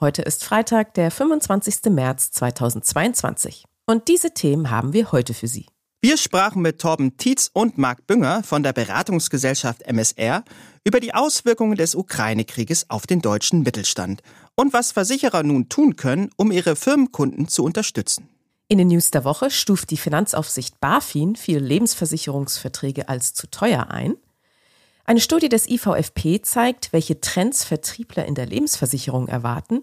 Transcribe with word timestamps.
Heute 0.00 0.22
ist 0.22 0.42
Freitag, 0.42 0.94
der 0.94 1.12
25. 1.12 1.92
März 1.92 2.32
2022. 2.32 3.64
Und 3.86 4.08
diese 4.08 4.34
Themen 4.34 4.68
haben 4.70 4.92
wir 4.92 5.12
heute 5.12 5.34
für 5.34 5.46
Sie. 5.46 5.66
Wir 6.02 6.16
sprachen 6.16 6.62
mit 6.62 6.80
Torben 6.80 7.16
Tietz 7.16 7.48
und 7.52 7.78
Marc 7.78 8.04
Bünger 8.08 8.42
von 8.42 8.64
der 8.64 8.72
Beratungsgesellschaft 8.72 9.82
MSR 9.82 10.44
über 10.82 10.98
die 10.98 11.14
Auswirkungen 11.14 11.76
des 11.76 11.94
Ukraine-Krieges 11.94 12.90
auf 12.90 13.06
den 13.06 13.20
deutschen 13.20 13.62
Mittelstand 13.62 14.22
und 14.56 14.72
was 14.72 14.90
Versicherer 14.90 15.44
nun 15.44 15.68
tun 15.68 15.94
können, 15.94 16.30
um 16.36 16.50
ihre 16.50 16.74
Firmenkunden 16.74 17.46
zu 17.46 17.62
unterstützen. 17.62 18.28
In 18.66 18.78
den 18.78 18.88
News 18.88 19.12
der 19.12 19.24
Woche 19.24 19.48
stuft 19.48 19.90
die 19.90 19.96
Finanzaufsicht 19.96 20.80
BaFin 20.80 21.36
viele 21.36 21.60
Lebensversicherungsverträge 21.60 23.08
als 23.08 23.32
zu 23.32 23.46
teuer 23.46 23.90
ein. 23.90 24.16
Eine 25.06 25.20
Studie 25.20 25.50
des 25.50 25.68
IVFP 25.68 26.40
zeigt, 26.42 26.94
welche 26.94 27.20
Trends 27.20 27.64
Vertriebler 27.64 28.24
in 28.24 28.34
der 28.34 28.46
Lebensversicherung 28.46 29.28
erwarten. 29.28 29.82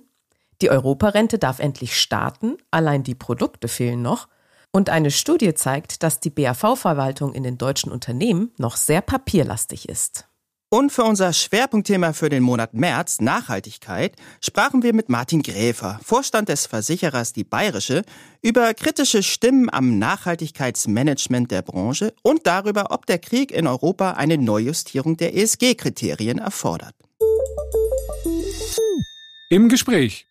Die 0.63 0.71
Europarente 0.71 1.37
darf 1.37 1.59
endlich 1.59 1.99
starten, 1.99 2.57
allein 2.71 3.03
die 3.03 3.13
Produkte 3.13 3.67
fehlen 3.67 4.01
noch. 4.01 4.27
Und 4.71 4.89
eine 4.89 5.11
Studie 5.11 5.53
zeigt, 5.53 6.01
dass 6.01 6.21
die 6.21 6.29
BAV-Verwaltung 6.31 7.33
in 7.33 7.43
den 7.43 7.59
deutschen 7.59 7.91
Unternehmen 7.91 8.51
noch 8.57 8.77
sehr 8.77 9.01
papierlastig 9.01 9.89
ist. 9.89 10.27
Und 10.73 10.93
für 10.93 11.03
unser 11.03 11.33
Schwerpunktthema 11.33 12.13
für 12.13 12.29
den 12.29 12.43
Monat 12.43 12.73
März, 12.73 13.19
Nachhaltigkeit, 13.19 14.15
sprachen 14.39 14.83
wir 14.83 14.93
mit 14.93 15.09
Martin 15.09 15.41
Gräfer, 15.41 15.99
Vorstand 16.01 16.47
des 16.47 16.65
Versicherers 16.65 17.33
Die 17.33 17.43
Bayerische, 17.43 18.03
über 18.41 18.73
kritische 18.73 19.21
Stimmen 19.21 19.69
am 19.69 19.99
Nachhaltigkeitsmanagement 19.99 21.51
der 21.51 21.61
Branche 21.61 22.13
und 22.23 22.47
darüber, 22.47 22.91
ob 22.91 23.05
der 23.05 23.19
Krieg 23.19 23.51
in 23.51 23.67
Europa 23.67 24.11
eine 24.11 24.37
Neujustierung 24.37 25.17
der 25.17 25.35
ESG-Kriterien 25.35 26.37
erfordert. 26.37 26.95
Im 29.49 29.67
Gespräch. 29.67 30.25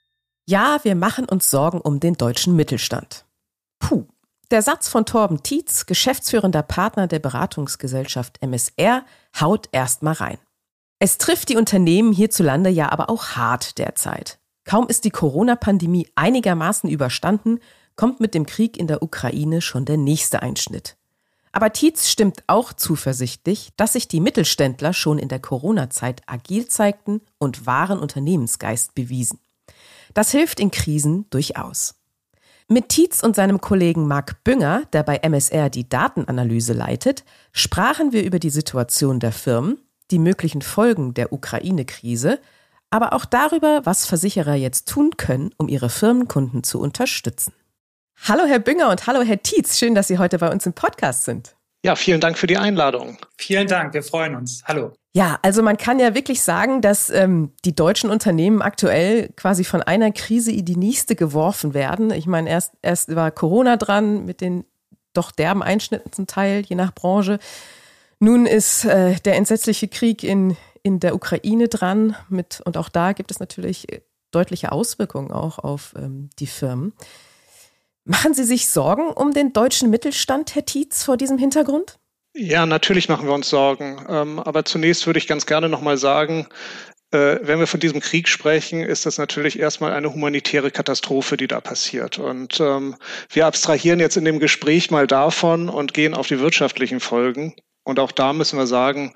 Ja, 0.46 0.80
wir 0.84 0.94
machen 0.94 1.26
uns 1.26 1.50
Sorgen 1.50 1.82
um 1.82 2.00
den 2.00 2.14
deutschen 2.14 2.56
Mittelstand. 2.56 3.26
Der 4.50 4.62
Satz 4.62 4.88
von 4.88 5.06
Torben 5.06 5.44
Tietz, 5.44 5.86
geschäftsführender 5.86 6.64
Partner 6.64 7.06
der 7.06 7.20
Beratungsgesellschaft 7.20 8.42
MSR, 8.42 9.04
haut 9.38 9.68
erstmal 9.70 10.14
rein. 10.14 10.38
Es 10.98 11.18
trifft 11.18 11.50
die 11.50 11.56
Unternehmen 11.56 12.12
hierzulande 12.12 12.68
ja 12.68 12.90
aber 12.90 13.10
auch 13.10 13.36
hart 13.36 13.78
derzeit. 13.78 14.40
Kaum 14.64 14.88
ist 14.88 15.04
die 15.04 15.10
Corona-Pandemie 15.10 16.08
einigermaßen 16.16 16.90
überstanden, 16.90 17.60
kommt 17.94 18.18
mit 18.18 18.34
dem 18.34 18.44
Krieg 18.44 18.76
in 18.76 18.88
der 18.88 19.04
Ukraine 19.04 19.60
schon 19.60 19.84
der 19.84 19.96
nächste 19.96 20.42
Einschnitt. 20.42 20.96
Aber 21.52 21.72
Tietz 21.72 22.08
stimmt 22.08 22.42
auch 22.48 22.72
zuversichtlich, 22.72 23.70
dass 23.76 23.92
sich 23.92 24.08
die 24.08 24.20
Mittelständler 24.20 24.92
schon 24.92 25.20
in 25.20 25.28
der 25.28 25.40
Corona-Zeit 25.40 26.22
agil 26.26 26.66
zeigten 26.66 27.20
und 27.38 27.66
wahren 27.66 28.00
Unternehmensgeist 28.00 28.96
bewiesen. 28.96 29.38
Das 30.12 30.32
hilft 30.32 30.58
in 30.58 30.72
Krisen 30.72 31.30
durchaus. 31.30 31.99
Mit 32.72 32.88
Tietz 32.88 33.24
und 33.24 33.34
seinem 33.34 33.60
Kollegen 33.60 34.06
Marc 34.06 34.44
Bünger, 34.44 34.84
der 34.92 35.02
bei 35.02 35.16
MSR 35.16 35.70
die 35.70 35.88
Datenanalyse 35.88 36.72
leitet, 36.72 37.24
sprachen 37.52 38.12
wir 38.12 38.22
über 38.22 38.38
die 38.38 38.50
Situation 38.50 39.18
der 39.18 39.32
Firmen, 39.32 39.80
die 40.12 40.20
möglichen 40.20 40.62
Folgen 40.62 41.12
der 41.12 41.32
Ukraine-Krise, 41.32 42.38
aber 42.88 43.12
auch 43.12 43.24
darüber, 43.24 43.80
was 43.86 44.06
Versicherer 44.06 44.54
jetzt 44.54 44.86
tun 44.86 45.16
können, 45.16 45.50
um 45.56 45.66
ihre 45.66 45.88
Firmenkunden 45.88 46.62
zu 46.62 46.78
unterstützen. 46.78 47.54
Hallo 48.28 48.44
Herr 48.44 48.60
Bünger 48.60 48.90
und 48.90 49.04
hallo 49.08 49.22
Herr 49.22 49.42
Tietz, 49.42 49.76
schön, 49.76 49.96
dass 49.96 50.06
Sie 50.06 50.18
heute 50.18 50.38
bei 50.38 50.48
uns 50.48 50.64
im 50.64 50.72
Podcast 50.72 51.24
sind. 51.24 51.56
Ja, 51.84 51.96
vielen 51.96 52.20
Dank 52.20 52.38
für 52.38 52.46
die 52.46 52.56
Einladung. 52.56 53.18
Vielen 53.36 53.66
Dank, 53.66 53.94
wir 53.94 54.04
freuen 54.04 54.36
uns. 54.36 54.62
Hallo. 54.64 54.92
Ja, 55.12 55.40
also 55.42 55.62
man 55.62 55.76
kann 55.76 55.98
ja 55.98 56.14
wirklich 56.14 56.42
sagen, 56.42 56.82
dass 56.82 57.10
ähm, 57.10 57.52
die 57.64 57.74
deutschen 57.74 58.10
Unternehmen 58.10 58.62
aktuell 58.62 59.30
quasi 59.36 59.64
von 59.64 59.82
einer 59.82 60.12
Krise 60.12 60.52
in 60.52 60.64
die 60.64 60.76
nächste 60.76 61.16
geworfen 61.16 61.74
werden. 61.74 62.12
Ich 62.12 62.26
meine, 62.26 62.48
erst, 62.48 62.74
erst 62.80 63.14
war 63.16 63.32
Corona 63.32 63.76
dran 63.76 64.24
mit 64.24 64.40
den 64.40 64.64
doch 65.12 65.32
derben 65.32 65.62
Einschnitten 65.64 66.12
zum 66.12 66.28
Teil, 66.28 66.62
je 66.64 66.76
nach 66.76 66.94
Branche. 66.94 67.40
Nun 68.20 68.46
ist 68.46 68.84
äh, 68.84 69.16
der 69.16 69.36
entsetzliche 69.36 69.88
Krieg 69.88 70.22
in, 70.22 70.56
in 70.82 71.00
der 71.00 71.14
Ukraine 71.14 71.68
dran 71.68 72.14
mit, 72.28 72.62
und 72.64 72.76
auch 72.76 72.88
da 72.88 73.12
gibt 73.12 73.32
es 73.32 73.40
natürlich 73.40 73.88
deutliche 74.30 74.72
Auswirkungen 74.72 75.32
auch 75.32 75.58
auf 75.58 75.94
ähm, 75.96 76.30
die 76.38 76.46
Firmen. 76.46 76.92
Machen 78.04 78.34
Sie 78.34 78.44
sich 78.44 78.68
Sorgen 78.68 79.08
um 79.12 79.32
den 79.32 79.52
deutschen 79.52 79.90
Mittelstand, 79.90 80.54
Herr 80.54 80.64
Tietz, 80.64 81.02
vor 81.02 81.16
diesem 81.16 81.38
Hintergrund? 81.38 81.99
Ja, 82.34 82.64
natürlich 82.64 83.08
machen 83.08 83.26
wir 83.26 83.34
uns 83.34 83.48
Sorgen. 83.48 84.04
Ähm, 84.08 84.38
aber 84.38 84.64
zunächst 84.64 85.06
würde 85.06 85.18
ich 85.18 85.26
ganz 85.26 85.46
gerne 85.46 85.68
nochmal 85.68 85.96
sagen, 85.96 86.46
äh, 87.10 87.38
wenn 87.42 87.58
wir 87.58 87.66
von 87.66 87.80
diesem 87.80 88.00
Krieg 88.00 88.28
sprechen, 88.28 88.82
ist 88.82 89.04
das 89.04 89.18
natürlich 89.18 89.58
erstmal 89.58 89.92
eine 89.92 90.12
humanitäre 90.12 90.70
Katastrophe, 90.70 91.36
die 91.36 91.48
da 91.48 91.60
passiert. 91.60 92.18
Und 92.18 92.60
ähm, 92.60 92.96
wir 93.30 93.46
abstrahieren 93.46 93.98
jetzt 93.98 94.16
in 94.16 94.24
dem 94.24 94.38
Gespräch 94.38 94.90
mal 94.92 95.08
davon 95.08 95.68
und 95.68 95.92
gehen 95.92 96.14
auf 96.14 96.28
die 96.28 96.38
wirtschaftlichen 96.38 97.00
Folgen. 97.00 97.54
Und 97.82 97.98
auch 97.98 98.12
da 98.12 98.32
müssen 98.32 98.58
wir 98.58 98.68
sagen, 98.68 99.12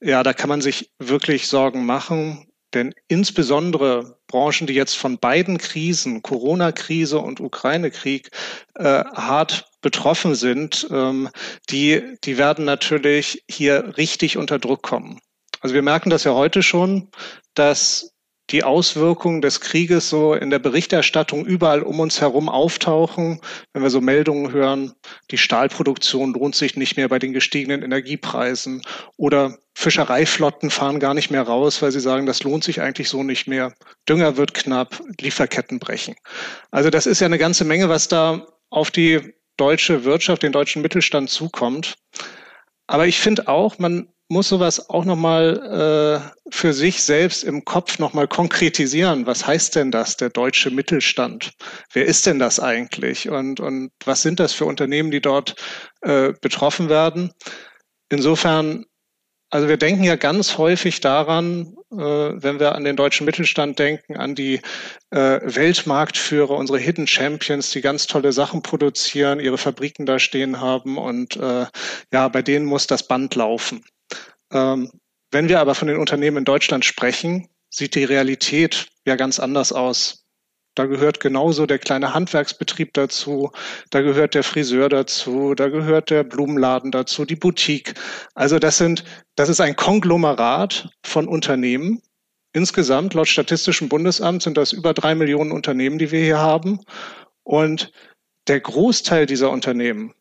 ja, 0.00 0.22
da 0.22 0.34
kann 0.34 0.50
man 0.50 0.60
sich 0.60 0.90
wirklich 0.98 1.48
Sorgen 1.48 1.86
machen. 1.86 2.48
Denn 2.74 2.94
insbesondere 3.08 4.18
Branchen, 4.26 4.66
die 4.66 4.74
jetzt 4.74 4.94
von 4.98 5.18
beiden 5.18 5.56
Krisen, 5.56 6.22
Corona-Krise 6.22 7.18
und 7.18 7.40
Ukraine-Krieg, 7.40 8.28
äh, 8.74 9.04
hart 9.04 9.67
betroffen 9.80 10.34
sind, 10.34 10.86
ähm, 10.90 11.28
die, 11.70 12.02
die 12.24 12.38
werden 12.38 12.64
natürlich 12.64 13.44
hier 13.48 13.96
richtig 13.96 14.36
unter 14.36 14.58
Druck 14.58 14.82
kommen. 14.82 15.20
Also 15.60 15.74
wir 15.74 15.82
merken 15.82 16.10
das 16.10 16.24
ja 16.24 16.34
heute 16.34 16.62
schon, 16.62 17.10
dass 17.54 18.12
die 18.50 18.64
Auswirkungen 18.64 19.42
des 19.42 19.60
Krieges 19.60 20.08
so 20.08 20.32
in 20.34 20.48
der 20.48 20.58
Berichterstattung 20.58 21.44
überall 21.44 21.82
um 21.82 22.00
uns 22.00 22.20
herum 22.20 22.48
auftauchen. 22.48 23.40
Wenn 23.72 23.82
wir 23.82 23.90
so 23.90 24.00
Meldungen 24.00 24.52
hören, 24.52 24.94
die 25.30 25.36
Stahlproduktion 25.38 26.32
lohnt 26.32 26.54
sich 26.54 26.76
nicht 26.76 26.96
mehr 26.96 27.08
bei 27.08 27.18
den 27.18 27.34
gestiegenen 27.34 27.82
Energiepreisen 27.82 28.82
oder 29.16 29.58
Fischereiflotten 29.74 30.70
fahren 30.70 30.98
gar 30.98 31.14
nicht 31.14 31.30
mehr 31.30 31.42
raus, 31.42 31.82
weil 31.82 31.92
sie 31.92 32.00
sagen, 32.00 32.26
das 32.26 32.42
lohnt 32.42 32.64
sich 32.64 32.80
eigentlich 32.80 33.10
so 33.10 33.22
nicht 33.22 33.46
mehr. 33.46 33.74
Dünger 34.08 34.36
wird 34.36 34.54
knapp, 34.54 35.02
Lieferketten 35.20 35.78
brechen. 35.78 36.14
Also 36.70 36.90
das 36.90 37.06
ist 37.06 37.20
ja 37.20 37.26
eine 37.26 37.38
ganze 37.38 37.64
Menge, 37.64 37.88
was 37.88 38.08
da 38.08 38.46
auf 38.70 38.90
die 38.90 39.34
deutsche 39.58 40.04
Wirtschaft, 40.04 40.42
den 40.42 40.52
deutschen 40.52 40.80
Mittelstand 40.80 41.28
zukommt. 41.28 41.96
Aber 42.86 43.06
ich 43.06 43.20
finde 43.20 43.48
auch, 43.48 43.78
man 43.78 44.08
muss 44.28 44.48
sowas 44.48 44.90
auch 44.90 45.04
nochmal 45.04 46.22
äh, 46.26 46.50
für 46.50 46.72
sich 46.74 47.02
selbst 47.02 47.44
im 47.44 47.64
Kopf 47.64 47.98
nochmal 47.98 48.28
konkretisieren. 48.28 49.26
Was 49.26 49.46
heißt 49.46 49.76
denn 49.76 49.90
das, 49.90 50.16
der 50.16 50.28
deutsche 50.30 50.70
Mittelstand? 50.70 51.52
Wer 51.92 52.04
ist 52.04 52.26
denn 52.26 52.38
das 52.38 52.60
eigentlich? 52.60 53.28
Und, 53.28 53.60
und 53.60 53.90
was 54.04 54.22
sind 54.22 54.38
das 54.38 54.52
für 54.52 54.66
Unternehmen, 54.66 55.10
die 55.10 55.22
dort 55.22 55.56
äh, 56.02 56.32
betroffen 56.40 56.88
werden? 56.90 57.32
Insofern 58.10 58.84
also 59.50 59.68
wir 59.68 59.78
denken 59.78 60.04
ja 60.04 60.16
ganz 60.16 60.58
häufig 60.58 61.00
daran, 61.00 61.74
äh, 61.90 61.96
wenn 61.96 62.60
wir 62.60 62.74
an 62.74 62.84
den 62.84 62.96
deutschen 62.96 63.24
Mittelstand 63.24 63.78
denken, 63.78 64.16
an 64.16 64.34
die 64.34 64.60
äh, 65.10 65.40
Weltmarktführer, 65.42 66.50
unsere 66.50 66.78
Hidden 66.78 67.06
Champions, 67.06 67.70
die 67.70 67.80
ganz 67.80 68.06
tolle 68.06 68.32
Sachen 68.32 68.62
produzieren, 68.62 69.40
ihre 69.40 69.58
Fabriken 69.58 70.04
da 70.04 70.18
stehen 70.18 70.60
haben 70.60 70.98
und 70.98 71.36
äh, 71.36 71.66
ja, 72.12 72.28
bei 72.28 72.42
denen 72.42 72.66
muss 72.66 72.86
das 72.86 73.08
Band 73.08 73.34
laufen. 73.34 73.84
Ähm, 74.52 74.90
wenn 75.30 75.48
wir 75.48 75.60
aber 75.60 75.74
von 75.74 75.88
den 75.88 75.98
Unternehmen 75.98 76.38
in 76.38 76.44
Deutschland 76.44 76.84
sprechen, 76.84 77.48
sieht 77.70 77.94
die 77.94 78.04
Realität 78.04 78.88
ja 79.06 79.16
ganz 79.16 79.40
anders 79.40 79.72
aus. 79.72 80.26
Da 80.78 80.86
gehört 80.86 81.18
genauso 81.18 81.66
der 81.66 81.80
kleine 81.80 82.14
Handwerksbetrieb 82.14 82.94
dazu, 82.94 83.50
da 83.90 84.00
gehört 84.00 84.34
der 84.34 84.44
Friseur 84.44 84.88
dazu, 84.88 85.56
da 85.56 85.70
gehört 85.70 86.08
der 86.08 86.22
Blumenladen 86.22 86.92
dazu, 86.92 87.24
die 87.24 87.34
Boutique. 87.34 87.94
Also 88.36 88.60
das 88.60 88.78
sind, 88.78 89.02
das 89.34 89.48
ist 89.48 89.60
ein 89.60 89.74
Konglomerat 89.74 90.88
von 91.02 91.26
Unternehmen. 91.26 92.00
Insgesamt, 92.52 93.14
laut 93.14 93.26
Statistischem 93.26 93.88
Bundesamt, 93.88 94.42
sind 94.44 94.56
das 94.56 94.72
über 94.72 94.94
drei 94.94 95.16
Millionen 95.16 95.50
Unternehmen, 95.50 95.98
die 95.98 96.12
wir 96.12 96.20
hier 96.20 96.38
haben. 96.38 96.78
Und 97.42 97.90
der 98.46 98.60
Großteil 98.60 99.26
dieser 99.26 99.50
Unternehmen, 99.50 100.14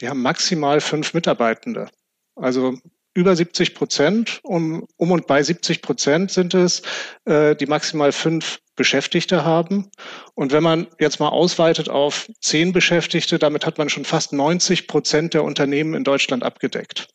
die 0.00 0.10
haben 0.10 0.20
maximal 0.20 0.82
fünf 0.82 1.14
Mitarbeitende. 1.14 1.88
Also 2.36 2.74
über 3.14 3.34
70 3.34 3.74
Prozent. 3.74 4.40
Um, 4.42 4.86
um 4.96 5.12
und 5.12 5.26
bei 5.26 5.42
70 5.42 5.82
Prozent 5.82 6.30
sind 6.30 6.52
es, 6.54 6.82
äh, 7.24 7.56
die 7.56 7.66
maximal 7.66 8.12
fünf 8.12 8.60
Beschäftigte 8.76 9.44
haben. 9.44 9.90
Und 10.34 10.52
wenn 10.52 10.62
man 10.62 10.88
jetzt 10.98 11.20
mal 11.20 11.28
ausweitet 11.28 11.88
auf 11.88 12.28
zehn 12.40 12.72
Beschäftigte, 12.72 13.38
damit 13.38 13.66
hat 13.66 13.78
man 13.78 13.88
schon 13.88 14.04
fast 14.04 14.32
90 14.32 14.88
Prozent 14.88 15.34
der 15.34 15.44
Unternehmen 15.44 15.94
in 15.94 16.04
Deutschland 16.04 16.42
abgedeckt. 16.42 17.08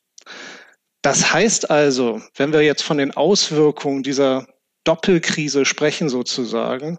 Das 1.02 1.32
heißt 1.32 1.70
also, 1.70 2.20
wenn 2.36 2.52
wir 2.52 2.62
jetzt 2.62 2.82
von 2.82 2.98
den 2.98 3.12
Auswirkungen 3.12 4.02
dieser 4.02 4.46
Doppelkrise 4.84 5.64
sprechen 5.64 6.08
sozusagen, 6.08 6.98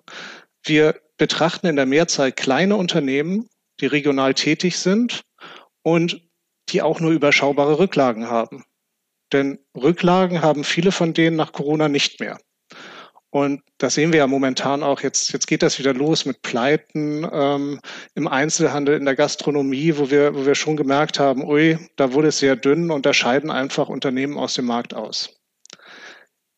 wir 0.63 0.99
betrachten 1.17 1.67
in 1.67 1.75
der 1.75 1.85
Mehrzahl 1.85 2.31
kleine 2.31 2.75
Unternehmen, 2.75 3.47
die 3.79 3.87
regional 3.87 4.33
tätig 4.33 4.77
sind 4.77 5.23
und 5.83 6.21
die 6.69 6.81
auch 6.81 6.99
nur 6.99 7.11
überschaubare 7.11 7.79
Rücklagen 7.79 8.27
haben. 8.27 8.63
Denn 9.33 9.59
Rücklagen 9.75 10.41
haben 10.41 10.63
viele 10.63 10.91
von 10.91 11.13
denen 11.13 11.37
nach 11.37 11.53
Corona 11.53 11.87
nicht 11.87 12.19
mehr. 12.19 12.37
Und 13.31 13.61
das 13.77 13.93
sehen 13.93 14.11
wir 14.11 14.19
ja 14.19 14.27
momentan 14.27 14.83
auch. 14.83 15.01
Jetzt, 15.01 15.31
jetzt 15.31 15.47
geht 15.47 15.63
das 15.63 15.79
wieder 15.79 15.93
los 15.93 16.25
mit 16.25 16.41
Pleiten 16.41 17.25
ähm, 17.31 17.79
im 18.13 18.27
Einzelhandel, 18.27 18.97
in 18.97 19.05
der 19.05 19.15
Gastronomie, 19.15 19.93
wo 19.97 20.11
wir, 20.11 20.35
wo 20.35 20.45
wir 20.45 20.55
schon 20.55 20.75
gemerkt 20.75 21.17
haben, 21.17 21.45
ui, 21.45 21.79
da 21.95 22.11
wurde 22.11 22.27
es 22.27 22.39
sehr 22.39 22.57
dünn 22.57 22.91
und 22.91 23.05
da 23.05 23.13
scheiden 23.13 23.49
einfach 23.49 23.87
Unternehmen 23.87 24.37
aus 24.37 24.55
dem 24.55 24.65
Markt 24.65 24.93
aus. 24.93 25.29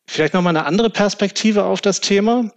Vielleicht 0.08 0.34
nochmal 0.34 0.56
eine 0.56 0.66
andere 0.66 0.90
Perspektive 0.90 1.64
auf 1.64 1.80
das 1.80 2.00
Thema. 2.00 2.50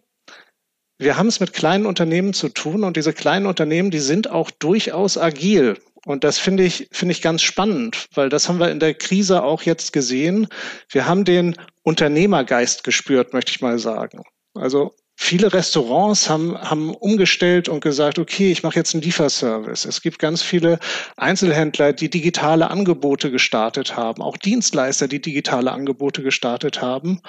Wir 0.97 1.15
haben 1.15 1.27
es 1.27 1.39
mit 1.39 1.53
kleinen 1.53 1.85
Unternehmen 1.85 2.33
zu 2.33 2.49
tun 2.49 2.83
und 2.83 2.97
diese 2.97 3.13
kleinen 3.13 3.45
Unternehmen, 3.45 3.91
die 3.91 3.99
sind 3.99 4.31
auch 4.31 4.49
durchaus 4.49 5.19
agil. 5.19 5.77
Und 6.05 6.23
das 6.23 6.37
finde 6.37 6.63
ich, 6.63 6.87
finde 6.91 7.11
ich 7.11 7.21
ganz 7.21 7.41
spannend, 7.41 8.07
weil 8.13 8.29
das 8.29 8.47
haben 8.47 8.59
wir 8.59 8.71
in 8.71 8.79
der 8.79 8.93
Krise 8.93 9.43
auch 9.43 9.63
jetzt 9.63 9.93
gesehen. 9.93 10.47
Wir 10.89 11.07
haben 11.07 11.25
den 11.25 11.55
Unternehmergeist 11.83 12.83
gespürt, 12.83 13.33
möchte 13.33 13.51
ich 13.51 13.61
mal 13.61 13.79
sagen. 13.79 14.23
Also 14.53 14.93
viele 15.15 15.51
Restaurants 15.51 16.29
haben, 16.29 16.57
haben 16.57 16.93
umgestellt 16.93 17.67
und 17.67 17.81
gesagt, 17.81 18.19
okay, 18.19 18.51
ich 18.51 18.63
mache 18.63 18.75
jetzt 18.75 18.93
einen 18.93 19.03
Lieferservice. 19.03 19.85
Es 19.85 20.01
gibt 20.01 20.19
ganz 20.19 20.41
viele 20.41 20.79
Einzelhändler, 21.17 21.91
die 21.91 22.09
digitale 22.09 22.69
Angebote 22.69 23.31
gestartet 23.31 23.97
haben, 23.97 24.21
auch 24.21 24.37
Dienstleister, 24.37 25.07
die 25.07 25.21
digitale 25.21 25.71
Angebote 25.71 26.21
gestartet 26.21 26.81
haben. 26.81 27.21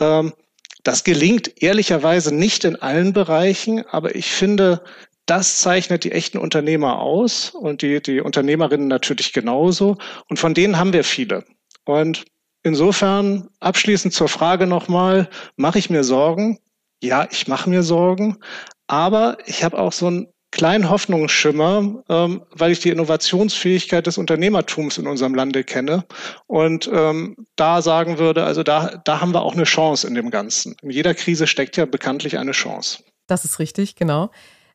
Ähm, 0.00 0.32
das 0.84 1.02
gelingt 1.02 1.62
ehrlicherweise 1.62 2.32
nicht 2.34 2.64
in 2.64 2.76
allen 2.76 3.12
Bereichen, 3.12 3.84
aber 3.86 4.14
ich 4.14 4.30
finde, 4.30 4.82
das 5.26 5.58
zeichnet 5.58 6.04
die 6.04 6.12
echten 6.12 6.38
Unternehmer 6.38 6.98
aus 7.00 7.50
und 7.50 7.82
die, 7.82 8.02
die 8.02 8.20
Unternehmerinnen 8.20 8.88
natürlich 8.88 9.32
genauso. 9.32 9.96
Und 10.28 10.38
von 10.38 10.54
denen 10.54 10.78
haben 10.78 10.92
wir 10.92 11.04
viele. 11.04 11.44
Und 11.84 12.24
Insofern 12.64 13.50
abschließend 13.60 14.14
zur 14.14 14.28
Frage 14.28 14.66
nochmal, 14.66 15.28
mache 15.56 15.78
ich 15.78 15.90
mir 15.90 16.02
Sorgen? 16.02 16.58
Ja, 17.02 17.28
ich 17.30 17.46
mache 17.46 17.68
mir 17.68 17.82
Sorgen, 17.82 18.38
aber 18.86 19.36
ich 19.44 19.62
habe 19.62 19.78
auch 19.78 19.92
so 19.92 20.06
einen 20.06 20.28
kleinen 20.50 20.88
Hoffnungsschimmer, 20.88 22.02
ähm, 22.08 22.42
weil 22.52 22.72
ich 22.72 22.80
die 22.80 22.88
Innovationsfähigkeit 22.88 24.06
des 24.06 24.16
Unternehmertums 24.16 24.96
in 24.96 25.06
unserem 25.06 25.34
Lande 25.34 25.62
kenne 25.62 26.06
und 26.46 26.88
ähm, 26.90 27.36
da 27.56 27.82
sagen 27.82 28.16
würde, 28.16 28.44
also 28.44 28.62
da, 28.62 29.02
da 29.04 29.20
haben 29.20 29.34
wir 29.34 29.42
auch 29.42 29.54
eine 29.54 29.64
Chance 29.64 30.06
in 30.06 30.14
dem 30.14 30.30
Ganzen. 30.30 30.74
In 30.80 30.88
jeder 30.88 31.12
Krise 31.12 31.46
steckt 31.46 31.76
ja 31.76 31.84
bekanntlich 31.84 32.38
eine 32.38 32.52
Chance. 32.52 33.02
Das 33.26 33.44
ist 33.44 33.58
richtig, 33.58 33.94
genau. 33.94 34.30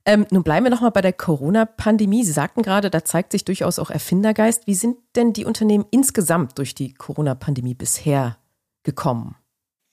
Ähm, 0.10 0.26
nun 0.32 0.42
bleiben 0.42 0.66
wir 0.66 0.72
nochmal 0.72 0.90
bei 0.90 1.02
der 1.02 1.14
Corona-Pandemie. 1.14 2.24
Sie 2.24 2.32
sagten 2.32 2.64
gerade, 2.64 2.90
da 2.90 3.06
zeigt 3.06 3.32
sich 3.32 3.46
durchaus 3.46 3.78
auch 3.78 3.92
Erfindergeist. 3.92 4.66
Wie 4.66 4.74
sind 4.74 4.98
denn 5.16 5.34
die 5.34 5.46
Unternehmen 5.46 5.86
insgesamt 5.92 6.58
durch 6.58 6.74
die 6.74 6.96
Corona-Pandemie 6.96 7.76
bisher 7.76 8.40
gekommen? 8.82 9.36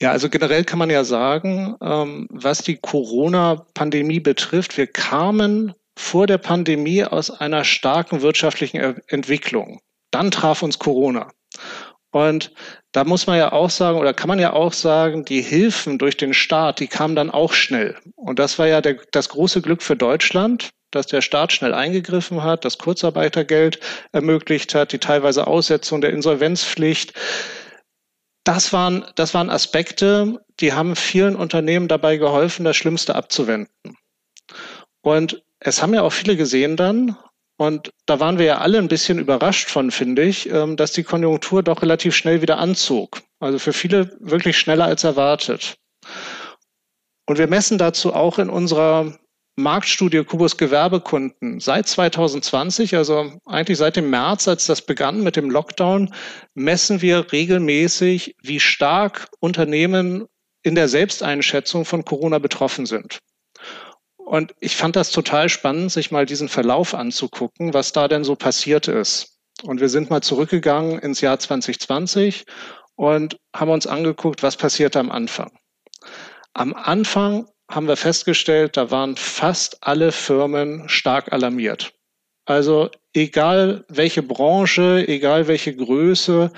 Ja, 0.00 0.12
also 0.12 0.30
generell 0.30 0.64
kann 0.64 0.78
man 0.78 0.88
ja 0.88 1.04
sagen, 1.04 1.76
ähm, 1.82 2.28
was 2.30 2.62
die 2.62 2.78
Corona-Pandemie 2.78 4.20
betrifft, 4.20 4.78
wir 4.78 4.86
kamen 4.86 5.74
vor 5.98 6.26
der 6.26 6.38
Pandemie 6.38 7.04
aus 7.04 7.30
einer 7.30 7.64
starken 7.64 8.22
wirtschaftlichen 8.22 8.78
Entwicklung. 9.08 9.80
Dann 10.12 10.30
traf 10.30 10.62
uns 10.62 10.78
Corona. 10.78 11.28
Und 12.10 12.54
da 12.96 13.04
muss 13.04 13.26
man 13.26 13.37
ja 13.37 13.52
auch 13.52 13.69
sagen, 13.69 13.98
oder 13.98 14.14
kann 14.14 14.28
man 14.28 14.38
ja 14.38 14.54
auch 14.54 14.72
sagen, 14.72 15.26
die 15.26 15.43
Hilfen 15.43 15.98
durch 15.98 16.16
den 16.16 16.32
Staat, 16.32 16.81
die 16.81 16.87
kamen 16.87 17.14
dann 17.14 17.31
auch 17.31 17.52
schnell. 17.52 17.94
Und 18.14 18.38
das 18.38 18.58
war 18.58 18.69
ja 18.69 18.81
der, 18.81 18.96
das 19.10 19.28
große 19.28 19.60
Glück 19.60 19.82
für 19.82 19.96
Deutschland, 19.96 20.70
dass 20.93 21.06
der 21.06 21.20
Staat 21.20 21.52
schnell 21.52 21.75
eingegriffen 21.75 22.43
hat, 22.43 22.64
das 22.64 22.78
Kurzarbeitergeld 22.78 23.81
ermöglicht 24.12 24.75
hat, 24.75 24.93
die 24.93 24.98
teilweise 24.98 25.46
Aussetzung 25.46 26.00
der 26.00 26.08
Insolvenzpflicht. 26.14 27.12
Das 28.44 28.72
waren, 28.72 29.04
das 29.14 29.34
waren 29.34 29.50
Aspekte, 29.50 30.42
die 30.60 30.72
haben 30.72 30.96
vielen 30.96 31.37
Unternehmen 31.37 31.88
dabei 31.88 32.16
geholfen, 32.16 32.64
das 32.64 32.78
Schlimmste 32.78 33.14
abzuwenden. 33.14 33.99
Und 35.02 35.42
es 35.60 35.82
haben 35.82 35.92
ja 35.92 36.00
auch 36.00 36.14
viele 36.14 36.34
gesehen 36.34 36.78
dann, 36.78 37.14
und 37.56 37.91
da 38.05 38.20
waren 38.20 38.38
wir 38.38 38.47
ja 38.47 38.58
alle 38.58 38.79
ein 38.79 38.88
bisschen 38.88 39.19
überrascht 39.19 39.70
von, 39.70 39.91
finde 39.91 40.23
ich, 40.23 40.50
ähm, 40.50 40.76
dass 40.76 40.93
die 40.93 41.05
Konjunktur 41.05 41.62
doch 41.62 41.82
relativ 41.82 42.14
schnell 42.14 42.43
wieder 42.43 42.58
anzog. 42.58 43.23
Also 43.41 43.58
für 43.58 43.73
viele 43.73 44.17
wirklich 44.20 44.58
schneller 44.58 44.85
als 44.85 45.05
erwartet. 45.05 45.76
Und 47.26 47.38
wir 47.38 47.49
messen 47.49 47.79
dazu 47.79 48.14
auch 48.14 48.38
in 48.38 48.50
unserer 48.50 49.19
Marktstudie 49.56 50.23
Kubus 50.23 50.58
Gewerbekunden 50.58 51.61
seit 51.61 51.88
2020, 51.88 52.94
also 52.94 53.32
eigentlich 53.47 53.79
seit 53.79 53.97
dem 53.97 54.11
März, 54.11 54.47
als 54.49 54.67
das 54.67 54.82
begann 54.82 55.23
mit 55.23 55.37
dem 55.37 55.50
Lockdown, 55.50 56.12
messen 56.55 57.00
wir 57.00 57.32
regelmäßig, 57.32 58.37
wie 58.43 58.61
stark 58.61 59.29
Unternehmen 59.41 60.26
in 60.62 60.75
der 60.75 60.88
Selbsteinschätzung 60.88 61.87
von 61.87 62.05
Corona 62.05 62.38
betroffen 62.38 62.85
sind. 62.85 63.20
Und 64.26 64.56
ich 64.58 64.75
fand 64.75 64.96
das 64.96 65.12
total 65.12 65.49
spannend, 65.49 65.93
sich 65.93 66.11
mal 66.11 66.26
diesen 66.26 66.49
Verlauf 66.49 66.94
anzugucken, 66.94 67.73
was 67.75 67.93
da 67.93 68.08
denn 68.08 68.25
so 68.25 68.34
passiert 68.34 68.88
ist. 68.88 69.38
Und 69.62 69.81
wir 69.81 69.88
sind 69.88 70.11
mal 70.11 70.20
zurückgegangen 70.20 70.99
ins 70.99 71.20
Jahr 71.20 71.38
2020 71.38 72.44
und 72.96 73.38
haben 73.55 73.70
uns 73.70 73.87
angeguckt, 73.87 74.43
was 74.43 74.56
passierte 74.56 74.99
am 74.99 75.12
Anfang. 75.12 75.56
Am 76.55 76.75
Anfang 76.75 77.46
haben 77.70 77.87
wir 77.87 77.96
festgestellt, 77.96 78.76
da 78.76 78.90
waren 78.90 79.14
fast 79.14 79.78
alle 79.87 80.11
Firmen 80.11 80.88
stark 80.88 81.32
alarmiert. 81.32 81.93
Also 82.46 82.90
egal 83.12 83.84
welche 83.88 84.25
Branche, 84.25 85.05
egal 85.06 85.46
welche 85.46 85.75
Größe, 85.76 86.50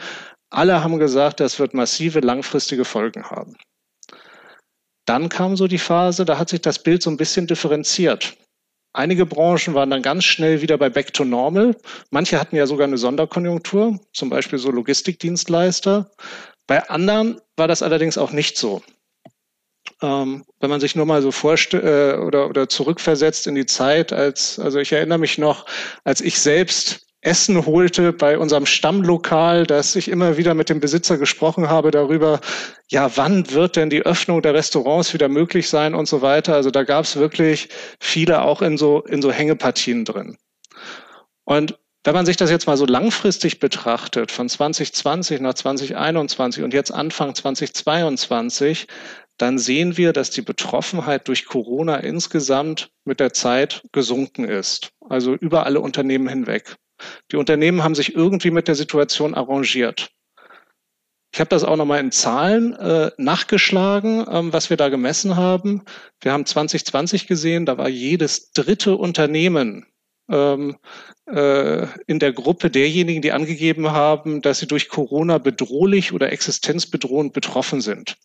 alle 0.48 0.82
haben 0.82 0.98
gesagt, 0.98 1.40
das 1.40 1.58
wird 1.58 1.74
massive 1.74 2.20
langfristige 2.20 2.86
Folgen 2.86 3.24
haben. 3.24 3.58
Dann 5.08 5.30
kam 5.30 5.56
so 5.56 5.66
die 5.68 5.78
Phase, 5.78 6.26
da 6.26 6.38
hat 6.38 6.50
sich 6.50 6.60
das 6.60 6.82
Bild 6.82 7.02
so 7.02 7.08
ein 7.08 7.16
bisschen 7.16 7.46
differenziert. 7.46 8.36
Einige 8.92 9.24
Branchen 9.24 9.72
waren 9.72 9.88
dann 9.88 10.02
ganz 10.02 10.24
schnell 10.24 10.60
wieder 10.60 10.76
bei 10.76 10.90
Back 10.90 11.14
to 11.14 11.24
Normal. 11.24 11.76
Manche 12.10 12.38
hatten 12.38 12.56
ja 12.56 12.66
sogar 12.66 12.86
eine 12.86 12.98
Sonderkonjunktur, 12.98 13.98
zum 14.12 14.28
Beispiel 14.28 14.58
so 14.58 14.70
Logistikdienstleister. 14.70 16.10
Bei 16.66 16.90
anderen 16.90 17.40
war 17.56 17.68
das 17.68 17.82
allerdings 17.82 18.18
auch 18.18 18.32
nicht 18.32 18.58
so. 18.58 18.82
Ähm, 20.02 20.44
wenn 20.60 20.68
man 20.68 20.80
sich 20.80 20.94
nur 20.94 21.06
mal 21.06 21.22
so 21.22 21.30
vorstellt 21.30 21.84
äh, 21.84 22.18
oder, 22.18 22.50
oder 22.50 22.68
zurückversetzt 22.68 23.46
in 23.46 23.54
die 23.54 23.66
Zeit, 23.66 24.12
als, 24.12 24.58
also 24.58 24.78
ich 24.78 24.92
erinnere 24.92 25.18
mich 25.18 25.38
noch, 25.38 25.64
als 26.04 26.20
ich 26.20 26.38
selbst 26.38 27.07
Essen 27.20 27.66
holte 27.66 28.12
bei 28.12 28.38
unserem 28.38 28.64
Stammlokal, 28.64 29.66
dass 29.66 29.96
ich 29.96 30.08
immer 30.08 30.36
wieder 30.36 30.54
mit 30.54 30.68
dem 30.68 30.78
Besitzer 30.78 31.18
gesprochen 31.18 31.68
habe 31.68 31.90
darüber, 31.90 32.40
ja, 32.88 33.10
wann 33.16 33.50
wird 33.50 33.74
denn 33.74 33.90
die 33.90 34.02
Öffnung 34.02 34.40
der 34.40 34.54
Restaurants 34.54 35.12
wieder 35.14 35.28
möglich 35.28 35.68
sein 35.68 35.94
und 35.94 36.06
so 36.06 36.22
weiter. 36.22 36.54
Also 36.54 36.70
da 36.70 36.84
gab 36.84 37.04
es 37.04 37.16
wirklich 37.16 37.70
viele 37.98 38.42
auch 38.42 38.62
in 38.62 38.78
so, 38.78 39.02
in 39.02 39.20
so 39.20 39.32
Hängepartien 39.32 40.04
drin. 40.04 40.38
Und 41.44 41.78
wenn 42.04 42.14
man 42.14 42.24
sich 42.24 42.36
das 42.36 42.50
jetzt 42.50 42.66
mal 42.68 42.76
so 42.76 42.86
langfristig 42.86 43.58
betrachtet, 43.58 44.30
von 44.30 44.48
2020 44.48 45.40
nach 45.40 45.54
2021 45.54 46.62
und 46.62 46.72
jetzt 46.72 46.92
Anfang 46.92 47.34
2022, 47.34 48.86
dann 49.38 49.58
sehen 49.58 49.96
wir, 49.96 50.12
dass 50.12 50.30
die 50.30 50.42
Betroffenheit 50.42 51.26
durch 51.26 51.46
Corona 51.46 51.96
insgesamt 51.96 52.90
mit 53.04 53.18
der 53.18 53.32
Zeit 53.32 53.82
gesunken 53.92 54.44
ist. 54.44 54.92
Also 55.08 55.34
über 55.34 55.66
alle 55.66 55.80
Unternehmen 55.80 56.28
hinweg. 56.28 56.76
Die 57.32 57.36
Unternehmen 57.36 57.82
haben 57.82 57.94
sich 57.94 58.14
irgendwie 58.14 58.50
mit 58.50 58.68
der 58.68 58.74
Situation 58.74 59.34
arrangiert. 59.34 60.10
Ich 61.32 61.40
habe 61.40 61.50
das 61.50 61.62
auch 61.62 61.76
nochmal 61.76 62.00
in 62.00 62.10
Zahlen 62.10 62.74
äh, 62.74 63.10
nachgeschlagen, 63.18 64.24
ähm, 64.30 64.52
was 64.52 64.70
wir 64.70 64.76
da 64.76 64.88
gemessen 64.88 65.36
haben. 65.36 65.82
Wir 66.20 66.32
haben 66.32 66.46
2020 66.46 67.26
gesehen, 67.26 67.66
da 67.66 67.76
war 67.76 67.88
jedes 67.88 68.52
dritte 68.52 68.96
Unternehmen 68.96 69.86
ähm, 70.30 70.76
äh, 71.26 71.86
in 72.06 72.18
der 72.18 72.32
Gruppe 72.32 72.70
derjenigen, 72.70 73.22
die 73.22 73.32
angegeben 73.32 73.92
haben, 73.92 74.40
dass 74.40 74.58
sie 74.58 74.66
durch 74.66 74.88
Corona 74.88 75.38
bedrohlich 75.38 76.12
oder 76.12 76.32
existenzbedrohend 76.32 77.32
betroffen 77.32 77.80
sind. 77.80 78.16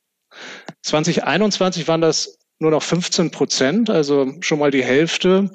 2021 0.81 1.87
waren 1.87 2.01
das 2.01 2.39
nur 2.59 2.71
noch 2.71 2.83
15 2.83 3.31
Prozent, 3.31 3.89
also 3.89 4.33
schon 4.39 4.59
mal 4.59 4.71
die 4.71 4.83
Hälfte. 4.83 5.51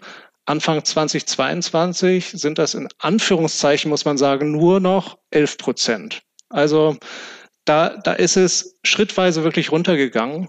Anfang 0.48 0.82
2022 0.82 2.30
sind 2.30 2.58
das 2.58 2.74
in 2.74 2.88
Anführungszeichen, 2.98 3.90
muss 3.90 4.06
man 4.06 4.16
sagen, 4.16 4.50
nur 4.50 4.80
noch 4.80 5.18
11 5.30 5.58
Prozent. 5.58 6.22
Also 6.48 6.96
da, 7.66 7.98
da 7.98 8.14
ist 8.14 8.38
es 8.38 8.78
schrittweise 8.82 9.44
wirklich 9.44 9.70
runtergegangen. 9.72 10.48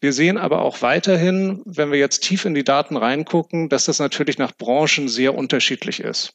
Wir 0.00 0.14
sehen 0.14 0.38
aber 0.38 0.62
auch 0.62 0.80
weiterhin, 0.80 1.60
wenn 1.66 1.92
wir 1.92 1.98
jetzt 1.98 2.20
tief 2.20 2.46
in 2.46 2.54
die 2.54 2.64
Daten 2.64 2.96
reingucken, 2.96 3.68
dass 3.68 3.84
das 3.84 3.98
natürlich 3.98 4.38
nach 4.38 4.52
Branchen 4.56 5.08
sehr 5.08 5.34
unterschiedlich 5.34 6.00
ist. 6.00 6.32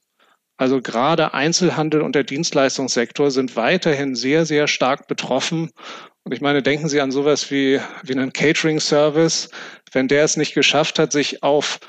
Also 0.57 0.79
gerade 0.79 1.33
Einzelhandel 1.33 2.01
und 2.01 2.13
der 2.13 2.25
Dienstleistungssektor 2.25 3.31
sind 3.31 3.55
weiterhin 3.55 4.13
sehr, 4.13 4.45
sehr 4.45 4.67
stark 4.67 5.07
betroffen. 5.07 5.71
Und 6.23 6.33
ich 6.33 6.41
meine, 6.41 6.61
denken 6.61 6.89
Sie 6.89 7.01
an 7.01 7.11
sowas 7.11 7.49
wie, 7.49 7.79
wie 8.03 8.13
einen 8.13 8.33
Catering-Service. 8.33 9.49
Wenn 9.93 10.07
der 10.07 10.25
es 10.25 10.37
nicht 10.37 10.53
geschafft 10.53 10.99
hat, 10.99 11.11
sich 11.11 11.41
auf 11.41 11.79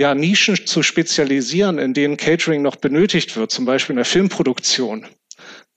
ja, 0.00 0.14
Nischen 0.14 0.56
zu 0.66 0.82
spezialisieren, 0.82 1.78
in 1.78 1.92
denen 1.92 2.16
Catering 2.16 2.62
noch 2.62 2.76
benötigt 2.76 3.36
wird, 3.36 3.50
zum 3.50 3.66
Beispiel 3.66 3.92
in 3.92 3.98
der 3.98 4.06
Filmproduktion, 4.06 5.06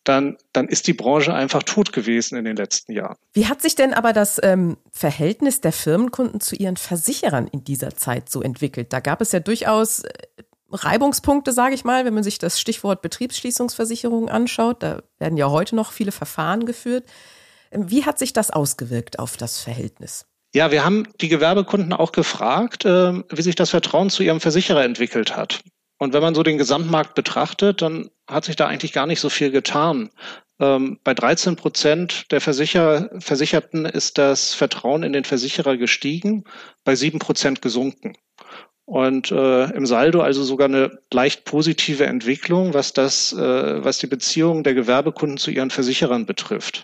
dann, 0.05 0.37
dann 0.53 0.69
ist 0.69 0.87
die 0.87 0.93
Branche 0.93 1.33
einfach 1.33 1.61
tot 1.63 1.91
gewesen 1.91 2.37
in 2.37 2.45
den 2.45 2.55
letzten 2.55 2.93
Jahren. 2.93 3.17
Wie 3.33 3.47
hat 3.47 3.61
sich 3.61 3.75
denn 3.75 3.93
aber 3.93 4.13
das 4.13 4.39
ähm, 4.41 4.77
Verhältnis 4.93 5.59
der 5.59 5.73
Firmenkunden 5.73 6.39
zu 6.39 6.55
ihren 6.55 6.77
Versicherern 6.77 7.49
in 7.49 7.65
dieser 7.65 7.97
Zeit 7.97 8.29
so 8.29 8.41
entwickelt? 8.41 8.93
Da 8.93 9.01
gab 9.01 9.19
es 9.19 9.33
ja 9.33 9.41
durchaus 9.41 10.05
äh, 10.05 10.13
Reibungspunkte, 10.71 11.51
sage 11.51 11.75
ich 11.75 11.83
mal, 11.83 12.05
wenn 12.05 12.13
man 12.13 12.23
sich 12.23 12.37
das 12.37 12.61
Stichwort 12.61 13.01
Betriebsschließungsversicherung 13.01 14.29
anschaut. 14.29 14.83
Da 14.83 15.03
werden 15.19 15.35
ja 15.35 15.49
heute 15.49 15.75
noch 15.75 15.91
viele 15.91 16.13
Verfahren 16.13 16.65
geführt. 16.65 17.03
Ähm, 17.71 17.89
wie 17.89 18.05
hat 18.05 18.19
sich 18.19 18.31
das 18.31 18.51
ausgewirkt 18.51 19.19
auf 19.19 19.35
das 19.35 19.59
Verhältnis? 19.59 20.27
Ja, 20.55 20.71
wir 20.71 20.85
haben 20.85 21.07
die 21.19 21.29
Gewerbekunden 21.29 21.93
auch 21.93 22.11
gefragt, 22.11 22.85
äh, 22.85 23.23
wie 23.29 23.41
sich 23.41 23.55
das 23.55 23.71
Vertrauen 23.71 24.11
zu 24.11 24.21
ihrem 24.21 24.39
Versicherer 24.39 24.83
entwickelt 24.83 25.35
hat. 25.35 25.61
Und 25.97 26.13
wenn 26.13 26.21
man 26.21 26.35
so 26.35 26.43
den 26.43 26.57
Gesamtmarkt 26.57 27.15
betrachtet, 27.15 27.81
dann 27.81 28.09
hat 28.27 28.45
sich 28.45 28.55
da 28.55 28.67
eigentlich 28.67 28.93
gar 28.93 29.07
nicht 29.07 29.19
so 29.19 29.29
viel 29.29 29.51
getan. 29.51 30.11
Ähm, 30.59 30.99
bei 31.03 31.15
13 31.15 31.55
Prozent 31.55 32.31
der 32.31 32.39
Versicher 32.39 33.09
Versicherten 33.19 33.85
ist 33.85 34.17
das 34.17 34.53
Vertrauen 34.53 35.01
in 35.03 35.13
den 35.13 35.23
Versicherer 35.23 35.77
gestiegen, 35.77 36.43
bei 36.83 36.95
sieben 36.95 37.19
Prozent 37.19 37.61
gesunken. 37.61 38.15
Und 38.85 39.31
äh, 39.31 39.71
im 39.71 39.85
Saldo 39.85 40.21
also 40.21 40.43
sogar 40.43 40.67
eine 40.67 40.99
leicht 41.11 41.45
positive 41.45 42.05
Entwicklung, 42.05 42.73
was 42.73 42.93
das, 42.93 43.33
äh, 43.33 43.83
was 43.83 43.97
die 43.97 44.07
Beziehung 44.07 44.63
der 44.63 44.73
Gewerbekunden 44.73 45.37
zu 45.37 45.51
ihren 45.51 45.71
Versicherern 45.71 46.25
betrifft. 46.25 46.83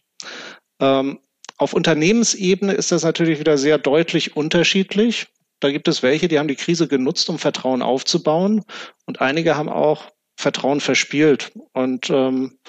Ähm, 0.80 1.20
auf 1.60 1.74
Unternehmensebene 1.74 2.74
ist 2.74 2.92
das 2.92 3.04
natürlich 3.04 3.40
wieder 3.40 3.58
sehr 3.58 3.78
deutlich 3.78 4.36
unterschiedlich. 4.36 5.28
Da 5.60 5.72
gibt 5.72 5.90
es 5.90 6.02
welche, 6.02 6.30
die 6.30 6.40
haben 6.40 6.48
die 6.48 6.56
Krise 6.56 6.88
genutzt, 6.88 7.30
um 7.30 7.38
Vertrauen 7.38 7.82
aufzubauen. 7.82 8.64
Und 9.06 9.20
einige 9.20 9.58
haben 9.58 9.68
auch 9.68 10.06
Vertrauen 10.38 10.80
verspielt. 10.80 11.52
Und 11.74 12.10
ähm, 12.10 12.60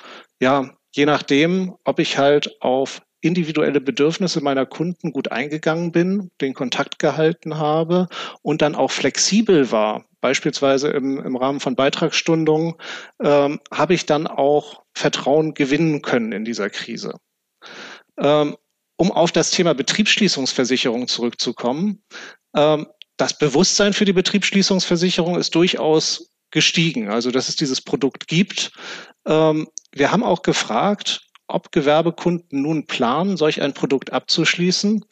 ja, 0.40 0.74
je 0.92 1.06
nachdem, 1.06 1.76
ob 1.84 2.00
ich 2.00 2.18
halt 2.18 2.60
auf 2.60 3.00
individuelle 3.20 3.80
Bedürfnisse 3.80 4.40
meiner 4.40 4.66
Kunden 4.66 5.12
gut 5.12 5.30
eingegangen 5.30 5.92
bin, 5.92 6.32
den 6.40 6.54
Kontakt 6.54 6.98
gehalten 6.98 7.58
habe 7.58 8.08
und 8.42 8.60
dann 8.60 8.74
auch 8.74 8.90
flexibel 8.90 9.70
war, 9.70 10.04
beispielsweise 10.20 10.88
im, 10.88 11.18
im 11.24 11.36
Rahmen 11.36 11.60
von 11.60 11.76
Beitragsstundungen, 11.76 12.74
ähm, 13.22 13.60
habe 13.72 13.94
ich 13.94 14.06
dann 14.06 14.26
auch 14.26 14.82
Vertrauen 14.94 15.54
gewinnen 15.54 16.02
können 16.02 16.32
in 16.32 16.44
dieser 16.44 16.70
Krise. 16.70 17.20
Ähm, 18.18 18.56
um 19.00 19.10
auf 19.10 19.32
das 19.32 19.50
Thema 19.50 19.72
Betriebsschließungsversicherung 19.72 21.08
zurückzukommen, 21.08 22.02
ähm, 22.54 22.86
das 23.16 23.36
Bewusstsein 23.36 23.94
für 23.94 24.04
die 24.04 24.12
Betriebsschließungsversicherung 24.12 25.38
ist 25.38 25.54
durchaus 25.54 26.30
gestiegen, 26.50 27.08
also 27.08 27.30
dass 27.30 27.48
es 27.48 27.56
dieses 27.56 27.80
Produkt 27.80 28.28
gibt. 28.28 28.72
Ähm, 29.26 29.68
wir 29.92 30.12
haben 30.12 30.22
auch 30.22 30.42
gefragt, 30.42 31.22
ob 31.46 31.72
Gewerbekunden 31.72 32.60
nun 32.60 32.86
planen, 32.86 33.38
solch 33.38 33.62
ein 33.62 33.72
Produkt 33.72 34.12
abzuschließen. 34.12 35.02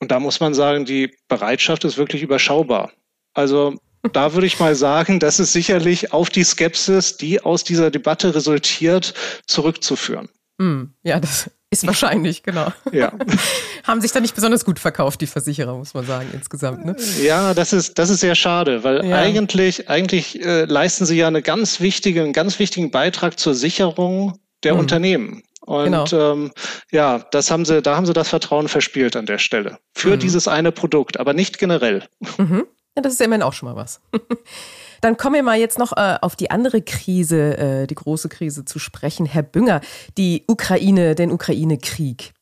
Und 0.00 0.10
da 0.10 0.18
muss 0.18 0.40
man 0.40 0.54
sagen, 0.54 0.86
die 0.86 1.14
Bereitschaft 1.28 1.84
ist 1.84 1.98
wirklich 1.98 2.22
überschaubar. 2.22 2.90
Also 3.34 3.74
da 4.14 4.32
würde 4.32 4.46
ich 4.46 4.58
mal 4.58 4.74
sagen, 4.74 5.20
das 5.20 5.40
ist 5.40 5.52
sicherlich 5.52 6.10
auf 6.10 6.30
die 6.30 6.44
Skepsis, 6.44 7.18
die 7.18 7.42
aus 7.42 7.64
dieser 7.64 7.90
Debatte 7.90 8.34
resultiert, 8.34 9.12
zurückzuführen. 9.46 10.30
Mm, 10.56 10.84
ja, 11.02 11.20
das 11.20 11.50
ist 11.82 11.86
wahrscheinlich, 11.86 12.42
genau. 12.42 12.72
Ja. 12.92 13.12
Haben 13.84 14.00
sich 14.00 14.12
da 14.12 14.20
nicht 14.20 14.34
besonders 14.34 14.64
gut 14.64 14.78
verkauft, 14.78 15.20
die 15.20 15.26
Versicherer, 15.26 15.76
muss 15.76 15.94
man 15.94 16.06
sagen, 16.06 16.28
insgesamt. 16.32 16.84
Ne? 16.84 16.96
Ja, 17.22 17.54
das 17.54 17.72
ist, 17.72 17.98
das 17.98 18.10
ist 18.10 18.20
sehr 18.20 18.34
schade, 18.34 18.84
weil 18.84 19.04
ja. 19.06 19.16
eigentlich, 19.16 19.88
eigentlich 19.88 20.44
äh, 20.44 20.64
leisten 20.64 21.06
sie 21.06 21.16
ja 21.16 21.28
eine 21.28 21.42
ganz 21.42 21.80
wichtige, 21.80 22.22
einen 22.22 22.32
ganz 22.32 22.58
wichtigen 22.58 22.90
Beitrag 22.90 23.38
zur 23.38 23.54
Sicherung 23.54 24.38
der 24.62 24.74
mhm. 24.74 24.80
Unternehmen. 24.80 25.42
Und 25.60 26.10
genau. 26.10 26.32
ähm, 26.32 26.52
ja, 26.92 27.18
das 27.32 27.50
haben 27.50 27.64
sie, 27.64 27.82
da 27.82 27.96
haben 27.96 28.06
sie 28.06 28.12
das 28.12 28.28
Vertrauen 28.28 28.68
verspielt 28.68 29.16
an 29.16 29.26
der 29.26 29.38
Stelle. 29.38 29.78
Für 29.94 30.14
mhm. 30.14 30.20
dieses 30.20 30.46
eine 30.46 30.70
Produkt, 30.70 31.18
aber 31.18 31.34
nicht 31.34 31.58
generell. 31.58 32.04
Mhm. 32.38 32.66
Ja, 32.96 33.02
das 33.02 33.14
ist 33.14 33.20
immerhin 33.20 33.42
auch 33.42 33.52
schon 33.52 33.68
mal 33.68 33.76
was. 33.76 34.00
Dann 35.06 35.16
kommen 35.16 35.36
wir 35.36 35.44
mal 35.44 35.56
jetzt 35.56 35.78
noch 35.78 35.96
äh, 35.96 36.18
auf 36.20 36.34
die 36.34 36.50
andere 36.50 36.82
Krise, 36.82 37.56
äh, 37.56 37.86
die 37.86 37.94
große 37.94 38.28
Krise 38.28 38.64
zu 38.64 38.80
sprechen. 38.80 39.24
Herr 39.24 39.44
Bünger, 39.44 39.80
die 40.18 40.42
Ukraine, 40.48 41.14
den 41.14 41.30
Ukraine-Krieg. 41.30 42.32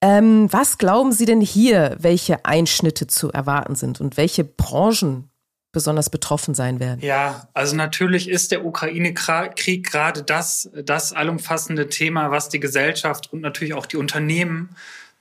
Ähm, 0.00 0.50
was 0.50 0.78
glauben 0.78 1.12
Sie 1.12 1.26
denn 1.26 1.42
hier, 1.42 1.94
welche 2.00 2.46
Einschnitte 2.46 3.08
zu 3.08 3.30
erwarten 3.30 3.74
sind 3.74 4.00
und 4.00 4.16
welche 4.16 4.42
Branchen 4.42 5.28
besonders 5.70 6.08
betroffen 6.08 6.54
sein 6.54 6.80
werden? 6.80 7.02
Ja, 7.02 7.48
also 7.52 7.76
natürlich 7.76 8.30
ist 8.30 8.52
der 8.52 8.64
Ukraine-Krieg 8.64 9.84
gerade 9.84 10.22
das, 10.22 10.70
das 10.82 11.12
allumfassende 11.12 11.90
Thema, 11.90 12.30
was 12.30 12.48
die 12.48 12.60
Gesellschaft 12.60 13.30
und 13.34 13.42
natürlich 13.42 13.74
auch 13.74 13.84
die 13.84 13.98
Unternehmen 13.98 14.70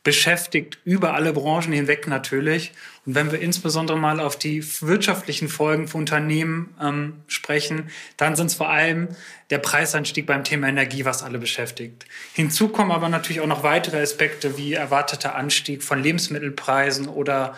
beschäftigt, 0.05 0.77
über 0.85 1.15
alle 1.15 1.33
Branchen 1.33 1.73
hinweg 1.73 2.07
natürlich. 2.07 2.71
Und 3.07 3.15
wenn 3.15 3.31
wir 3.31 3.41
insbesondere 3.41 3.97
mal 3.97 4.19
auf 4.19 4.37
die 4.37 4.63
wirtschaftlichen 4.81 5.49
Folgen 5.49 5.87
für 5.87 5.97
Unternehmen 5.97 6.75
ähm, 6.79 7.23
sprechen, 7.27 7.89
dann 8.15 8.35
sind 8.35 8.47
es 8.47 8.53
vor 8.53 8.69
allem 8.69 9.09
der 9.49 9.57
Preisanstieg 9.57 10.27
beim 10.27 10.43
Thema 10.43 10.67
Energie, 10.67 11.05
was 11.05 11.23
alle 11.23 11.39
beschäftigt. 11.39 12.05
Hinzu 12.33 12.69
kommen 12.69 12.91
aber 12.91 13.09
natürlich 13.09 13.41
auch 13.41 13.47
noch 13.47 13.63
weitere 13.63 13.99
Aspekte 13.99 14.57
wie 14.57 14.73
erwarteter 14.73 15.33
Anstieg 15.33 15.83
von 15.83 16.01
Lebensmittelpreisen 16.01 17.07
oder 17.07 17.55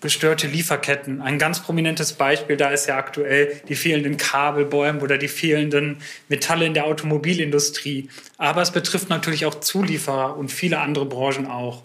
gestörte 0.00 0.46
Lieferketten. 0.46 1.22
Ein 1.22 1.38
ganz 1.38 1.60
prominentes 1.60 2.12
Beispiel 2.12 2.56
da 2.56 2.70
ist 2.70 2.86
ja 2.86 2.96
aktuell 2.96 3.60
die 3.68 3.74
fehlenden 3.74 4.16
Kabelbäume 4.16 5.00
oder 5.00 5.16
die 5.18 5.28
fehlenden 5.28 5.98
Metalle 6.28 6.66
in 6.66 6.74
der 6.74 6.84
Automobilindustrie. 6.84 8.08
Aber 8.36 8.62
es 8.62 8.70
betrifft 8.70 9.08
natürlich 9.08 9.46
auch 9.46 9.54
Zulieferer 9.54 10.36
und 10.36 10.50
viele 10.50 10.80
andere 10.80 11.06
Branchen 11.06 11.46
auch. 11.46 11.82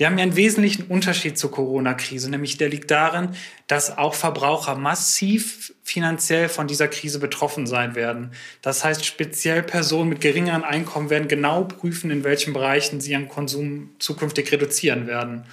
Wir 0.00 0.06
haben 0.06 0.16
ja 0.16 0.22
einen 0.22 0.36
wesentlichen 0.36 0.84
Unterschied 0.84 1.36
zur 1.36 1.50
Corona-Krise, 1.50 2.30
nämlich 2.30 2.56
der 2.56 2.70
liegt 2.70 2.90
darin, 2.90 3.36
dass 3.66 3.98
auch 3.98 4.14
Verbraucher 4.14 4.74
massiv 4.74 5.74
finanziell 5.82 6.48
von 6.48 6.66
dieser 6.66 6.88
Krise 6.88 7.18
betroffen 7.18 7.66
sein 7.66 7.94
werden. 7.94 8.30
Das 8.62 8.82
heißt, 8.82 9.04
speziell 9.04 9.62
Personen 9.62 10.08
mit 10.08 10.22
geringeren 10.22 10.64
Einkommen 10.64 11.10
werden 11.10 11.28
genau 11.28 11.64
prüfen, 11.64 12.10
in 12.10 12.24
welchen 12.24 12.54
Bereichen 12.54 13.02
sie 13.02 13.10
ihren 13.10 13.28
Konsum 13.28 13.90
zukünftig 13.98 14.50
reduzieren 14.52 15.06
werden. 15.06 15.44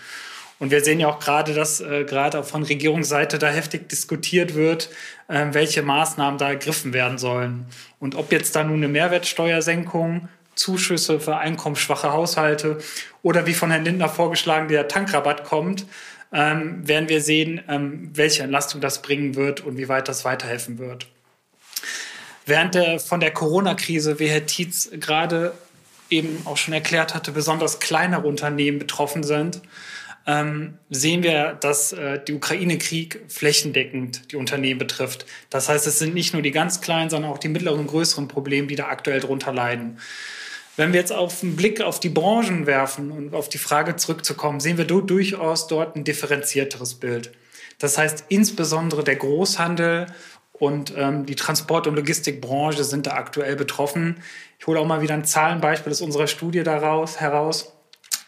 Und 0.59 0.71
wir 0.71 0.83
sehen 0.83 0.99
ja 0.99 1.07
auch 1.07 1.19
gerade, 1.19 1.53
dass 1.53 1.81
äh, 1.81 2.03
gerade 2.03 2.43
von 2.43 2.63
Regierungsseite 2.63 3.37
da 3.37 3.47
heftig 3.47 3.89
diskutiert 3.89 4.55
wird, 4.55 4.89
äh, 5.27 5.45
welche 5.51 5.83
Maßnahmen 5.83 6.39
da 6.39 6.49
ergriffen 6.49 6.93
werden 6.93 7.17
sollen. 7.17 7.65
Und 7.99 8.15
ob 8.15 8.31
jetzt 8.31 8.55
da 8.55 8.63
nun 8.63 8.77
eine 8.77 8.87
Mehrwertsteuersenkung, 8.87 10.29
Zuschüsse 10.55 11.19
für 11.19 11.37
einkommensschwache 11.37 12.11
Haushalte 12.11 12.79
oder 13.21 13.45
wie 13.45 13.53
von 13.53 13.69
Herrn 13.69 13.85
Lindner 13.85 14.09
vorgeschlagen 14.09 14.67
der 14.67 14.87
Tankrabatt 14.87 15.43
kommt, 15.43 15.85
ähm, 16.33 16.87
werden 16.87 17.09
wir 17.09 17.21
sehen, 17.21 17.61
ähm, 17.69 18.09
welche 18.13 18.43
Entlastung 18.43 18.81
das 18.81 19.01
bringen 19.01 19.35
wird 19.35 19.61
und 19.61 19.77
wie 19.77 19.87
weit 19.87 20.07
das 20.07 20.25
weiterhelfen 20.25 20.79
wird. 20.79 21.07
Während 22.45 22.75
der, 22.75 22.99
von 22.99 23.19
der 23.19 23.31
Corona-Krise, 23.31 24.19
wie 24.19 24.27
Herr 24.27 24.45
Tietz 24.45 24.89
gerade 24.93 25.53
eben 26.09 26.41
auch 26.45 26.57
schon 26.57 26.73
erklärt 26.73 27.13
hatte, 27.13 27.31
besonders 27.31 27.79
kleinere 27.79 28.25
Unternehmen 28.25 28.79
betroffen 28.79 29.23
sind, 29.23 29.61
ähm, 30.27 30.77
sehen 30.89 31.23
wir, 31.23 31.53
dass 31.53 31.93
äh, 31.93 32.19
der 32.23 32.35
Ukraine-Krieg 32.35 33.21
flächendeckend 33.29 34.31
die 34.31 34.35
Unternehmen 34.35 34.77
betrifft. 34.77 35.25
Das 35.49 35.69
heißt, 35.69 35.87
es 35.87 35.99
sind 35.99 36.13
nicht 36.13 36.33
nur 36.33 36.41
die 36.41 36.51
ganz 36.51 36.81
kleinen, 36.81 37.09
sondern 37.09 37.31
auch 37.31 37.37
die 37.37 37.47
mittleren 37.47 37.79
und 37.79 37.87
größeren 37.87 38.27
Probleme, 38.27 38.67
die 38.67 38.75
da 38.75 38.87
aktuell 38.87 39.21
drunter 39.21 39.53
leiden. 39.53 39.99
Wenn 40.75 40.91
wir 40.91 40.99
jetzt 40.99 41.13
auf 41.13 41.41
einen 41.41 41.55
Blick 41.55 41.81
auf 41.81 42.01
die 42.01 42.09
Branchen 42.09 42.67
werfen 42.67 43.09
und 43.09 43.33
auf 43.33 43.47
die 43.47 43.57
Frage 43.57 43.95
zurückzukommen, 43.95 44.59
sehen 44.59 44.77
wir 44.77 44.85
durchaus 44.85 45.67
dort 45.67 45.95
ein 45.95 46.03
differenzierteres 46.03 46.95
Bild. 46.95 47.31
Das 47.79 47.97
heißt, 47.97 48.25
insbesondere 48.27 49.03
der 49.03 49.15
Großhandel 49.15 50.07
und 50.51 50.93
ähm, 50.97 51.25
die 51.25 51.35
Transport- 51.35 51.87
und 51.87 51.95
Logistikbranche 51.95 52.83
sind 52.83 53.07
da 53.07 53.11
aktuell 53.11 53.55
betroffen. 53.55 54.17
Ich 54.59 54.67
hole 54.67 54.79
auch 54.79 54.85
mal 54.85 55.01
wieder 55.01 55.13
ein 55.13 55.25
Zahlenbeispiel 55.25 55.91
aus 55.91 56.01
unserer 56.01 56.27
Studie 56.27 56.63
daraus 56.63 57.21
heraus. 57.21 57.76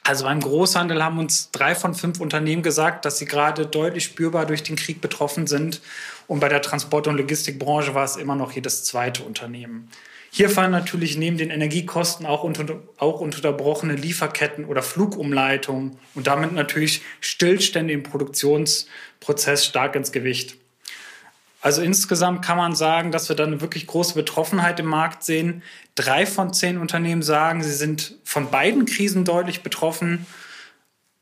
Also 0.09 0.25
beim 0.25 0.39
Großhandel 0.39 1.03
haben 1.03 1.19
uns 1.19 1.51
drei 1.51 1.75
von 1.75 1.93
fünf 1.93 2.19
Unternehmen 2.19 2.63
gesagt, 2.63 3.05
dass 3.05 3.19
sie 3.19 3.25
gerade 3.25 3.67
deutlich 3.67 4.05
spürbar 4.05 4.47
durch 4.47 4.63
den 4.63 4.75
Krieg 4.75 5.01
betroffen 5.01 5.45
sind. 5.45 5.81
Und 6.25 6.39
bei 6.39 6.49
der 6.49 6.63
Transport- 6.63 7.05
und 7.05 7.15
Logistikbranche 7.15 7.93
war 7.93 8.05
es 8.05 8.15
immer 8.15 8.35
noch 8.35 8.51
jedes 8.51 8.83
zweite 8.85 9.21
Unternehmen. 9.21 9.87
Hier 10.31 10.49
fallen 10.49 10.71
natürlich 10.71 11.15
neben 11.15 11.37
den 11.37 11.51
Energiekosten 11.51 12.25
auch, 12.25 12.43
unter, 12.43 12.79
auch 12.97 13.19
unterbrochene 13.19 13.93
Lieferketten 13.93 14.65
oder 14.65 14.81
Flugumleitungen 14.81 15.99
und 16.15 16.25
damit 16.25 16.53
natürlich 16.53 17.03
Stillstände 17.21 17.93
im 17.93 18.01
Produktionsprozess 18.01 19.63
stark 19.63 19.95
ins 19.95 20.11
Gewicht. 20.11 20.55
Also 21.61 21.81
insgesamt 21.81 22.43
kann 22.43 22.57
man 22.57 22.73
sagen, 22.73 23.11
dass 23.11 23.27
wir 23.27 23.35
da 23.35 23.43
eine 23.43 23.59
wirklich 23.59 23.85
große 23.85 24.13
Betroffenheit 24.13 24.79
im 24.79 24.85
Markt 24.85 25.23
sehen. 25.23 25.61
Drei 25.95 26.25
von 26.25 26.53
zehn 26.53 26.77
Unternehmen 26.77 27.21
sagen, 27.21 27.63
sie 27.63 27.73
sind 27.73 28.15
von 28.23 28.49
beiden 28.49 28.85
Krisen 28.85 29.25
deutlich 29.25 29.61
betroffen. 29.61 30.25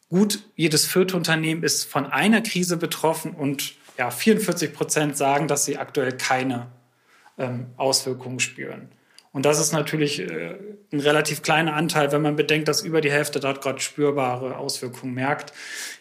Gut, 0.10 0.44
jedes 0.56 0.86
vierte 0.86 1.18
Unternehmen 1.18 1.64
ist 1.64 1.86
von 1.86 2.06
einer 2.06 2.42
Krise 2.42 2.78
betroffen 2.78 3.32
und 3.32 3.74
ja, 3.98 4.12
44 4.12 4.74
Prozent 4.74 5.18
sagen, 5.18 5.48
dass 5.48 5.66
sie 5.66 5.78
aktuell 5.78 6.16
keine 6.16 6.68
ähm, 7.40 7.68
Auswirkungen 7.78 8.40
spüren. 8.40 8.90
Und 9.32 9.46
das 9.46 9.60
ist 9.60 9.72
natürlich 9.72 10.20
äh, 10.20 10.56
ein 10.92 11.00
relativ 11.00 11.42
kleiner 11.42 11.74
Anteil, 11.74 12.12
wenn 12.12 12.22
man 12.22 12.36
bedenkt, 12.36 12.68
dass 12.68 12.82
über 12.82 13.02
die 13.02 13.12
Hälfte 13.12 13.40
dort 13.40 13.62
gerade 13.62 13.80
spürbare 13.80 14.58
Auswirkungen 14.58 15.14
merkt. 15.14 15.52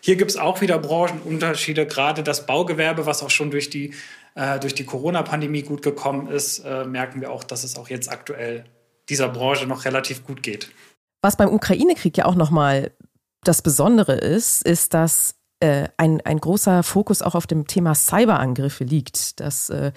Hier 0.01 0.17
gibt 0.17 0.31
es 0.31 0.37
auch 0.37 0.61
wieder 0.61 0.79
Branchenunterschiede, 0.79 1.87
gerade 1.87 2.23
das 2.23 2.47
Baugewerbe, 2.47 3.07
was 3.07 3.23
auch 3.23 3.31
schon 3.31 3.51
durch 3.51 3.69
die, 3.69 3.93
äh, 4.37 4.61
durch 4.61 4.75
die 4.75 4.85
Corona-Pandemie 4.85 5.63
gut 5.63 5.83
gekommen 5.83 6.29
ist, 6.29 6.61
äh, 6.61 6.85
merken 6.85 7.21
wir 7.21 7.33
auch, 7.33 7.43
dass 7.43 7.65
es 7.65 7.77
auch 7.77 7.89
jetzt 7.89 8.11
aktuell 8.11 8.65
dieser 9.09 9.29
Branche 9.29 9.67
noch 9.67 9.85
relativ 9.85 10.25
gut 10.25 10.43
geht. 10.43 10.71
Was 11.23 11.37
beim 11.37 11.53
Ukraine-Krieg 11.53 12.17
ja 12.17 12.27
auch 12.27 12.35
nochmal 12.35 12.93
das 13.43 13.63
Besondere 13.63 14.15
ist, 14.15 14.63
ist, 14.63 14.95
dass 14.95 15.37
äh, 15.61 15.89
ein, 15.97 16.21
ein 16.21 16.39
großer 16.39 16.83
Fokus 16.83 17.23
auch 17.23 17.35
auf 17.35 17.47
dem 17.47 17.67
Thema 17.67 17.95
Cyberangriffe 17.95 18.85
liegt. 18.85 19.41
Das 19.41 19.71
äh, 19.71 19.93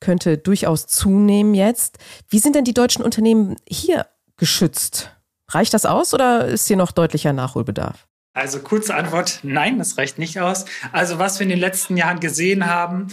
könnte 0.00 0.36
durchaus 0.36 0.86
zunehmen 0.86 1.54
jetzt. 1.54 1.96
Wie 2.28 2.38
sind 2.38 2.54
denn 2.54 2.64
die 2.64 2.74
deutschen 2.74 3.02
Unternehmen 3.02 3.56
hier 3.66 4.06
geschützt? 4.36 5.16
Reicht 5.50 5.72
das 5.72 5.86
aus 5.86 6.12
oder 6.12 6.46
ist 6.46 6.68
hier 6.68 6.76
noch 6.76 6.92
deutlicher 6.92 7.32
Nachholbedarf? 7.32 8.06
Also 8.34 8.60
kurze 8.60 8.94
Antwort, 8.94 9.40
nein, 9.42 9.78
das 9.78 9.96
reicht 9.96 10.18
nicht 10.18 10.38
aus. 10.38 10.66
Also 10.92 11.18
was 11.18 11.38
wir 11.38 11.44
in 11.44 11.50
den 11.50 11.58
letzten 11.58 11.96
Jahren 11.96 12.20
gesehen 12.20 12.66
haben, 12.66 13.08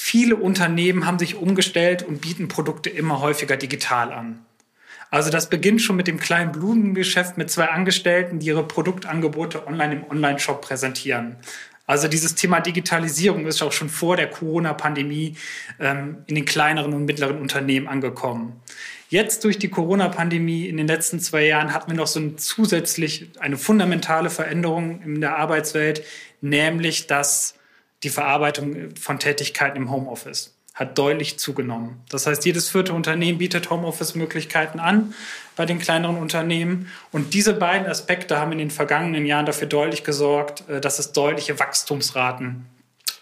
viele 0.00 0.36
Unternehmen 0.36 1.06
haben 1.06 1.18
sich 1.18 1.34
umgestellt 1.34 2.04
und 2.04 2.20
bieten 2.20 2.46
Produkte 2.46 2.88
immer 2.88 3.20
häufiger 3.20 3.56
digital 3.56 4.12
an. 4.12 4.38
Also 5.10 5.28
das 5.28 5.50
beginnt 5.50 5.82
schon 5.82 5.96
mit 5.96 6.06
dem 6.06 6.20
kleinen 6.20 6.52
Blumengeschäft 6.52 7.36
mit 7.36 7.50
zwei 7.50 7.66
Angestellten, 7.66 8.38
die 8.38 8.46
ihre 8.46 8.62
Produktangebote 8.62 9.66
online 9.66 9.96
im 9.96 10.04
Online-Shop 10.08 10.62
präsentieren. 10.62 11.36
Also 11.84 12.06
dieses 12.06 12.36
Thema 12.36 12.60
Digitalisierung 12.60 13.46
ist 13.46 13.60
auch 13.60 13.72
schon 13.72 13.88
vor 13.88 14.16
der 14.16 14.30
Corona-Pandemie 14.30 15.36
ähm, 15.80 16.18
in 16.26 16.36
den 16.36 16.44
kleineren 16.44 16.94
und 16.94 17.04
mittleren 17.04 17.40
Unternehmen 17.40 17.88
angekommen. 17.88 18.52
Jetzt 19.08 19.42
durch 19.42 19.58
die 19.58 19.68
Corona-Pandemie 19.68 20.66
in 20.66 20.76
den 20.76 20.86
letzten 20.86 21.18
zwei 21.18 21.44
Jahren 21.44 21.74
hatten 21.74 21.90
wir 21.90 21.96
noch 21.96 22.06
so 22.06 22.20
ein 22.20 22.38
zusätzlich 22.38 23.30
eine 23.40 23.56
fundamentale 23.56 24.30
Veränderung 24.30 25.02
in 25.02 25.20
der 25.20 25.36
Arbeitswelt, 25.36 26.04
nämlich 26.40 27.08
dass 27.08 27.57
die 28.02 28.10
Verarbeitung 28.10 28.94
von 28.96 29.18
Tätigkeiten 29.18 29.76
im 29.76 29.90
Homeoffice 29.90 30.54
hat 30.78 30.96
deutlich 30.96 31.40
zugenommen. 31.40 32.00
Das 32.08 32.28
heißt, 32.28 32.44
jedes 32.44 32.70
vierte 32.70 32.92
Unternehmen 32.92 33.38
bietet 33.38 33.68
Homeoffice-Möglichkeiten 33.68 34.78
an 34.78 35.12
bei 35.56 35.66
den 35.66 35.80
kleineren 35.80 36.18
Unternehmen. 36.18 36.88
Und 37.10 37.34
diese 37.34 37.52
beiden 37.52 37.88
Aspekte 37.88 38.38
haben 38.38 38.52
in 38.52 38.58
den 38.58 38.70
vergangenen 38.70 39.26
Jahren 39.26 39.44
dafür 39.44 39.66
deutlich 39.66 40.04
gesorgt, 40.04 40.68
äh, 40.68 40.80
dass 40.80 41.00
es 41.00 41.12
deutliche 41.12 41.58
Wachstumsraten 41.58 42.66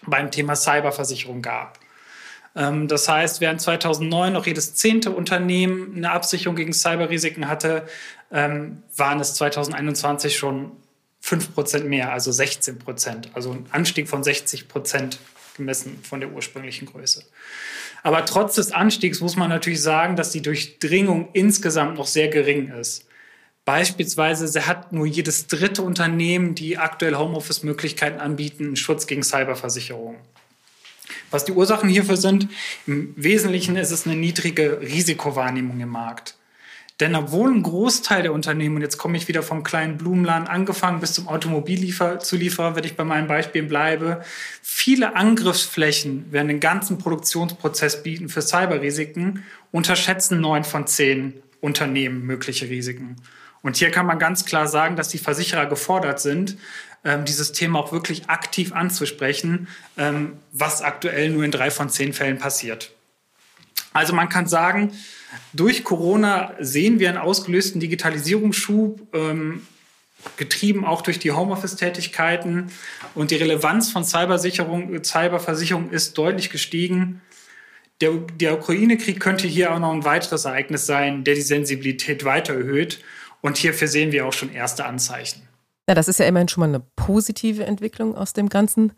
beim 0.05 0.29
Thema 0.29 0.55
Cyberversicherung 0.55 1.41
gab. 1.41 1.79
Ähm, 2.55 2.87
das 2.87 3.09
heißt, 3.09 3.41
während 3.41 3.59
2009 3.59 4.33
noch 4.33 4.45
jedes 4.45 4.75
zehnte 4.75 5.09
Unternehmen 5.09 5.95
eine 5.95 6.11
Absicherung 6.11 6.55
gegen 6.55 6.73
Cyberrisiken 6.73 7.47
hatte, 7.47 7.87
ähm, 8.31 8.83
waren 8.95 9.19
es 9.19 9.33
2021 9.33 10.37
schon 10.37 10.71
5 11.27 11.53
Prozent 11.53 11.89
mehr, 11.89 12.13
also 12.13 12.31
16 12.31 12.79
Prozent, 12.79 13.29
also 13.33 13.51
ein 13.51 13.65
Anstieg 13.71 14.07
von 14.07 14.23
60 14.23 14.69
Prozent 14.69 15.19
gemessen 15.57 15.99
von 16.01 16.21
der 16.21 16.31
ursprünglichen 16.31 16.85
Größe. 16.85 17.25
Aber 18.01 18.25
trotz 18.25 18.55
des 18.55 18.71
Anstiegs 18.71 19.19
muss 19.19 19.35
man 19.35 19.49
natürlich 19.49 19.81
sagen, 19.81 20.15
dass 20.15 20.31
die 20.31 20.41
Durchdringung 20.41 21.27
insgesamt 21.33 21.97
noch 21.97 22.07
sehr 22.07 22.29
gering 22.29 22.71
ist. 22.71 23.07
Beispielsweise 23.65 24.67
hat 24.67 24.93
nur 24.93 25.05
jedes 25.05 25.47
dritte 25.47 25.81
Unternehmen, 25.81 26.55
die 26.55 26.77
aktuell 26.77 27.17
Homeoffice-Möglichkeiten 27.17 28.21
anbieten, 28.21 28.67
einen 28.67 28.75
Schutz 28.77 29.05
gegen 29.05 29.21
Cyberversicherungen. 29.21 30.21
Was 31.29 31.43
die 31.43 31.51
Ursachen 31.51 31.89
hierfür 31.89 32.15
sind, 32.15 32.47
im 32.85 33.13
Wesentlichen 33.17 33.75
ist 33.75 33.91
es 33.91 34.05
eine 34.05 34.15
niedrige 34.15 34.79
Risikowahrnehmung 34.79 35.77
im 35.81 35.89
Markt. 35.89 36.37
Denn 36.99 37.15
obwohl 37.15 37.51
ein 37.51 37.61
Großteil 37.61 38.23
der 38.23 38.33
Unternehmen, 38.33 38.77
und 38.77 38.81
jetzt 38.81 38.97
komme 38.97 39.17
ich 39.17 39.27
wieder 39.27 39.43
vom 39.43 39.63
kleinen 39.63 39.97
Blumenladen 39.97 40.47
angefangen 40.47 40.99
bis 40.99 41.13
zum 41.13 41.27
Automobillieferzulieferer, 41.27 42.75
wenn 42.75 42.83
ich 42.83 42.95
bei 42.95 43.03
meinem 43.03 43.27
Beispiel 43.27 43.63
bleibe, 43.63 44.23
viele 44.63 45.15
Angriffsflächen 45.15 46.31
werden 46.31 46.47
den 46.47 46.59
ganzen 46.59 46.97
Produktionsprozess 46.97 48.01
bieten 48.01 48.29
für 48.29 48.41
Cyberrisiken, 48.41 49.43
unterschätzen 49.71 50.41
neun 50.41 50.63
von 50.63 50.87
zehn 50.87 51.33
Unternehmen 51.61 52.25
mögliche 52.25 52.67
Risiken. 52.67 53.17
Und 53.61 53.77
hier 53.77 53.91
kann 53.91 54.05
man 54.05 54.17
ganz 54.17 54.45
klar 54.45 54.67
sagen, 54.67 54.95
dass 54.95 55.09
die 55.09 55.17
Versicherer 55.19 55.67
gefordert 55.67 56.19
sind, 56.19 56.57
ähm, 57.03 57.25
dieses 57.25 57.51
Thema 57.51 57.79
auch 57.79 57.91
wirklich 57.91 58.29
aktiv 58.29 58.73
anzusprechen, 58.73 59.67
ähm, 59.97 60.33
was 60.51 60.81
aktuell 60.81 61.29
nur 61.29 61.43
in 61.43 61.51
drei 61.51 61.69
von 61.69 61.89
zehn 61.89 62.13
Fällen 62.13 62.39
passiert. 62.39 62.96
Also 63.97 64.13
man 64.13 64.29
kann 64.29 64.45
sagen, 64.45 64.91
durch 65.53 65.83
Corona 65.83 66.53
sehen 66.59 66.99
wir 66.99 67.09
einen 67.09 67.17
ausgelösten 67.17 67.81
Digitalisierungsschub, 67.81 69.01
ähm, 69.15 69.65
getrieben 70.35 70.85
auch 70.85 71.01
durch 71.01 71.17
die 71.17 71.31
Homeoffice-Tätigkeiten. 71.31 72.71
Und 73.15 73.31
die 73.31 73.37
Relevanz 73.37 73.91
von 73.91 74.03
Cybersicherung, 74.03 75.03
Cyberversicherung 75.03 75.89
ist 75.89 76.15
deutlich 76.15 76.51
gestiegen. 76.51 77.21
Der, 77.99 78.11
der 78.11 78.59
Ukraine-Krieg 78.59 79.19
könnte 79.19 79.47
hier 79.47 79.73
auch 79.73 79.79
noch 79.79 79.93
ein 79.93 80.05
weiteres 80.05 80.45
Ereignis 80.45 80.85
sein, 80.85 81.23
der 81.23 81.33
die 81.33 81.41
Sensibilität 81.41 82.23
weiter 82.23 82.53
erhöht. 82.53 82.99
Und 83.41 83.57
hierfür 83.57 83.87
sehen 83.87 84.11
wir 84.11 84.27
auch 84.27 84.33
schon 84.33 84.53
erste 84.53 84.85
Anzeichen. 84.85 85.41
Ja, 85.89 85.95
das 85.95 86.07
ist 86.07 86.19
ja 86.19 86.27
immerhin 86.27 86.49
schon 86.49 86.61
mal 86.61 86.67
eine 86.67 86.83
positive 86.95 87.63
Entwicklung 87.63 88.15
aus 88.15 88.33
dem 88.33 88.49
ganzen 88.49 88.93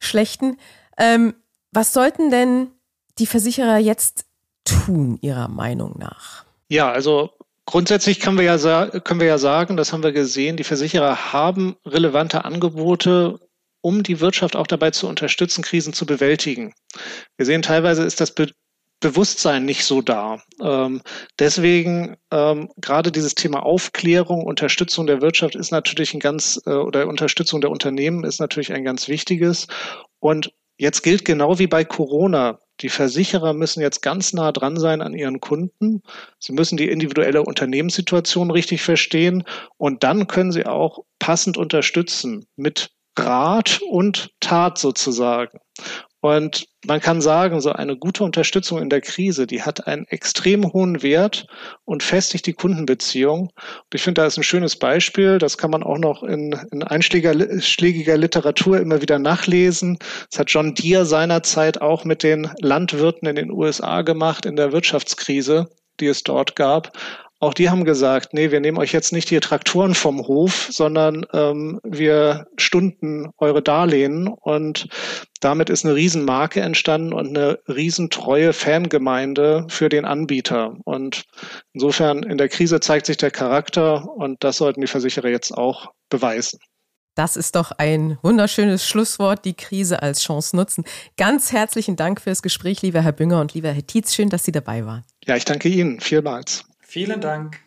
Schlechten. 0.00 0.56
Ähm, 0.98 1.34
was 1.70 1.92
sollten 1.92 2.30
denn 2.30 2.72
die 3.18 3.26
Versicherer 3.26 3.78
jetzt 3.78 4.24
tun, 4.64 5.18
Ihrer 5.20 5.48
Meinung 5.48 5.98
nach? 5.98 6.44
Ja, 6.68 6.90
also 6.90 7.30
grundsätzlich 7.66 8.20
können 8.20 8.38
wir, 8.38 8.44
ja, 8.44 8.86
können 9.00 9.20
wir 9.20 9.26
ja 9.26 9.38
sagen, 9.38 9.76
das 9.76 9.92
haben 9.92 10.02
wir 10.02 10.12
gesehen, 10.12 10.56
die 10.56 10.64
Versicherer 10.64 11.32
haben 11.32 11.76
relevante 11.84 12.44
Angebote, 12.44 13.40
um 13.80 14.02
die 14.02 14.20
Wirtschaft 14.20 14.56
auch 14.56 14.66
dabei 14.66 14.90
zu 14.90 15.08
unterstützen, 15.08 15.62
Krisen 15.62 15.92
zu 15.92 16.06
bewältigen. 16.06 16.72
Wir 17.36 17.46
sehen 17.46 17.62
teilweise 17.62 18.04
ist 18.04 18.20
das 18.20 18.32
Be 18.34 18.48
Bewusstsein 19.00 19.64
nicht 19.64 19.84
so 19.84 20.00
da. 20.00 20.40
Ähm, 20.62 21.02
deswegen 21.40 22.16
ähm, 22.30 22.70
gerade 22.76 23.10
dieses 23.10 23.34
Thema 23.34 23.66
Aufklärung, 23.66 24.44
Unterstützung 24.44 25.08
der 25.08 25.20
Wirtschaft 25.20 25.56
ist 25.56 25.72
natürlich 25.72 26.14
ein 26.14 26.20
ganz 26.20 26.62
äh, 26.66 26.70
oder 26.70 27.08
Unterstützung 27.08 27.60
der 27.60 27.72
Unternehmen 27.72 28.22
ist 28.22 28.38
natürlich 28.38 28.72
ein 28.72 28.84
ganz 28.84 29.08
wichtiges. 29.08 29.66
Und 30.20 30.54
jetzt 30.78 31.02
gilt 31.02 31.24
genau 31.24 31.58
wie 31.58 31.66
bei 31.66 31.84
Corona, 31.84 32.60
die 32.82 32.88
Versicherer 32.88 33.52
müssen 33.52 33.80
jetzt 33.80 34.02
ganz 34.02 34.32
nah 34.32 34.52
dran 34.52 34.78
sein 34.78 35.00
an 35.00 35.14
ihren 35.14 35.40
Kunden. 35.40 36.02
Sie 36.38 36.52
müssen 36.52 36.76
die 36.76 36.88
individuelle 36.88 37.42
Unternehmenssituation 37.42 38.50
richtig 38.50 38.82
verstehen 38.82 39.44
und 39.78 40.02
dann 40.02 40.26
können 40.26 40.52
sie 40.52 40.66
auch 40.66 41.04
passend 41.18 41.56
unterstützen 41.56 42.46
mit 42.56 42.90
Rat 43.18 43.80
und 43.88 44.30
Tat 44.40 44.78
sozusagen. 44.78 45.58
Und 46.22 46.68
man 46.86 47.00
kann 47.00 47.20
sagen, 47.20 47.60
so 47.60 47.72
eine 47.72 47.96
gute 47.96 48.22
Unterstützung 48.22 48.80
in 48.80 48.90
der 48.90 49.00
Krise, 49.00 49.48
die 49.48 49.62
hat 49.62 49.88
einen 49.88 50.06
extrem 50.06 50.72
hohen 50.72 51.02
Wert 51.02 51.48
und 51.84 52.04
festigt 52.04 52.46
die 52.46 52.52
Kundenbeziehung. 52.52 53.50
Und 53.50 53.94
ich 53.94 54.02
finde, 54.02 54.20
da 54.20 54.26
ist 54.28 54.36
ein 54.36 54.44
schönes 54.44 54.76
Beispiel. 54.76 55.38
Das 55.38 55.58
kann 55.58 55.72
man 55.72 55.82
auch 55.82 55.98
noch 55.98 56.22
in, 56.22 56.56
in 56.70 56.84
einschlägiger 56.84 58.16
Literatur 58.16 58.78
immer 58.78 59.02
wieder 59.02 59.18
nachlesen. 59.18 59.98
Das 60.30 60.38
hat 60.38 60.50
John 60.50 60.76
Deere 60.76 61.06
seinerzeit 61.06 61.82
auch 61.82 62.04
mit 62.04 62.22
den 62.22 62.48
Landwirten 62.60 63.26
in 63.26 63.34
den 63.34 63.50
USA 63.50 64.02
gemacht 64.02 64.46
in 64.46 64.54
der 64.54 64.70
Wirtschaftskrise 64.70 65.68
die 66.00 66.06
es 66.06 66.22
dort 66.22 66.56
gab. 66.56 66.92
Auch 67.42 67.54
die 67.54 67.70
haben 67.70 67.84
gesagt, 67.84 68.34
nee, 68.34 68.52
wir 68.52 68.60
nehmen 68.60 68.78
euch 68.78 68.92
jetzt 68.92 69.12
nicht 69.12 69.28
die 69.28 69.40
Traktoren 69.40 69.96
vom 69.96 70.28
Hof, 70.28 70.68
sondern 70.70 71.26
ähm, 71.32 71.80
wir 71.82 72.46
stunden 72.56 73.30
eure 73.36 73.62
Darlehen. 73.62 74.28
Und 74.28 74.86
damit 75.40 75.68
ist 75.68 75.84
eine 75.84 75.96
Riesenmarke 75.96 76.60
entstanden 76.60 77.12
und 77.12 77.36
eine 77.36 77.58
riesentreue 77.66 78.52
Fangemeinde 78.52 79.66
für 79.68 79.88
den 79.88 80.04
Anbieter. 80.04 80.76
Und 80.84 81.24
insofern 81.72 82.22
in 82.22 82.38
der 82.38 82.48
Krise 82.48 82.78
zeigt 82.78 83.06
sich 83.06 83.16
der 83.16 83.32
Charakter 83.32 84.08
und 84.08 84.44
das 84.44 84.58
sollten 84.58 84.80
die 84.80 84.86
Versicherer 84.86 85.28
jetzt 85.28 85.50
auch 85.50 85.90
beweisen. 86.10 86.60
Das 87.16 87.36
ist 87.36 87.56
doch 87.56 87.72
ein 87.72 88.18
wunderschönes 88.22 88.86
Schlusswort, 88.86 89.44
die 89.44 89.54
Krise 89.54 90.00
als 90.00 90.22
Chance 90.22 90.54
nutzen. 90.54 90.84
Ganz 91.16 91.50
herzlichen 91.50 91.96
Dank 91.96 92.20
fürs 92.20 92.40
Gespräch, 92.40 92.82
lieber 92.82 93.02
Herr 93.02 93.10
Bünger 93.10 93.40
und 93.40 93.52
lieber 93.52 93.72
Herr 93.72 93.84
Tietz. 93.84 94.14
Schön, 94.14 94.30
dass 94.30 94.44
Sie 94.44 94.52
dabei 94.52 94.86
waren. 94.86 95.02
Ja, 95.26 95.34
ich 95.34 95.44
danke 95.44 95.68
Ihnen 95.68 95.98
vielmals. 95.98 96.64
Vielen 96.92 97.22
Dank. 97.22 97.58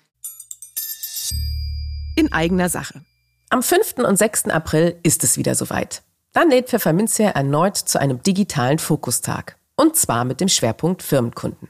In 2.16 2.32
eigener 2.32 2.70
Sache. 2.70 3.02
Am 3.50 3.64
5. 3.64 3.96
und 4.08 4.18
6. 4.18 4.50
April 4.50 5.00
ist 5.02 5.24
es 5.24 5.36
wieder 5.36 5.56
soweit. 5.56 6.04
Dann 6.32 6.52
lädt 6.52 6.70
Pfefferminzia 6.70 7.30
erneut 7.30 7.76
zu 7.76 8.00
einem 8.00 8.22
digitalen 8.22 8.78
Fokustag. 8.78 9.58
Und 9.76 9.96
zwar 9.96 10.26
mit 10.26 10.42
dem 10.42 10.48
Schwerpunkt 10.48 11.02
Firmenkunden. 11.02 11.70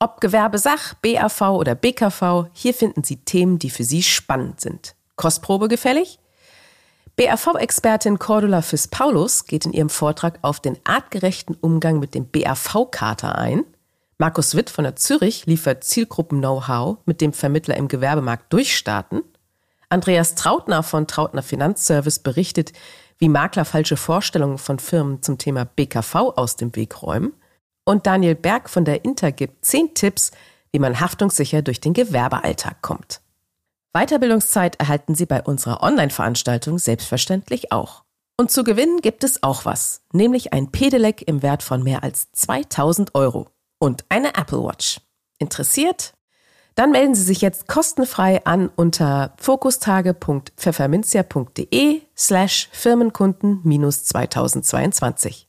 Ob 0.00 0.20
Gewerbesach, 0.20 0.92
BAV 1.00 1.40
oder 1.52 1.74
BKV, 1.74 2.50
hier 2.52 2.74
finden 2.74 3.04
Sie 3.04 3.24
Themen, 3.24 3.58
die 3.58 3.70
für 3.70 3.84
Sie 3.84 4.02
spannend 4.02 4.60
sind. 4.60 4.94
Kostprobe 5.16 5.68
gefällig? 5.68 6.18
BAV-Expertin 7.16 8.18
Cordula 8.18 8.60
Fiss-Paulus 8.60 9.46
geht 9.46 9.64
in 9.64 9.72
ihrem 9.72 9.88
Vortrag 9.88 10.40
auf 10.42 10.60
den 10.60 10.78
artgerechten 10.84 11.56
Umgang 11.58 12.00
mit 12.00 12.14
dem 12.14 12.26
BAV-Kater 12.26 13.38
ein. 13.38 13.64
Markus 14.18 14.54
Witt 14.54 14.70
von 14.70 14.84
der 14.84 14.96
Zürich 14.96 15.46
liefert 15.46 15.84
Zielgruppen-Know-how, 15.84 16.98
mit 17.06 17.20
dem 17.20 17.32
Vermittler 17.32 17.76
im 17.76 17.88
Gewerbemarkt 17.88 18.52
durchstarten. 18.52 19.22
Andreas 19.88 20.34
Trautner 20.34 20.82
von 20.82 21.06
Trautner 21.06 21.42
Finanzservice 21.42 22.20
berichtet, 22.20 22.72
wie 23.18 23.28
Makler 23.28 23.64
falsche 23.64 23.96
Vorstellungen 23.96 24.58
von 24.58 24.78
Firmen 24.78 25.22
zum 25.22 25.38
Thema 25.38 25.64
BKV 25.64 26.14
aus 26.36 26.56
dem 26.56 26.74
Weg 26.76 27.02
räumen. 27.02 27.32
Und 27.84 28.06
Daniel 28.06 28.34
Berg 28.34 28.70
von 28.70 28.84
der 28.84 29.04
Inter 29.04 29.32
gibt 29.32 29.64
zehn 29.64 29.92
Tipps, 29.94 30.30
wie 30.70 30.78
man 30.78 31.00
haftungssicher 31.00 31.62
durch 31.62 31.80
den 31.80 31.92
Gewerbealltag 31.92 32.80
kommt. 32.80 33.20
Weiterbildungszeit 33.92 34.76
erhalten 34.76 35.14
Sie 35.14 35.26
bei 35.26 35.42
unserer 35.42 35.82
Online-Veranstaltung 35.82 36.78
selbstverständlich 36.78 37.72
auch. 37.72 38.04
Und 38.38 38.50
zu 38.50 38.64
gewinnen 38.64 39.00
gibt 39.02 39.24
es 39.24 39.42
auch 39.42 39.64
was, 39.64 40.02
nämlich 40.12 40.52
ein 40.52 40.72
Pedelec 40.72 41.22
im 41.28 41.42
Wert 41.42 41.62
von 41.62 41.82
mehr 41.82 42.02
als 42.02 42.32
2000 42.32 43.14
Euro 43.14 43.48
und 43.82 44.04
eine 44.08 44.34
Apple 44.36 44.62
Watch. 44.62 45.00
Interessiert? 45.38 46.14
Dann 46.76 46.92
melden 46.92 47.16
Sie 47.16 47.24
sich 47.24 47.40
jetzt 47.40 47.66
kostenfrei 47.66 48.46
an 48.46 48.70
unter 48.76 49.34
fokustage.pfefferminzia.de 49.38 52.02
slash 52.16 52.68
Firmenkunden-2022. 52.72 55.46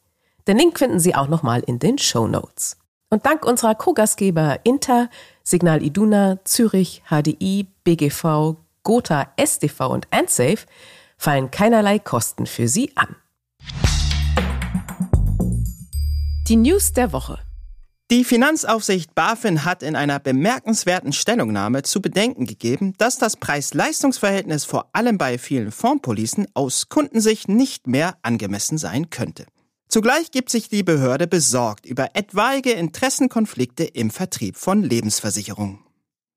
Den 0.48 0.58
Link 0.58 0.80
finden 0.80 1.00
Sie 1.00 1.14
auch 1.14 1.28
nochmal 1.28 1.62
in 1.62 1.78
den 1.78 2.00
Show 2.00 2.28
Notes. 2.28 2.78
Und 3.12 3.28
dank 3.28 3.46
unserer 3.46 3.76
Co-Gastgeber 3.76 4.62
Inter, 4.64 5.12
Signal 5.44 5.84
Iduna, 5.84 6.44
Zürich, 6.44 7.04
HDI, 7.08 7.68
BGV, 7.84 8.56
Gotha, 8.82 9.28
SDV 9.38 9.92
und 9.92 10.08
AndSafe 10.10 10.66
fallen 11.18 11.52
keinerlei 11.52 12.00
Kosten 12.00 12.48
für 12.48 12.68
Sie 12.68 12.98
an. 12.98 13.16
Die 16.48 16.56
News 16.56 16.94
der 16.94 17.14
Woche. 17.14 17.38
Die 18.14 18.24
Finanzaufsicht 18.24 19.16
BaFin 19.16 19.66
hat 19.66 19.82
in 19.82 19.96
einer 19.96 20.20
bemerkenswerten 20.20 21.14
Stellungnahme 21.14 21.82
zu 21.82 22.00
bedenken 22.00 22.46
gegeben, 22.46 22.94
dass 23.00 23.18
das 23.18 23.38
Preis-Leistungs-Verhältnis 23.38 24.66
vor 24.66 24.92
allem 24.94 25.18
bei 25.18 25.40
vielen 25.40 25.72
Fondspolicen 25.72 26.46
aus 26.54 26.90
Kundensicht 26.90 27.50
nicht 27.50 27.88
mehr 27.88 28.16
angemessen 28.22 28.78
sein 28.78 29.10
könnte. 29.10 29.48
Zugleich 29.88 30.30
gibt 30.30 30.52
sich 30.52 30.70
die 30.70 30.84
Behörde 30.84 31.26
besorgt 31.26 31.88
über 31.88 32.12
etwaige 32.14 32.74
Interessenkonflikte 32.74 33.84
im 33.84 34.12
Vertrieb 34.12 34.58
von 34.58 34.84
Lebensversicherungen. 34.84 35.80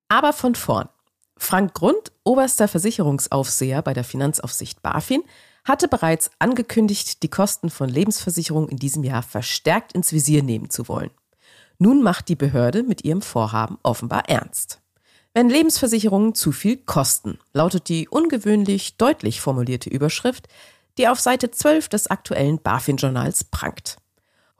Aber 0.08 0.32
von 0.32 0.54
vorn. 0.54 0.88
Frank 1.36 1.74
Grund, 1.74 2.10
oberster 2.24 2.68
Versicherungsaufseher 2.68 3.82
bei 3.82 3.92
der 3.92 4.04
Finanzaufsicht 4.04 4.80
BaFin, 4.80 5.24
hatte 5.62 5.88
bereits 5.88 6.30
angekündigt, 6.38 7.22
die 7.22 7.28
Kosten 7.28 7.68
von 7.68 7.90
Lebensversicherungen 7.90 8.70
in 8.70 8.78
diesem 8.78 9.04
Jahr 9.04 9.22
verstärkt 9.22 9.92
ins 9.92 10.14
Visier 10.14 10.42
nehmen 10.42 10.70
zu 10.70 10.88
wollen. 10.88 11.10
Nun 11.78 12.02
macht 12.02 12.28
die 12.28 12.36
Behörde 12.36 12.82
mit 12.82 13.04
ihrem 13.04 13.22
Vorhaben 13.22 13.78
offenbar 13.82 14.28
ernst. 14.28 14.80
Wenn 15.34 15.50
Lebensversicherungen 15.50 16.34
zu 16.34 16.50
viel 16.50 16.78
kosten, 16.78 17.38
lautet 17.52 17.88
die 17.90 18.08
ungewöhnlich 18.08 18.96
deutlich 18.96 19.40
formulierte 19.40 19.90
Überschrift, 19.90 20.48
die 20.96 21.08
auf 21.08 21.20
Seite 21.20 21.50
12 21.50 21.90
des 21.90 22.06
aktuellen 22.06 22.58
BaFin-Journals 22.58 23.44
prangt. 23.44 23.98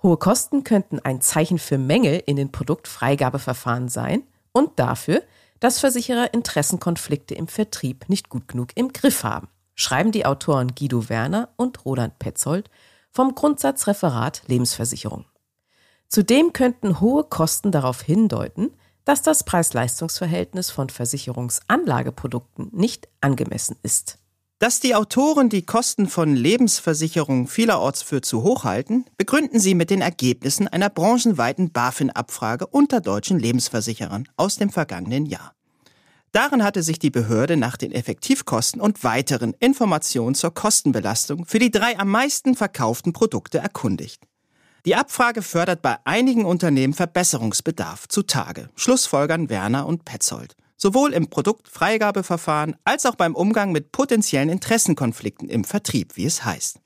Hohe 0.03 0.19
Kosten 0.19 0.65
könnten 0.65 1.01
ein 1.01 1.23
Zeichen 1.23 1.59
für 1.59 1.79
Mängel 1.79 2.23
in 2.27 2.37
den 2.37 2.53
Produktfreigabeverfahren 2.53 3.89
sein 3.89 4.23
und 4.53 4.79
dafür, 4.79 5.23
dass 5.61 5.81
Versicherer 5.81 6.35
Interessenkonflikte 6.35 7.35
im 7.35 7.49
Vertrieb 7.49 8.09
nicht 8.09 8.29
gut 8.29 8.47
genug 8.47 8.69
im 8.75 8.93
Griff 8.93 9.25
haben, 9.25 9.49
schreiben 9.75 10.13
die 10.13 10.27
Autoren 10.27 10.75
Guido 10.75 11.09
Werner 11.09 11.49
und 11.57 11.87
Roland 11.87 12.19
Petzold 12.19 12.69
vom 13.11 13.35
Grundsatzreferat 13.35 14.43
Lebensversicherung. 14.47 15.25
Zudem 16.09 16.53
könnten 16.53 17.01
hohe 17.01 17.25
Kosten 17.25 17.73
darauf 17.73 18.03
hindeuten, 18.03 18.71
dass 19.05 19.23
das 19.23 19.45
Preis-Leistungs-Verhältnis 19.45 20.71
von 20.71 20.89
Versicherungsanlageprodukten 20.89 22.71
nicht 22.73 23.09
angemessen 23.21 23.77
ist. 23.83 24.19
Dass 24.59 24.81
die 24.81 24.95
Autoren 24.95 25.51
die 25.51 25.67
Kosten 25.67 26.09
von 26.09 26.35
Lebensversicherungen 26.35 27.47
vielerorts 27.47 28.03
für 28.03 28.23
zu 28.23 28.43
hoch 28.43 28.65
halten, 28.65 29.05
begründen 29.19 29.61
sie 29.61 29.75
mit 29.75 29.91
den 29.91 30.01
Ergebnissen 30.01 30.67
einer 30.67 30.89
branchenweiten 30.89 31.73
BaFin-Abfrage 31.73 32.67
unter 32.67 33.03
deutschen 33.03 33.39
Lebensversicherern 33.39 34.29
aus 34.37 34.57
dem 34.57 34.71
vergangenen 34.71 35.27
Jahr. 35.27 35.53
Darin 36.33 36.65
hatte 36.65 36.83
sich 36.83 36.99
die 36.99 37.11
Behörde 37.11 37.57
nach 37.57 37.77
den 37.77 37.93
Effektivkosten 37.93 38.81
und 38.81 39.05
weiteren 39.05 39.55
Informationen 39.61 40.35
zur 40.35 40.55
Kostenbelastung 40.55 41.45
für 41.45 41.59
die 41.59 41.71
drei 41.71 41.99
am 41.99 42.11
meisten 42.11 42.55
verkauften 42.55 43.13
Produkte 43.13 43.59
erkundigt. 43.59 44.23
Die 44.87 44.95
Abfrage 44.95 45.43
fördert 45.43 45.83
bei 45.83 45.99
einigen 46.05 46.45
Unternehmen 46.45 46.95
Verbesserungsbedarf 46.95 48.07
zutage, 48.07 48.71
schlussfolgern 48.77 49.51
Werner 49.51 49.85
und 49.85 50.05
Petzold. 50.05 50.55
Sowohl 50.77 51.13
im 51.13 51.29
Produktfreigabeverfahren 51.29 52.77
als 52.85 53.05
auch 53.05 53.17
beim 53.17 53.35
Umgang 53.35 53.73
mit 53.73 53.91
potenziellen 53.91 54.49
Interessenkonflikten 54.49 55.49
im 55.49 55.65
Vertrieb, 55.65 56.17
wie 56.17 56.27
es 56.27 56.45
heißt. 56.45 56.79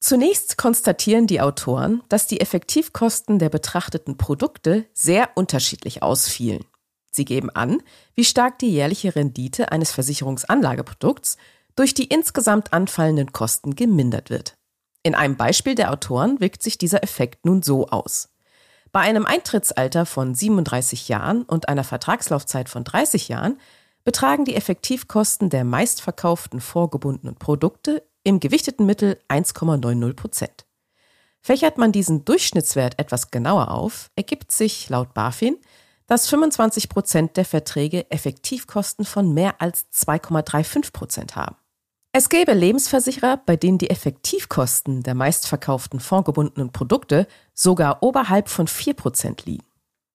Zunächst 0.00 0.58
konstatieren 0.58 1.26
die 1.26 1.40
Autoren, 1.40 2.02
dass 2.10 2.26
die 2.26 2.42
Effektivkosten 2.42 3.38
der 3.38 3.48
betrachteten 3.48 4.18
Produkte 4.18 4.84
sehr 4.92 5.30
unterschiedlich 5.34 6.02
ausfielen. 6.02 6.66
Sie 7.10 7.24
geben 7.24 7.48
an, 7.48 7.82
wie 8.14 8.24
stark 8.24 8.58
die 8.58 8.70
jährliche 8.70 9.16
Rendite 9.16 9.72
eines 9.72 9.92
Versicherungsanlageprodukts 9.92 11.38
durch 11.74 11.94
die 11.94 12.04
insgesamt 12.04 12.74
anfallenden 12.74 13.32
Kosten 13.32 13.74
gemindert 13.74 14.28
wird. 14.28 14.55
In 15.06 15.14
einem 15.14 15.36
Beispiel 15.36 15.76
der 15.76 15.92
Autoren 15.92 16.40
wirkt 16.40 16.64
sich 16.64 16.78
dieser 16.78 17.04
Effekt 17.04 17.46
nun 17.46 17.62
so 17.62 17.86
aus. 17.86 18.28
Bei 18.90 18.98
einem 18.98 19.24
Eintrittsalter 19.24 20.04
von 20.04 20.34
37 20.34 21.06
Jahren 21.06 21.44
und 21.44 21.68
einer 21.68 21.84
Vertragslaufzeit 21.84 22.68
von 22.68 22.82
30 22.82 23.28
Jahren 23.28 23.60
betragen 24.02 24.44
die 24.44 24.56
Effektivkosten 24.56 25.48
der 25.48 25.62
meistverkauften 25.62 26.60
vorgebundenen 26.60 27.36
Produkte 27.36 28.02
im 28.24 28.40
gewichteten 28.40 28.84
Mittel 28.84 29.20
1,90 29.28 30.14
Prozent. 30.14 30.66
Fächert 31.40 31.78
man 31.78 31.92
diesen 31.92 32.24
Durchschnittswert 32.24 32.98
etwas 32.98 33.30
genauer 33.30 33.70
auf, 33.70 34.10
ergibt 34.16 34.50
sich 34.50 34.88
laut 34.88 35.14
BaFin, 35.14 35.56
dass 36.08 36.28
25 36.28 36.88
Prozent 36.88 37.36
der 37.36 37.44
Verträge 37.44 38.10
Effektivkosten 38.10 39.04
von 39.04 39.32
mehr 39.32 39.60
als 39.60 39.86
2,35 39.92 40.92
Prozent 40.92 41.36
haben. 41.36 41.54
Es 42.18 42.30
gäbe 42.30 42.54
Lebensversicherer, 42.54 43.42
bei 43.44 43.56
denen 43.56 43.76
die 43.76 43.90
Effektivkosten 43.90 45.02
der 45.02 45.14
meistverkauften 45.14 46.00
fondgebundenen 46.00 46.72
Produkte 46.72 47.26
sogar 47.52 48.02
oberhalb 48.02 48.48
von 48.48 48.66
4% 48.66 49.44
liegen. 49.44 49.66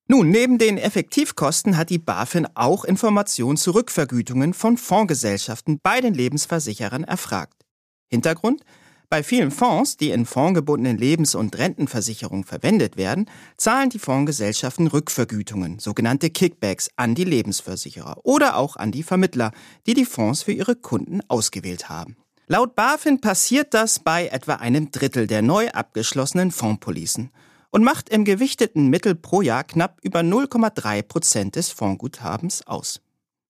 Nun, 0.08 0.32
neben 0.32 0.58
den 0.58 0.80
Effektivkosten 0.80 1.78
hat 1.78 1.92
die 1.92 2.00
BaFin 2.00 2.48
auch 2.56 2.86
Informationen 2.86 3.56
zu 3.56 3.70
Rückvergütungen 3.76 4.56
von 4.56 4.78
Fondsgesellschaften 4.78 5.80
bei 5.84 6.02
den 6.02 6.16
Lebensversicherern 6.16 7.04
erfragt. 7.04 7.68
Hintergrund? 8.10 8.64
Bei 9.12 9.24
vielen 9.24 9.52
Fonds, 9.52 9.98
die 9.98 10.12
in 10.12 10.26
fondgebundenen 10.26 10.98
Lebens- 10.98 11.36
und 11.36 11.58
Rentenversicherungen 11.58 12.46
verwendet 12.46 12.96
werden, 12.96 13.30
zahlen 13.58 13.90
die 13.90 14.00
Fondsgesellschaften 14.00 14.88
Rückvergütungen, 14.88 15.80
sogenannte 15.80 16.30
Kickbacks, 16.30 16.90
an 16.96 17.14
die 17.14 17.26
Lebensversicherer 17.26 18.22
oder 18.24 18.56
auch 18.56 18.78
an 18.78 18.94
die 18.94 19.04
Vermittler, 19.04 19.52
die 19.86 19.96
die 19.96 20.06
Fonds 20.06 20.44
für 20.44 20.54
ihre 20.54 20.78
Kunden 20.78 21.20
ausgewählt 21.28 21.90
haben. 21.90 22.16
Laut 22.48 22.74
BaFin 22.74 23.20
passiert 23.20 23.74
das 23.74 24.00
bei 24.00 24.28
etwa 24.28 24.56
einem 24.56 24.92
Drittel 24.92 25.28
der 25.28 25.42
neu 25.42 25.68
abgeschlossenen 25.68 26.52
Fondspolicen 26.52 27.32
und 27.70 27.84
macht 27.84 28.08
im 28.08 28.24
gewichteten 28.24 28.88
Mittel 28.88 29.16
pro 29.16 29.42
Jahr 29.42 29.66
knapp 29.66 30.00
über 30.04 30.22
0,3 30.22 31.02
Prozent 31.02 31.58
des 31.58 31.70
Fondsguthabens 31.70 32.66
aus. 32.66 33.02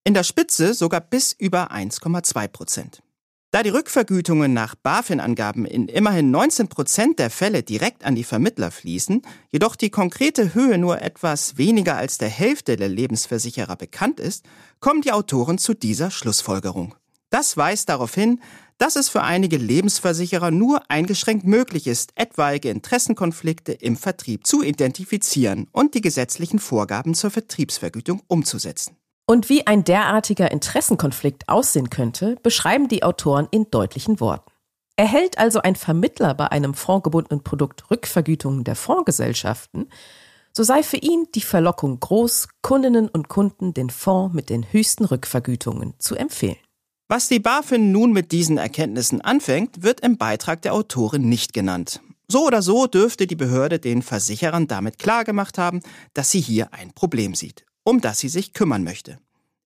In 0.02 0.14
der 0.14 0.24
Spitze 0.24 0.74
sogar 0.74 1.02
bis 1.02 1.32
über 1.32 1.70
1,2 1.70 2.48
Prozent. 2.48 3.04
Da 3.54 3.62
die 3.62 3.68
Rückvergütungen 3.68 4.54
nach 4.54 4.74
BaFin-Angaben 4.74 5.66
in 5.66 5.86
immerhin 5.86 6.30
19 6.30 6.68
Prozent 6.68 7.18
der 7.18 7.28
Fälle 7.28 7.62
direkt 7.62 8.02
an 8.02 8.14
die 8.14 8.24
Vermittler 8.24 8.70
fließen, 8.70 9.20
jedoch 9.50 9.76
die 9.76 9.90
konkrete 9.90 10.54
Höhe 10.54 10.78
nur 10.78 11.02
etwas 11.02 11.58
weniger 11.58 11.98
als 11.98 12.16
der 12.16 12.30
Hälfte 12.30 12.76
der 12.76 12.88
Lebensversicherer 12.88 13.76
bekannt 13.76 14.20
ist, 14.20 14.46
kommen 14.80 15.02
die 15.02 15.12
Autoren 15.12 15.58
zu 15.58 15.74
dieser 15.74 16.10
Schlussfolgerung. 16.10 16.94
Das 17.28 17.58
weist 17.58 17.90
darauf 17.90 18.14
hin, 18.14 18.40
dass 18.78 18.96
es 18.96 19.10
für 19.10 19.22
einige 19.22 19.58
Lebensversicherer 19.58 20.50
nur 20.50 20.90
eingeschränkt 20.90 21.44
möglich 21.44 21.86
ist, 21.86 22.12
etwaige 22.14 22.70
Interessenkonflikte 22.70 23.72
im 23.72 23.98
Vertrieb 23.98 24.46
zu 24.46 24.62
identifizieren 24.62 25.68
und 25.72 25.92
die 25.92 26.00
gesetzlichen 26.00 26.58
Vorgaben 26.58 27.12
zur 27.12 27.30
Vertriebsvergütung 27.30 28.22
umzusetzen. 28.28 28.96
Und 29.32 29.48
wie 29.48 29.66
ein 29.66 29.82
derartiger 29.82 30.50
Interessenkonflikt 30.50 31.48
aussehen 31.48 31.88
könnte, 31.88 32.36
beschreiben 32.42 32.88
die 32.88 33.02
Autoren 33.02 33.48
in 33.50 33.70
deutlichen 33.70 34.20
Worten. 34.20 34.52
Erhält 34.96 35.38
also 35.38 35.62
ein 35.62 35.74
Vermittler 35.74 36.34
bei 36.34 36.48
einem 36.48 36.74
fondgebundenen 36.74 37.42
Produkt 37.42 37.90
Rückvergütungen 37.90 38.62
der 38.62 38.76
Fondsgesellschaften, 38.76 39.88
so 40.52 40.62
sei 40.64 40.82
für 40.82 40.98
ihn 40.98 41.28
die 41.34 41.40
Verlockung 41.40 41.98
groß, 41.98 42.48
Kundinnen 42.60 43.08
und 43.08 43.30
Kunden 43.30 43.72
den 43.72 43.88
Fonds 43.88 44.34
mit 44.34 44.50
den 44.50 44.70
höchsten 44.70 45.06
Rückvergütungen 45.06 45.94
zu 45.98 46.14
empfehlen. 46.14 46.58
Was 47.08 47.28
die 47.28 47.40
BaFin 47.40 47.90
nun 47.90 48.12
mit 48.12 48.32
diesen 48.32 48.58
Erkenntnissen 48.58 49.22
anfängt, 49.22 49.82
wird 49.82 50.00
im 50.00 50.18
Beitrag 50.18 50.60
der 50.60 50.74
Autorin 50.74 51.30
nicht 51.30 51.54
genannt. 51.54 52.02
So 52.28 52.46
oder 52.46 52.60
so 52.60 52.86
dürfte 52.86 53.26
die 53.26 53.36
Behörde 53.36 53.78
den 53.78 54.02
Versicherern 54.02 54.66
damit 54.66 54.98
klargemacht 54.98 55.56
haben, 55.56 55.80
dass 56.12 56.30
sie 56.30 56.40
hier 56.42 56.74
ein 56.74 56.92
Problem 56.92 57.34
sieht, 57.34 57.64
um 57.84 58.00
das 58.00 58.18
sie 58.18 58.28
sich 58.28 58.52
kümmern 58.52 58.84
möchte. 58.84 59.18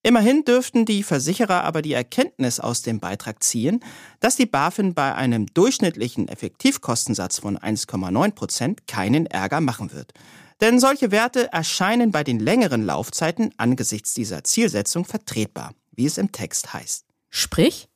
Immerhin 0.03 0.45
dürften 0.45 0.85
die 0.85 1.03
Versicherer 1.03 1.65
aber 1.65 1.83
die 1.83 1.93
Erkenntnis 1.93 2.61
aus 2.61 2.83
dem 2.83 3.01
Beitrag 3.01 3.43
ziehen, 3.43 3.81
dass 4.21 4.37
die 4.37 4.47
BaFin 4.47 4.95
bei 4.95 5.15
einem 5.15 5.47
durchschnittlichen 5.53 6.29
Effektivkostensatz 6.29 7.41
von 7.41 7.59
1,9 7.59 8.31
Prozent 8.31 8.87
keinen 8.87 9.27
Ärger 9.27 9.61
machen 9.61 9.93
wird. 9.93 10.13
Denn 10.61 10.79
solche 10.79 11.11
Werte 11.11 11.53
erscheinen 11.53 12.13
bei 12.13 12.23
den 12.23 12.39
längeren 12.39 12.87
Laufzeiten 12.87 13.53
angesichts 13.57 14.15
dieser 14.15 14.45
Zielsetzung 14.45 15.05
vertretbar, 15.05 15.75
wie 15.91 16.07
es 16.07 16.19
im 16.19 16.31
Text 16.31 16.73
heißt. 16.73 17.05
Sprich, 17.29 17.89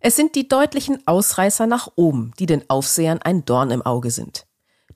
es 0.00 0.16
sind 0.16 0.34
die 0.34 0.48
deutlichen 0.48 0.98
Ausreißer 1.06 1.66
nach 1.66 1.88
oben, 1.96 2.32
die 2.38 2.44
den 2.44 2.68
Aufsehern 2.68 3.22
ein 3.22 3.46
Dorn 3.46 3.70
im 3.70 3.80
Auge 3.80 4.10
sind. 4.10 4.46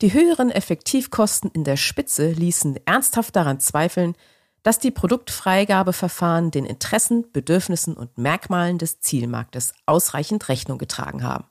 Die 0.03 0.13
höheren 0.13 0.51
Effektivkosten 0.51 1.51
in 1.51 1.65
der 1.65 1.79
Spitze 1.79 2.31
ließen 2.31 2.79
ernsthaft 2.85 3.35
daran 3.35 3.59
zweifeln, 3.59 4.15
dass 4.69 4.79
die 4.79 4.91
Produktfreigabeverfahren 4.91 6.51
den 6.51 6.67
Interessen, 6.67 7.25
Bedürfnissen 7.33 7.95
und 7.95 8.19
Merkmalen 8.19 8.77
des 8.77 9.01
Zielmarktes 9.01 9.73
ausreichend 9.87 10.51
Rechnung 10.51 10.77
getragen 10.77 11.23
haben. 11.23 11.45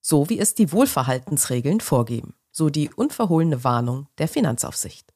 So 0.00 0.30
wie 0.30 0.38
es 0.38 0.54
die 0.54 0.72
Wohlverhaltensregeln 0.72 1.80
vorgeben, 1.80 2.32
so 2.52 2.70
die 2.70 2.88
unverhohlene 2.88 3.64
Warnung 3.64 4.06
der 4.16 4.28
Finanzaufsicht. 4.28 5.12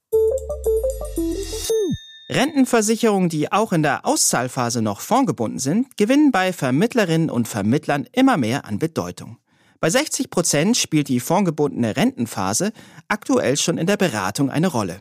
Rentenversicherungen, 2.29 3.31
die 3.31 3.51
auch 3.51 3.73
in 3.73 3.83
der 3.83 4.05
Auszahlphase 4.05 4.83
noch 4.83 5.01
fondgebunden 5.01 5.59
sind, 5.59 5.97
gewinnen 5.97 6.31
bei 6.31 6.53
Vermittlerinnen 6.53 7.31
und 7.31 7.49
Vermittlern 7.49 8.07
immer 8.13 8.37
mehr 8.37 8.67
an 8.67 8.79
Bedeutung. 8.79 9.39
Bei 9.81 9.89
60 9.89 10.29
Prozent 10.29 10.77
spielt 10.77 11.09
die 11.09 11.19
fondgebundene 11.19 11.97
Rentenphase 11.97 12.75
aktuell 13.09 13.57
schon 13.57 13.79
in 13.79 13.87
der 13.87 13.97
Beratung 13.97 14.51
eine 14.51 14.67
Rolle. 14.67 15.01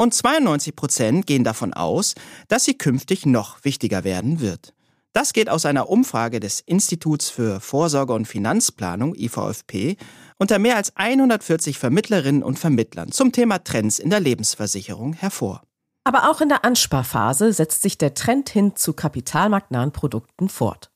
Und 0.00 0.14
92 0.14 0.76
Prozent 0.76 1.26
gehen 1.26 1.42
davon 1.42 1.74
aus, 1.74 2.14
dass 2.46 2.64
sie 2.64 2.78
künftig 2.78 3.26
noch 3.26 3.64
wichtiger 3.64 4.04
werden 4.04 4.38
wird. 4.38 4.72
Das 5.12 5.32
geht 5.32 5.48
aus 5.48 5.66
einer 5.66 5.88
Umfrage 5.88 6.38
des 6.38 6.60
Instituts 6.60 7.30
für 7.30 7.58
Vorsorge 7.58 8.12
und 8.12 8.28
Finanzplanung 8.28 9.16
IVFP 9.16 9.96
unter 10.38 10.60
mehr 10.60 10.76
als 10.76 10.94
140 10.94 11.78
Vermittlerinnen 11.78 12.44
und 12.44 12.60
Vermittlern 12.60 13.10
zum 13.10 13.32
Thema 13.32 13.58
Trends 13.58 13.98
in 13.98 14.10
der 14.10 14.20
Lebensversicherung 14.20 15.14
hervor. 15.14 15.62
Aber 16.04 16.30
auch 16.30 16.40
in 16.40 16.48
der 16.48 16.64
Ansparphase 16.64 17.52
setzt 17.52 17.82
sich 17.82 17.98
der 17.98 18.14
Trend 18.14 18.48
hin 18.50 18.76
zu 18.76 18.92
kapitalmarktnahen 18.92 19.90
Produkten 19.90 20.48
fort. 20.48 20.92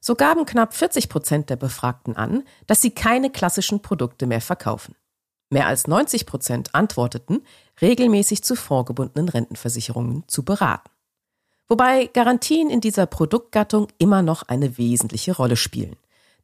So 0.00 0.16
gaben 0.16 0.44
knapp 0.44 0.74
40 0.74 1.08
Prozent 1.08 1.48
der 1.48 1.56
Befragten 1.56 2.14
an, 2.14 2.42
dass 2.66 2.82
sie 2.82 2.90
keine 2.90 3.30
klassischen 3.30 3.80
Produkte 3.80 4.26
mehr 4.26 4.42
verkaufen. 4.42 4.94
Mehr 5.54 5.68
als 5.68 5.86
90 5.86 6.26
Prozent 6.26 6.74
antworteten, 6.74 7.40
regelmäßig 7.80 8.42
zu 8.42 8.56
vorgebundenen 8.56 9.28
Rentenversicherungen 9.28 10.24
zu 10.26 10.44
beraten. 10.44 10.90
Wobei 11.68 12.10
Garantien 12.12 12.70
in 12.70 12.80
dieser 12.80 13.06
Produktgattung 13.06 13.86
immer 13.98 14.20
noch 14.20 14.42
eine 14.42 14.78
wesentliche 14.78 15.36
Rolle 15.36 15.54
spielen. 15.54 15.94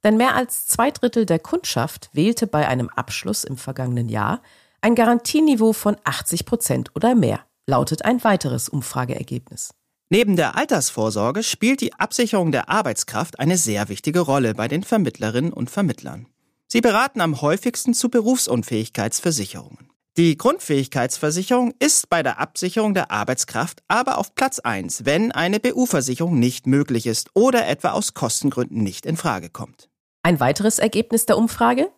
Denn 0.05 0.17
mehr 0.17 0.37
als 0.37 0.69
zwei 0.69 0.93
Drittel 0.93 1.27
der 1.27 1.41
Kundschaft 1.41 2.09
wählte 2.13 2.47
bei 2.47 2.69
einem 2.69 2.89
Abschluss 2.89 3.43
im 3.43 3.57
vergangenen 3.57 4.09
Jahr 4.09 4.43
ein 4.81 4.95
Garantieniveau 4.95 5.73
von 5.73 5.97
80 6.05 6.47
Prozent 6.47 6.95
oder 6.95 7.17
mehr, 7.17 7.41
lautet 7.67 8.05
ein 8.05 8.23
weiteres 8.23 8.69
Umfrageergebnis. 8.69 9.75
Neben 10.09 10.37
der 10.37 10.57
Altersvorsorge 10.57 11.43
spielt 11.43 11.81
die 11.81 11.95
Absicherung 11.95 12.53
der 12.53 12.69
Arbeitskraft 12.69 13.41
eine 13.41 13.57
sehr 13.57 13.89
wichtige 13.89 14.21
Rolle 14.21 14.55
bei 14.55 14.69
den 14.69 14.85
Vermittlerinnen 14.85 15.53
und 15.53 15.69
Vermittlern. 15.69 16.29
Sie 16.73 16.81
beraten 16.81 17.21
am 17.21 17.41
häufigsten 17.41 17.95
zu 17.95 18.11
Berufsunfähigkeitsversicherungen. 18.11 19.91
Die 20.17 20.37
Grundfähigkeitsversicherung 20.39 21.75
ist 21.81 22.09
bei 22.09 22.23
der 22.23 22.39
Absicherung 22.39 22.95
der 22.95 23.11
Arbeitskraft 23.11 23.83
aber 23.89 24.19
auf 24.19 24.37
Platz 24.37 24.61
1, 24.61 25.05
wenn 25.05 25.33
eine 25.33 25.59
BU-Versicherung 25.59 26.39
nicht 26.39 26.69
möglich 26.69 27.09
ist 27.09 27.31
oder 27.35 27.67
etwa 27.67 27.91
aus 27.91 28.15
Kostengründen 28.15 28.85
nicht 28.85 29.05
in 29.05 29.17
Frage 29.17 29.51
kommt. 29.51 29.89
Ein 30.23 30.39
weiteres 30.39 30.79
Ergebnis 30.79 31.27
der 31.27 31.39
Umfrage? 31.39 31.91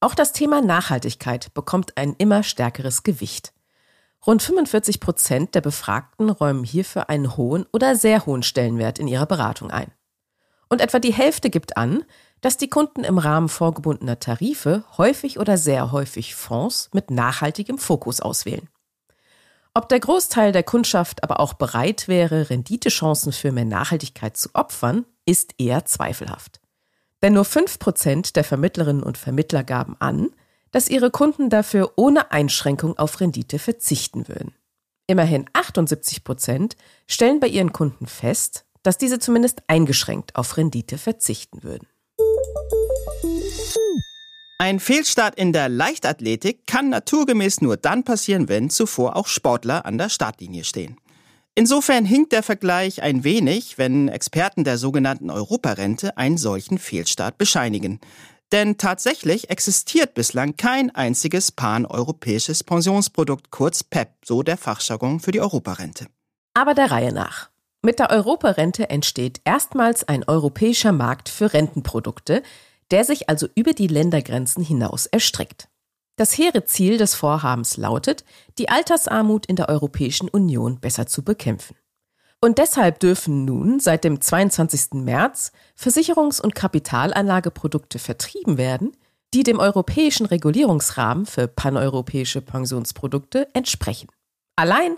Auch 0.00 0.14
das 0.14 0.32
Thema 0.32 0.60
Nachhaltigkeit 0.60 1.54
bekommt 1.54 1.96
ein 1.96 2.14
immer 2.18 2.42
stärkeres 2.42 3.04
Gewicht. 3.04 3.54
Rund 4.26 4.42
45 4.42 5.00
Prozent 5.00 5.54
der 5.54 5.62
Befragten 5.62 6.28
räumen 6.28 6.64
hierfür 6.64 7.08
einen 7.08 7.38
hohen 7.38 7.64
oder 7.72 7.96
sehr 7.96 8.26
hohen 8.26 8.42
Stellenwert 8.42 8.98
in 8.98 9.08
ihrer 9.08 9.26
Beratung 9.26 9.70
ein. 9.70 9.90
Und 10.68 10.82
etwa 10.82 10.98
die 10.98 11.14
Hälfte 11.14 11.48
gibt 11.48 11.78
an, 11.78 12.04
dass 12.40 12.56
die 12.56 12.68
Kunden 12.68 13.04
im 13.04 13.18
Rahmen 13.18 13.48
vorgebundener 13.48 14.20
Tarife 14.20 14.84
häufig 14.96 15.38
oder 15.38 15.56
sehr 15.56 15.92
häufig 15.92 16.34
Fonds 16.34 16.90
mit 16.92 17.10
nachhaltigem 17.10 17.78
Fokus 17.78 18.20
auswählen. 18.20 18.68
Ob 19.74 19.88
der 19.88 20.00
Großteil 20.00 20.52
der 20.52 20.62
Kundschaft 20.62 21.22
aber 21.22 21.40
auch 21.40 21.54
bereit 21.54 22.08
wäre, 22.08 22.50
Renditechancen 22.50 23.32
für 23.32 23.52
mehr 23.52 23.64
Nachhaltigkeit 23.64 24.36
zu 24.36 24.48
opfern, 24.54 25.04
ist 25.24 25.54
eher 25.58 25.84
zweifelhaft. 25.84 26.60
Denn 27.22 27.34
nur 27.34 27.44
5% 27.44 28.32
der 28.32 28.44
Vermittlerinnen 28.44 29.02
und 29.02 29.18
Vermittler 29.18 29.64
gaben 29.64 29.96
an, 29.98 30.30
dass 30.70 30.88
ihre 30.88 31.10
Kunden 31.10 31.50
dafür 31.50 31.92
ohne 31.96 32.30
Einschränkung 32.30 32.98
auf 32.98 33.20
Rendite 33.20 33.58
verzichten 33.58 34.28
würden. 34.28 34.54
Immerhin 35.06 35.48
78% 35.50 36.76
stellen 37.06 37.40
bei 37.40 37.48
ihren 37.48 37.72
Kunden 37.72 38.06
fest, 38.06 38.66
dass 38.82 38.98
diese 38.98 39.18
zumindest 39.18 39.62
eingeschränkt 39.66 40.36
auf 40.36 40.56
Rendite 40.56 40.98
verzichten 40.98 41.62
würden. 41.62 41.86
Ein 44.60 44.80
Fehlstart 44.80 45.36
in 45.36 45.52
der 45.52 45.68
Leichtathletik 45.68 46.66
kann 46.66 46.88
naturgemäß 46.88 47.60
nur 47.60 47.76
dann 47.76 48.02
passieren, 48.02 48.48
wenn 48.48 48.70
zuvor 48.70 49.14
auch 49.14 49.28
Sportler 49.28 49.86
an 49.86 49.98
der 49.98 50.08
Startlinie 50.08 50.64
stehen. 50.64 50.96
Insofern 51.54 52.04
hinkt 52.04 52.32
der 52.32 52.42
Vergleich 52.42 53.00
ein 53.00 53.22
wenig, 53.22 53.78
wenn 53.78 54.08
Experten 54.08 54.64
der 54.64 54.76
sogenannten 54.76 55.30
Europarente 55.30 56.16
einen 56.16 56.38
solchen 56.38 56.78
Fehlstart 56.78 57.38
bescheinigen. 57.38 58.00
Denn 58.50 58.78
tatsächlich 58.78 59.48
existiert 59.48 60.14
bislang 60.14 60.56
kein 60.56 60.92
einziges 60.92 61.52
paneuropäisches 61.52 62.64
Pensionsprodukt, 62.64 63.52
kurz 63.52 63.84
PEP, 63.84 64.08
so 64.24 64.42
der 64.42 64.56
Fachjargon 64.56 65.20
für 65.20 65.30
die 65.30 65.40
Europarente. 65.40 66.06
Aber 66.54 66.74
der 66.74 66.90
Reihe 66.90 67.12
nach. 67.12 67.50
Mit 67.80 68.00
der 68.00 68.10
Europarente 68.10 68.90
entsteht 68.90 69.40
erstmals 69.44 70.02
ein 70.08 70.24
europäischer 70.24 70.90
Markt 70.90 71.28
für 71.28 71.52
Rentenprodukte, 71.52 72.42
der 72.90 73.04
sich 73.04 73.28
also 73.28 73.48
über 73.54 73.72
die 73.72 73.86
Ländergrenzen 73.86 74.64
hinaus 74.64 75.06
erstreckt. 75.06 75.68
Das 76.16 76.36
hehre 76.36 76.64
Ziel 76.64 76.98
des 76.98 77.14
Vorhabens 77.14 77.76
lautet, 77.76 78.24
die 78.58 78.68
Altersarmut 78.68 79.46
in 79.46 79.56
der 79.56 79.68
Europäischen 79.68 80.28
Union 80.28 80.80
besser 80.80 81.06
zu 81.06 81.22
bekämpfen. 81.22 81.76
Und 82.40 82.58
deshalb 82.58 83.00
dürfen 83.00 83.44
nun 83.44 83.80
seit 83.80 84.04
dem 84.04 84.20
22. 84.20 84.94
März 84.94 85.52
Versicherungs- 85.76 86.40
und 86.40 86.54
Kapitalanlageprodukte 86.54 87.98
vertrieben 87.98 88.58
werden, 88.58 88.96
die 89.34 89.42
dem 89.42 89.58
europäischen 89.58 90.26
Regulierungsrahmen 90.26 91.26
für 91.26 91.48
paneuropäische 91.48 92.40
Pensionsprodukte 92.40 93.48
entsprechen. 93.54 94.08
Allein 94.56 94.96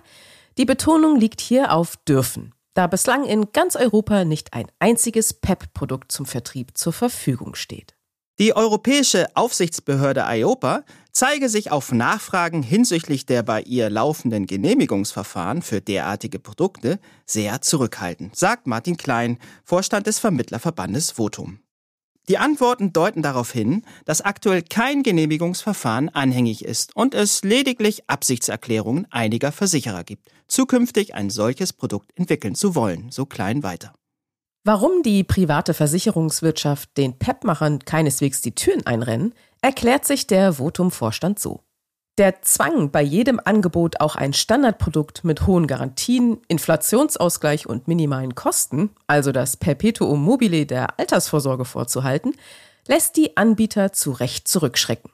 die 0.59 0.65
Betonung 0.65 1.19
liegt 1.19 1.41
hier 1.41 1.73
auf 1.73 1.97
dürfen 1.97 2.55
da 2.81 2.87
bislang 2.87 3.27
in 3.27 3.53
ganz 3.53 3.77
Europa 3.77 4.25
nicht 4.25 4.55
ein 4.55 4.65
einziges 4.79 5.35
PEP-Produkt 5.35 6.11
zum 6.11 6.25
Vertrieb 6.25 6.79
zur 6.79 6.95
Verfügung 6.95 7.55
steht. 7.55 7.95
Die 8.39 8.57
Europäische 8.57 9.27
Aufsichtsbehörde 9.35 10.25
EIOPA 10.25 10.85
zeige 11.13 11.51
sich 11.51 11.73
auf 11.73 11.93
Nachfragen 11.93 12.63
hinsichtlich 12.63 13.27
der 13.27 13.43
bei 13.43 13.61
ihr 13.61 13.91
laufenden 13.91 14.47
Genehmigungsverfahren 14.47 15.61
für 15.61 15.83
derartige 15.83 16.39
Produkte 16.39 17.01
sehr 17.27 17.61
zurückhaltend, 17.61 18.35
sagt 18.35 18.67
Martin 18.67 18.97
Klein, 18.97 19.37
Vorstand 19.63 20.07
des 20.07 20.19
Vermittlerverbandes 20.19 21.11
Votum. 21.11 21.61
Die 22.31 22.39
Antworten 22.39 22.95
deuten 22.95 23.21
darauf 23.21 23.53
hin, 23.53 23.85
dass 24.07 24.23
aktuell 24.23 24.63
kein 24.63 25.03
Genehmigungsverfahren 25.03 26.09
anhängig 26.09 26.65
ist 26.65 26.97
und 26.97 27.13
es 27.13 27.43
lediglich 27.43 28.09
Absichtserklärungen 28.09 29.07
einiger 29.11 29.53
Versicherer 29.53 30.05
gibt, 30.05 30.31
zukünftig 30.51 31.15
ein 31.15 31.31
solches 31.31 31.73
Produkt 31.73 32.11
entwickeln 32.17 32.55
zu 32.55 32.75
wollen, 32.75 33.11
so 33.11 33.27
klein 33.27 33.63
weiter. 33.63 33.95
Warum 34.65 35.03
die 35.03 35.25
private 35.25 35.73
Versicherungswirtschaft 35.73 36.97
den 36.99 37.19
PEP-Machern 37.19 37.79
keineswegs 37.81 38.43
die 38.43 38.55
Türen 38.55 38.87
einrennen, 38.87 39.33
erklärt 39.63 40.05
sich 40.05 40.27
der 40.27 40.55
Votum-Vorstand 40.55 41.39
so. 41.39 41.61
Der 42.19 42.43
Zwang, 42.43 42.91
bei 42.91 43.01
jedem 43.01 43.41
Angebot 43.43 44.01
auch 44.01 44.17
ein 44.17 44.35
Standardprodukt 44.35 45.25
mit 45.25 45.47
hohen 45.47 45.67
Garantien, 45.67 46.39
Inflationsausgleich 46.49 47.67
und 47.67 47.89
minimalen 47.89 48.35
Kosten, 48.35 48.91
also 49.07 49.33
das 49.33 49.57
Perpetuum 49.57 50.23
mobile 50.23 50.67
der 50.67 50.99
Altersvorsorge 50.99 51.65
vorzuhalten, 51.65 52.35
lässt 52.87 53.17
die 53.17 53.39
Anbieter 53.39 53.95
zu 53.95 54.11
Recht 54.11 54.49
zurückschrecken. 54.49 55.11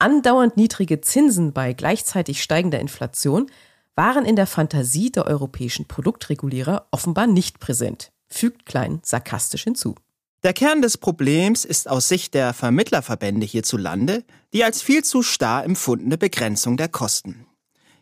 Andauernd 0.00 0.56
niedrige 0.56 1.00
Zinsen 1.00 1.52
bei 1.52 1.74
gleichzeitig 1.74 2.42
steigender 2.42 2.80
Inflation 2.80 3.50
waren 3.96 4.24
in 4.24 4.36
der 4.36 4.46
Fantasie 4.46 5.10
der 5.10 5.26
europäischen 5.26 5.86
Produktregulierer 5.86 6.86
offenbar 6.90 7.26
nicht 7.26 7.60
präsent 7.60 8.12
fügt 8.30 8.64
Klein 8.64 9.00
sarkastisch 9.02 9.64
hinzu. 9.64 9.96
Der 10.42 10.54
Kern 10.54 10.80
des 10.80 10.96
Problems 10.96 11.66
ist 11.66 11.88
aus 11.88 12.08
Sicht 12.08 12.32
der 12.32 12.54
Vermittlerverbände 12.54 13.44
hierzulande 13.44 14.24
die 14.52 14.64
als 14.64 14.82
viel 14.82 15.04
zu 15.04 15.22
starr 15.22 15.64
empfundene 15.64 16.18
Begrenzung 16.18 16.76
der 16.76 16.88
Kosten. 16.88 17.46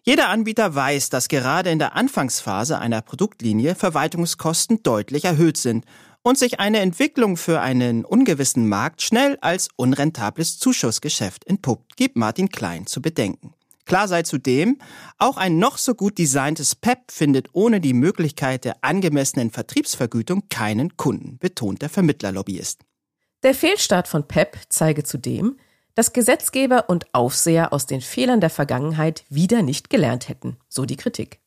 Jeder 0.03 0.31
Anbieter 0.31 0.75
weiß, 0.75 1.11
dass 1.11 1.29
gerade 1.29 1.71
in 1.71 1.79
der 1.79 1.95
Anfangsphase 1.95 2.79
einer 2.79 3.03
Produktlinie 3.03 3.75
Verwaltungskosten 3.75 4.83
deutlich 4.83 5.27
erhöht 5.27 5.59
sind 5.59 5.85
und 6.23 6.39
sich 6.39 6.61
eine 6.61 6.79
Entwicklung 6.79 7.37
für 7.37 7.61
einen 7.61 8.07
ungewissen 8.07 8.67
Markt 8.67 9.03
schnell 9.03 9.37
als 9.43 9.69
unrentables 9.77 10.59
Zuschussgeschäft 10.59 11.47
entpuppt, 11.47 11.99
gibt 11.99 12.17
Martin 12.17 12.49
Klein 12.49 12.87
zu 12.87 13.03
bedenken. 13.03 13.53
Klar 13.89 14.07
sei 14.07 14.23
zudem, 14.23 14.79
auch 15.17 15.39
ein 15.39 15.59
noch 15.59 15.79
so 15.79 15.95
gut 15.95 16.19
designtes 16.19 16.75
PEP 16.75 17.11
findet 17.11 17.49
ohne 17.55 17.81
die 17.81 17.95
Möglichkeit 17.95 18.67
der 18.67 18.77
angemessenen 18.83 19.51
Vertriebsvergütung 19.51 20.51
keinen 20.51 20.99
Kunden, 20.99 21.39
betont 21.39 21.81
der 21.81 21.89
Vermittlerlobbyist. 21.89 22.83
Der 23.43 23.55
Fehlstart 23.55 24.07
von 24.07 24.29
PEP 24.29 24.59
zeige 24.69 25.05
zudem, 25.05 25.57
dass 25.95 26.13
Gesetzgeber 26.13 26.91
und 26.91 27.13
Aufseher 27.15 27.73
aus 27.73 27.87
den 27.87 28.03
Fehlern 28.03 28.43
der 28.43 28.51
Vergangenheit 28.51 29.25
wieder 29.31 29.63
nicht 29.63 29.89
gelernt 29.89 30.29
hätten, 30.29 30.59
so 30.69 30.85
die 30.85 30.97
Kritik. 30.97 31.41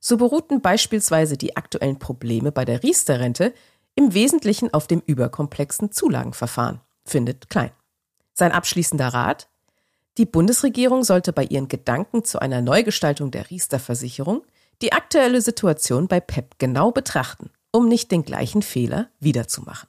So 0.00 0.16
beruhten 0.16 0.60
beispielsweise 0.60 1.36
die 1.36 1.56
aktuellen 1.56 2.00
Probleme 2.00 2.50
bei 2.50 2.64
der 2.64 2.82
Riester-Rente 2.82 3.54
im 3.94 4.12
Wesentlichen 4.12 4.74
auf 4.74 4.88
dem 4.88 5.02
überkomplexen 5.06 5.92
Zulagenverfahren, 5.92 6.80
findet 7.04 7.48
Klein. 7.48 7.70
Sein 8.34 8.50
abschließender 8.50 9.06
Rat, 9.06 9.48
die 10.18 10.26
Bundesregierung 10.26 11.04
sollte 11.04 11.32
bei 11.32 11.44
ihren 11.44 11.68
Gedanken 11.68 12.24
zu 12.24 12.38
einer 12.38 12.62
Neugestaltung 12.62 13.30
der 13.30 13.50
Riester-Versicherung 13.50 14.42
die 14.82 14.92
aktuelle 14.92 15.40
Situation 15.40 16.08
bei 16.08 16.20
PEP 16.20 16.58
genau 16.58 16.90
betrachten, 16.90 17.50
um 17.70 17.88
nicht 17.88 18.10
den 18.10 18.22
gleichen 18.22 18.62
Fehler 18.62 19.08
wiederzumachen. 19.20 19.88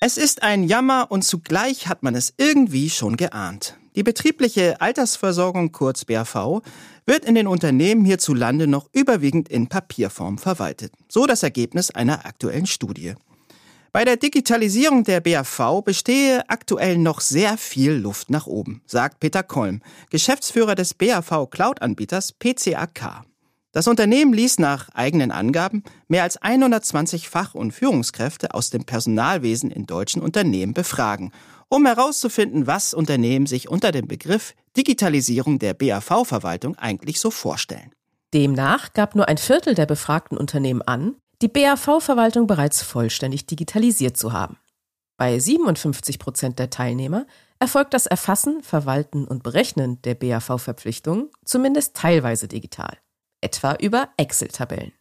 Es 0.00 0.16
ist 0.16 0.42
ein 0.42 0.64
Jammer 0.64 1.08
und 1.10 1.22
zugleich 1.22 1.86
hat 1.86 2.02
man 2.02 2.14
es 2.14 2.32
irgendwie 2.38 2.88
schon 2.88 3.16
geahnt. 3.16 3.76
Die 3.96 4.02
betriebliche 4.02 4.80
Altersversorgung 4.80 5.72
kurz 5.72 6.04
BAV 6.04 6.62
wird 7.06 7.24
in 7.24 7.34
den 7.34 7.46
Unternehmen 7.46 8.04
hierzulande 8.04 8.66
noch 8.66 8.88
überwiegend 8.92 9.48
in 9.48 9.68
Papierform 9.68 10.38
verwaltet. 10.38 10.92
So 11.08 11.26
das 11.26 11.42
Ergebnis 11.42 11.90
einer 11.90 12.24
aktuellen 12.24 12.66
Studie. 12.66 13.14
Bei 13.92 14.04
der 14.04 14.16
Digitalisierung 14.16 15.02
der 15.02 15.20
BAV 15.20 15.82
bestehe 15.84 16.48
aktuell 16.48 16.96
noch 16.96 17.20
sehr 17.20 17.58
viel 17.58 17.90
Luft 17.90 18.30
nach 18.30 18.46
oben, 18.46 18.82
sagt 18.86 19.18
Peter 19.18 19.42
Kolm, 19.42 19.82
Geschäftsführer 20.10 20.76
des 20.76 20.94
BAV 20.94 21.50
Cloud-Anbieters 21.50 22.32
PCAK. 22.34 23.24
Das 23.72 23.88
Unternehmen 23.88 24.32
ließ 24.32 24.60
nach 24.60 24.90
eigenen 24.90 25.32
Angaben 25.32 25.82
mehr 26.06 26.22
als 26.22 26.40
120 26.40 27.28
Fach- 27.28 27.54
und 27.54 27.72
Führungskräfte 27.72 28.54
aus 28.54 28.70
dem 28.70 28.84
Personalwesen 28.84 29.72
in 29.72 29.86
deutschen 29.86 30.22
Unternehmen 30.22 30.72
befragen, 30.72 31.32
um 31.68 31.84
herauszufinden, 31.84 32.68
was 32.68 32.94
Unternehmen 32.94 33.46
sich 33.46 33.68
unter 33.68 33.90
dem 33.90 34.06
Begriff 34.06 34.54
Digitalisierung 34.76 35.58
der 35.58 35.74
BAV-Verwaltung 35.74 36.76
eigentlich 36.76 37.18
so 37.18 37.32
vorstellen. 37.32 37.90
Demnach 38.34 38.92
gab 38.92 39.16
nur 39.16 39.26
ein 39.26 39.38
Viertel 39.38 39.74
der 39.74 39.86
befragten 39.86 40.38
Unternehmen 40.38 40.82
an, 40.82 41.16
die 41.42 41.48
BAV-Verwaltung 41.48 42.46
bereits 42.46 42.82
vollständig 42.82 43.46
digitalisiert 43.46 44.16
zu 44.16 44.32
haben. 44.32 44.58
Bei 45.16 45.38
57 45.38 46.18
Prozent 46.18 46.58
der 46.58 46.70
Teilnehmer 46.70 47.26
erfolgt 47.58 47.92
das 47.94 48.06
Erfassen, 48.06 48.62
Verwalten 48.62 49.26
und 49.26 49.42
Berechnen 49.42 50.00
der 50.02 50.14
BAV-Verpflichtungen 50.14 51.30
zumindest 51.44 51.94
teilweise 51.94 52.48
digital, 52.48 52.96
etwa 53.40 53.74
über 53.74 54.08
Excel-Tabellen. 54.16 54.92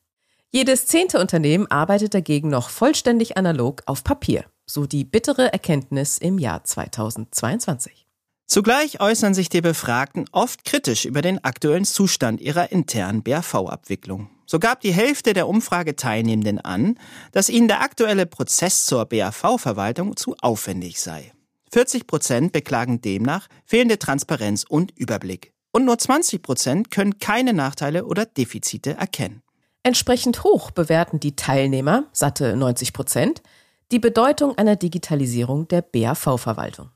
Jedes 0.51 0.87
zehnte 0.87 1.19
Unternehmen 1.19 1.69
arbeitet 1.69 2.13
dagegen 2.13 2.49
noch 2.49 2.69
vollständig 2.69 3.37
analog 3.37 3.83
auf 3.85 4.03
Papier, 4.03 4.45
so 4.65 4.85
die 4.85 5.05
bittere 5.05 5.53
Erkenntnis 5.53 6.17
im 6.17 6.39
Jahr 6.39 6.63
2022. 6.63 8.07
Zugleich 8.47 8.99
äußern 8.99 9.35
sich 9.35 9.49
die 9.49 9.61
Befragten 9.61 10.25
oft 10.31 10.65
kritisch 10.65 11.05
über 11.05 11.21
den 11.21 11.43
aktuellen 11.43 11.85
Zustand 11.85 12.41
ihrer 12.41 12.71
internen 12.71 13.21
BAV-Abwicklung. 13.21 14.31
So 14.51 14.57
gab 14.57 14.81
die 14.81 14.91
Hälfte 14.91 15.33
der 15.33 15.47
Umfrageteilnehmenden 15.47 16.59
an, 16.59 16.97
dass 17.33 17.49
ihnen 17.49 17.67
der 17.67 17.81
aktuelle 17.81 18.25
Prozess 18.25 18.87
zur 18.87 19.05
BAV-Verwaltung 19.05 20.17
zu 20.17 20.35
aufwendig 20.41 20.99
sei. 20.99 21.31
40 21.71 22.07
Prozent 22.07 22.51
beklagen 22.51 22.99
demnach 22.99 23.47
fehlende 23.63 23.99
Transparenz 23.99 24.65
und 24.67 24.91
Überblick. 24.97 25.53
Und 25.71 25.85
nur 25.85 25.99
20 25.99 26.41
Prozent 26.41 26.89
können 26.89 27.19
keine 27.19 27.53
Nachteile 27.53 28.05
oder 28.05 28.25
Defizite 28.25 28.95
erkennen. 28.95 29.43
Entsprechend 29.83 30.43
hoch 30.43 30.71
bewerten 30.71 31.19
die 31.19 31.35
Teilnehmer, 31.35 32.05
satte 32.11 32.55
90 32.55 32.91
Prozent, 32.91 33.43
die 33.91 33.99
Bedeutung 33.99 34.57
einer 34.57 34.75
Digitalisierung 34.75 35.67
der 35.67 35.83
BAV-Verwaltung. 35.83 36.89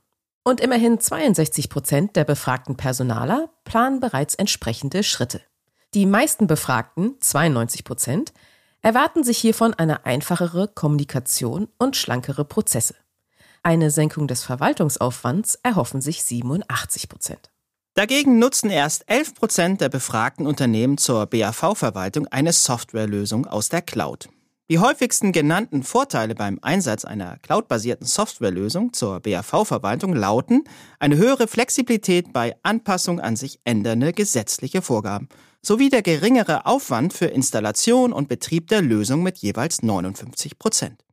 Und 0.44 0.60
immerhin 0.60 1.00
62 1.00 1.70
Prozent 1.70 2.16
der 2.16 2.24
befragten 2.24 2.78
Personaler 2.78 3.52
planen 3.64 4.00
bereits 4.00 4.34
entsprechende 4.34 5.04
Schritte. 5.04 5.42
Die 5.94 6.08
meisten 6.08 6.48
Befragten, 6.48 7.18
92 7.20 7.84
Prozent, 7.84 8.34
erwarten 8.82 9.24
sich 9.24 9.38
hiervon 9.38 9.76
eine 9.76 10.08
einfachere 10.08 10.68
Kommunikation 10.68 11.68
und 11.78 11.96
schlankere 11.96 12.46
Prozesse. 12.46 12.96
Eine 13.62 13.92
Senkung 13.92 14.28
des 14.28 14.44
Verwaltungsaufwands 14.44 15.60
erhoffen 15.62 16.02
sich 16.02 16.24
87 16.24 17.10
Prozent. 17.10 17.52
Dagegen 17.94 18.40
nutzen 18.40 18.72
erst 18.72 19.08
11 19.08 19.36
Prozent 19.36 19.82
der 19.82 19.90
befragten 19.90 20.48
Unternehmen 20.48 20.98
zur 20.98 21.28
BAV-Verwaltung 21.28 22.26
eine 22.26 22.54
Softwarelösung 22.54 23.46
aus 23.46 23.70
der 23.70 23.84
Cloud. 23.84 24.30
Die 24.72 24.80
häufigsten 24.80 25.32
genannten 25.32 25.84
Vorteile 25.84 26.34
beim 26.34 26.58
Einsatz 26.64 27.06
einer 27.06 27.38
cloudbasierten 27.44 28.08
Softwarelösung 28.08 28.94
zur 28.94 29.20
BAV-Verwaltung 29.20 30.16
lauten 30.16 30.64
eine 30.98 31.18
höhere 31.18 31.48
Flexibilität 31.48 32.34
bei 32.34 32.56
Anpassung 32.64 33.20
an 33.20 33.36
sich 33.36 33.60
ändernde 33.64 34.12
gesetzliche 34.12 34.82
Vorgaben 34.82 35.30
sowie 35.66 35.90
der 35.90 36.02
geringere 36.02 36.66
Aufwand 36.66 37.14
für 37.14 37.26
Installation 37.26 38.14
und 38.14 38.28
Betrieb 38.28 38.68
der 38.68 38.82
Lösung 38.82 39.24
mit 39.24 39.38
jeweils 39.40 39.82
59 39.82 40.60
Prozent. 40.60 41.04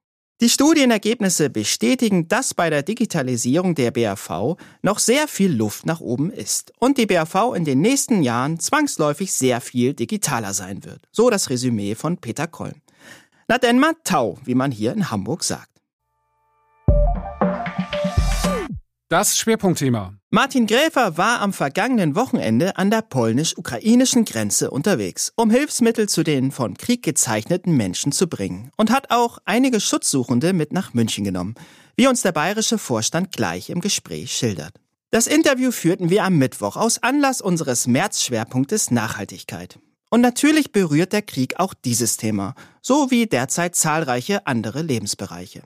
Die 0.41 0.49
Studienergebnisse 0.49 1.51
bestätigen, 1.51 2.27
dass 2.27 2.55
bei 2.55 2.71
der 2.71 2.83
Digitalisierung 2.83 3.75
der 3.75 3.91
BAV 3.91 4.57
noch 4.81 4.99
sehr 4.99 5.29
viel 5.29 5.53
Luft 5.53 5.85
nach 5.85 6.01
oben 6.01 6.31
ist 6.31 6.73
und 6.79 6.97
die 6.97 7.05
BAV 7.05 7.55
in 7.55 7.67
den 7.67 7.83
nächsten 7.83 8.23
Jahren 8.23 8.59
zwangsläufig 8.59 9.35
sehr 9.35 9.61
viel 9.61 9.93
digitaler 9.93 10.55
sein 10.55 10.83
wird. 10.85 11.03
So 11.13 11.29
das 11.29 11.51
Resümee 11.51 11.95
von 11.95 12.17
Peter 12.17 12.47
Kolm. 12.47 12.81
Na 13.49 13.59
denn 13.59 13.79
mal 13.79 13.93
Tau, 14.03 14.39
wie 14.45 14.55
man 14.55 14.73
hier 14.73 14.93
in 14.93 15.11
Hamburg 15.11 15.45
sagt. 15.45 15.80
Das 19.13 19.37
Schwerpunktthema. 19.39 20.15
Martin 20.31 20.69
Gräfer 20.69 21.17
war 21.19 21.41
am 21.41 21.53
vergangenen 21.53 22.15
Wochenende 22.15 22.77
an 22.77 22.93
der 22.93 23.03
polnisch-ukrainischen 23.03 24.25
Grenze 24.25 24.71
unterwegs, 24.71 25.33
um 25.35 25.51
Hilfsmittel 25.51 26.09
zu 26.09 26.23
den 26.23 26.53
von 26.53 26.77
Krieg 26.77 27.03
gezeichneten 27.03 27.77
Menschen 27.77 28.13
zu 28.13 28.29
bringen 28.29 28.71
und 28.77 28.93
hat 28.93 29.11
auch 29.11 29.39
einige 29.45 29.81
Schutzsuchende 29.81 30.53
mit 30.53 30.73
nach 30.73 30.95
München 30.95 31.25
genommen, 31.25 31.57
wie 31.97 32.07
uns 32.07 32.23
der 32.23 32.31
bayerische 32.31 32.79
Vorstand 32.79 33.33
gleich 33.33 33.69
im 33.71 33.81
Gespräch 33.81 34.31
schildert. 34.31 34.75
Das 35.11 35.27
Interview 35.27 35.73
führten 35.73 36.09
wir 36.09 36.23
am 36.23 36.39
Mittwoch 36.39 36.77
aus 36.77 37.03
Anlass 37.03 37.41
unseres 37.41 37.89
Märzschwerpunktes 37.89 38.93
Nachhaltigkeit. 38.93 39.81
Und 40.09 40.21
natürlich 40.21 40.71
berührt 40.71 41.13
der 41.13 41.23
Krieg 41.23 41.59
auch 41.59 41.75
dieses 41.75 42.17
Thema, 42.17 42.55
so 42.81 43.11
wie 43.11 43.27
derzeit 43.27 43.75
zahlreiche 43.75 44.47
andere 44.47 44.83
Lebensbereiche. 44.83 45.65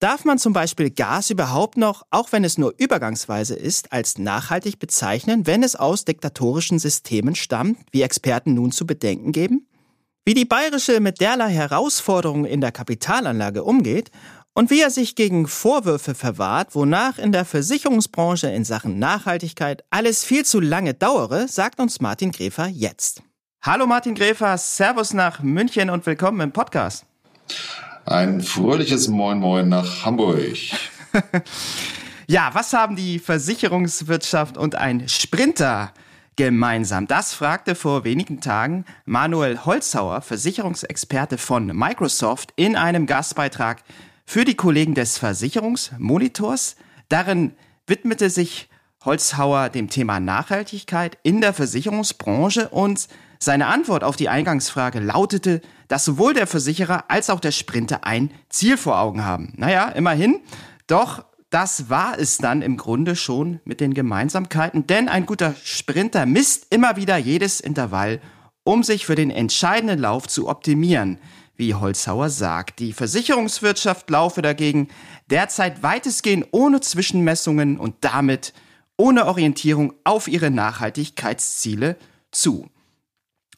Darf 0.00 0.24
man 0.24 0.38
zum 0.38 0.52
Beispiel 0.52 0.90
Gas 0.90 1.28
überhaupt 1.30 1.76
noch, 1.76 2.04
auch 2.10 2.30
wenn 2.30 2.44
es 2.44 2.56
nur 2.56 2.72
übergangsweise 2.78 3.56
ist, 3.56 3.92
als 3.92 4.16
nachhaltig 4.16 4.78
bezeichnen, 4.78 5.44
wenn 5.48 5.64
es 5.64 5.74
aus 5.74 6.04
diktatorischen 6.04 6.78
Systemen 6.78 7.34
stammt, 7.34 7.78
wie 7.90 8.02
Experten 8.02 8.54
nun 8.54 8.70
zu 8.70 8.86
bedenken 8.86 9.32
geben? 9.32 9.66
Wie 10.24 10.34
die 10.34 10.44
bayerische 10.44 11.00
mit 11.00 11.20
derlei 11.20 11.50
Herausforderungen 11.50 12.44
in 12.44 12.60
der 12.60 12.70
Kapitalanlage 12.70 13.64
umgeht 13.64 14.12
und 14.54 14.70
wie 14.70 14.82
er 14.82 14.90
sich 14.90 15.16
gegen 15.16 15.48
Vorwürfe 15.48 16.14
verwahrt, 16.14 16.76
wonach 16.76 17.18
in 17.18 17.32
der 17.32 17.44
Versicherungsbranche 17.44 18.46
in 18.46 18.64
Sachen 18.64 19.00
Nachhaltigkeit 19.00 19.82
alles 19.90 20.22
viel 20.22 20.44
zu 20.44 20.60
lange 20.60 20.94
dauere, 20.94 21.48
sagt 21.48 21.80
uns 21.80 22.00
Martin 22.00 22.30
Gräfer 22.30 22.68
jetzt. 22.68 23.22
Hallo 23.62 23.88
Martin 23.88 24.14
Gräfer, 24.14 24.58
Servus 24.58 25.12
nach 25.12 25.42
München 25.42 25.90
und 25.90 26.06
willkommen 26.06 26.40
im 26.40 26.52
Podcast. 26.52 27.04
Ein 28.10 28.40
fröhliches 28.40 29.08
Moin 29.08 29.38
Moin 29.38 29.68
nach 29.68 30.06
Hamburg. 30.06 30.56
ja, 32.26 32.48
was 32.54 32.72
haben 32.72 32.96
die 32.96 33.18
Versicherungswirtschaft 33.18 34.56
und 34.56 34.76
ein 34.76 35.10
Sprinter 35.10 35.92
gemeinsam? 36.34 37.06
Das 37.06 37.34
fragte 37.34 37.74
vor 37.74 38.04
wenigen 38.04 38.40
Tagen 38.40 38.86
Manuel 39.04 39.62
Holzhauer, 39.66 40.22
Versicherungsexperte 40.22 41.36
von 41.36 41.66
Microsoft, 41.66 42.54
in 42.56 42.76
einem 42.76 43.04
Gastbeitrag 43.04 43.82
für 44.24 44.46
die 44.46 44.54
Kollegen 44.54 44.94
des 44.94 45.18
Versicherungsmonitors. 45.18 46.76
Darin 47.10 47.52
widmete 47.86 48.30
sich 48.30 48.70
Holzhauer 49.04 49.68
dem 49.68 49.90
Thema 49.90 50.18
Nachhaltigkeit 50.18 51.18
in 51.24 51.42
der 51.42 51.52
Versicherungsbranche 51.52 52.70
und 52.70 53.06
seine 53.38 53.66
Antwort 53.66 54.04
auf 54.04 54.16
die 54.16 54.28
Eingangsfrage 54.28 55.00
lautete, 55.00 55.60
dass 55.88 56.04
sowohl 56.04 56.34
der 56.34 56.46
Versicherer 56.46 57.04
als 57.08 57.30
auch 57.30 57.40
der 57.40 57.52
Sprinter 57.52 58.04
ein 58.04 58.30
Ziel 58.48 58.76
vor 58.76 58.98
Augen 58.98 59.24
haben. 59.24 59.52
Naja, 59.56 59.88
immerhin. 59.88 60.40
Doch 60.86 61.24
das 61.50 61.88
war 61.88 62.18
es 62.18 62.38
dann 62.38 62.62
im 62.62 62.76
Grunde 62.76 63.16
schon 63.16 63.60
mit 63.64 63.80
den 63.80 63.94
Gemeinsamkeiten, 63.94 64.86
denn 64.86 65.08
ein 65.08 65.24
guter 65.24 65.54
Sprinter 65.64 66.26
misst 66.26 66.66
immer 66.70 66.96
wieder 66.96 67.16
jedes 67.16 67.60
Intervall, 67.60 68.20
um 68.64 68.82
sich 68.82 69.06
für 69.06 69.14
den 69.14 69.30
entscheidenden 69.30 69.98
Lauf 69.98 70.28
zu 70.28 70.48
optimieren, 70.48 71.18
wie 71.56 71.74
Holzhauer 71.74 72.28
sagt. 72.28 72.80
Die 72.80 72.92
Versicherungswirtschaft 72.92 74.10
laufe 74.10 74.42
dagegen 74.42 74.88
derzeit 75.30 75.82
weitestgehend 75.82 76.48
ohne 76.50 76.80
Zwischenmessungen 76.80 77.78
und 77.78 77.96
damit 78.02 78.52
ohne 78.98 79.26
Orientierung 79.26 79.94
auf 80.04 80.28
ihre 80.28 80.50
Nachhaltigkeitsziele 80.50 81.96
zu 82.30 82.68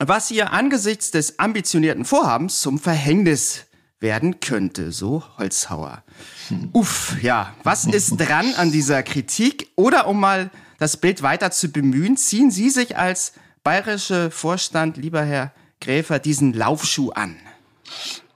was 0.08 0.30
ihr 0.30 0.52
angesichts 0.52 1.10
des 1.10 1.38
ambitionierten 1.38 2.04
Vorhabens 2.04 2.60
zum 2.60 2.78
Verhängnis 2.78 3.66
werden 4.00 4.40
könnte, 4.40 4.92
so 4.92 5.22
Holzhauer. 5.36 6.02
Hm. 6.48 6.70
Uff, 6.72 7.16
ja, 7.22 7.54
was 7.64 7.84
ist 7.84 8.16
dran 8.16 8.54
an 8.54 8.72
dieser 8.72 9.02
Kritik? 9.02 9.68
Oder 9.76 10.06
um 10.08 10.18
mal 10.18 10.50
das 10.78 10.96
Bild 10.96 11.22
weiter 11.22 11.50
zu 11.50 11.68
bemühen, 11.68 12.16
ziehen 12.16 12.50
Sie 12.50 12.70
sich 12.70 12.96
als 12.96 13.34
bayerische 13.62 14.30
Vorstand, 14.30 14.96
lieber 14.96 15.22
Herr 15.22 15.52
Gräfer, 15.80 16.18
diesen 16.18 16.54
Laufschuh 16.54 17.10
an? 17.10 17.36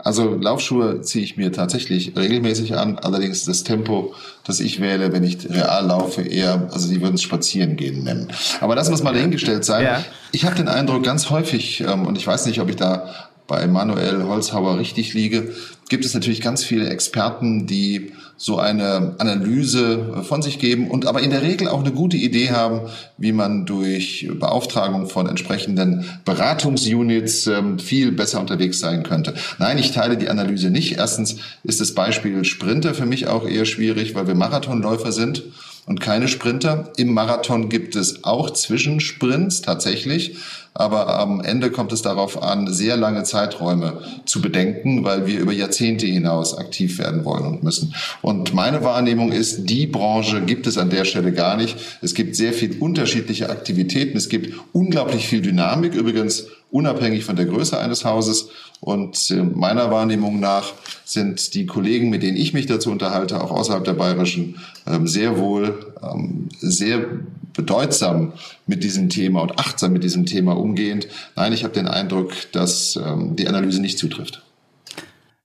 Also 0.05 0.35
Laufschuhe 0.35 1.01
ziehe 1.01 1.25
ich 1.25 1.39
mir 1.39 1.51
tatsächlich 1.51 2.15
regelmäßig 2.15 2.77
an. 2.77 2.99
Allerdings 2.99 3.47
das 3.47 3.65
Tempo, 3.65 4.15
das 4.45 4.61
ich 4.61 4.81
wähle, 4.81 5.13
wenn 5.13 5.25
ich 5.25 5.49
real 5.49 5.87
laufe, 5.87 6.21
eher, 6.21 6.69
also 6.71 6.89
die 6.93 7.01
würden 7.01 7.15
es 7.15 7.23
spazieren 7.23 7.77
gehen 7.77 8.05
nennen. 8.05 8.29
Aber 8.61 8.77
das 8.77 8.91
muss 8.91 9.03
mal 9.03 9.15
dahingestellt 9.15 9.65
sein. 9.65 9.85
Ja. 9.85 10.05
Ich 10.31 10.45
habe 10.45 10.55
den 10.57 10.69
Eindruck 10.69 11.05
ganz 11.05 11.31
häufig, 11.31 11.81
ähm, 11.81 12.07
und 12.07 12.19
ich 12.19 12.27
weiß 12.27 12.45
nicht, 12.45 12.61
ob 12.61 12.69
ich 12.69 12.77
da 12.77 13.09
bei 13.47 13.67
Manuel 13.67 14.25
Holzhauer 14.25 14.79
richtig 14.79 15.15
liege, 15.15 15.55
gibt 15.89 16.05
es 16.05 16.13
natürlich 16.15 16.41
ganz 16.43 16.63
viele 16.65 16.89
Experten, 16.89 17.67
die 17.67 18.13
so 18.37 18.59
eine 18.59 19.15
Analyse 19.19 20.23
von 20.27 20.43
sich 20.43 20.59
geben 20.59 20.91
und 20.91 21.07
aber 21.07 21.23
in 21.23 21.31
der 21.31 21.43
Regel 21.43 21.69
auch 21.69 21.81
eine 21.81 21.93
gute 21.93 22.17
Idee 22.17 22.51
haben, 22.51 22.83
wie 23.17 23.33
man 23.33 23.67
durch 23.67 24.29
Beauftragung 24.39 25.09
von 25.09 25.29
entsprechenden 25.29 26.05
Beratungsunits 26.25 27.47
ähm, 27.47 27.79
viel 27.79 28.13
besser 28.13 28.41
unterwegs 28.41 28.81
sein 28.81 29.03
könnte. 29.03 29.35
Nein, 29.59 29.79
ich 29.79 29.93
teile 29.93 30.17
die 30.17 30.29
Analyse 30.29 30.71
nicht. 30.71 30.97
Erstens 30.97 31.37
ist 31.63 31.81
das 31.81 31.93
Beispiel 31.93 32.45
Sprinter 32.45 32.95
für 32.95 33.07
mich 33.07 33.27
auch 33.29 33.47
eher 33.47 33.65
schwierig, 33.65 34.15
weil 34.15 34.27
wir 34.27 34.35
Marathonläufer 34.35 35.13
sind 35.13 35.43
und 35.87 36.01
keine 36.01 36.29
Sprinter. 36.29 36.93
Im 36.97 37.13
Marathon 37.13 37.69
gibt 37.69 37.97
es 37.97 38.25
auch 38.25 38.51
Zwischensprints 38.51 39.63
tatsächlich, 39.63 40.37
aber 40.73 41.21
am 41.21 41.41
Ende 41.41 41.71
kommt 41.71 41.93
es 41.93 42.03
darauf 42.03 42.43
an, 42.43 42.73
sehr 42.73 42.97
lange 42.97 43.23
Zeiträume 43.23 44.01
zu 44.25 44.43
bedenken, 44.43 45.05
weil 45.05 45.27
wir 45.27 45.39
über 45.39 45.53
Jahrzehnte 45.53 46.07
hinaus 46.07 46.59
aktiv 46.59 46.99
werden 46.99 47.25
wollen 47.25 47.45
und 47.45 47.63
müssen. 47.63 47.95
Und 48.23 48.55
meine 48.55 48.83
Wahrnehmung 48.83 49.31
ist, 49.31 49.67
die 49.71 49.87
Branche 49.87 50.41
gibt 50.41 50.67
es 50.67 50.77
an 50.77 50.91
der 50.91 51.05
Stelle 51.05 51.33
gar 51.33 51.57
nicht. 51.57 51.77
Es 52.03 52.15
gibt 52.15 52.35
sehr 52.35 52.53
viel 52.53 52.77
unterschiedliche 52.81 53.51
Aktivitäten. 53.51 54.17
Es 54.17 54.29
gibt 54.29 54.55
unglaublich 54.73 55.29
viel 55.29 55.43
Dynamik, 55.43 55.95
übrigens 55.95 56.47
unabhängig 56.73 57.25
von 57.25 57.37
der 57.37 57.47
Größe 57.47 57.79
eines 57.79 58.05
Hauses. 58.05 58.49
Und 58.85 59.31
äh, 59.31 59.43
meiner 59.43 59.91
Wahrnehmung 59.91 60.41
nach 60.41 60.75
sind 61.07 61.55
die 61.55 61.65
Kollegen, 61.65 62.11
mit 62.11 62.23
denen 62.23 62.37
ich 62.37 62.53
mich 62.53 62.67
dazu 62.67 62.91
unterhalte, 62.91 63.43
auch 63.43 63.51
außerhalb 63.51 63.83
der 63.83 63.95
Bayerischen, 63.95 64.61
ähm, 64.87 65.09
sehr 65.09 65.39
wohl 65.39 65.95
ähm, 66.03 66.51
sehr 66.61 67.07
bedeutsam 67.55 68.35
mit 68.67 68.85
diesem 68.85 69.09
Thema 69.09 69.41
und 69.41 69.59
achtsam 69.59 69.95
mit 69.95 70.05
diesem 70.05 70.27
Thema 70.27 70.53
umgehend. 70.53 71.09
Nein, 71.35 71.55
ich 71.55 71.65
habe 71.65 71.73
den 71.73 71.89
Eindruck, 71.89 72.35
dass 72.53 72.97
ähm, 72.97 73.37
die 73.37 73.49
Analyse 73.49 73.81
nicht 73.81 73.99
zutrifft. 73.99 74.43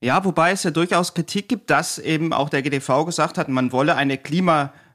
Ja, 0.01 0.25
wobei 0.25 0.51
es 0.51 0.63
ja 0.63 0.71
durchaus 0.71 1.13
Kritik 1.13 1.47
gibt, 1.47 1.69
dass 1.69 1.97
eben 1.97 2.33
auch 2.33 2.49
der 2.49 2.61
GDV 2.61 3.05
gesagt 3.05 3.37
hat, 3.37 3.47
man 3.47 3.71
wolle 3.71 3.95
eine 3.95 4.17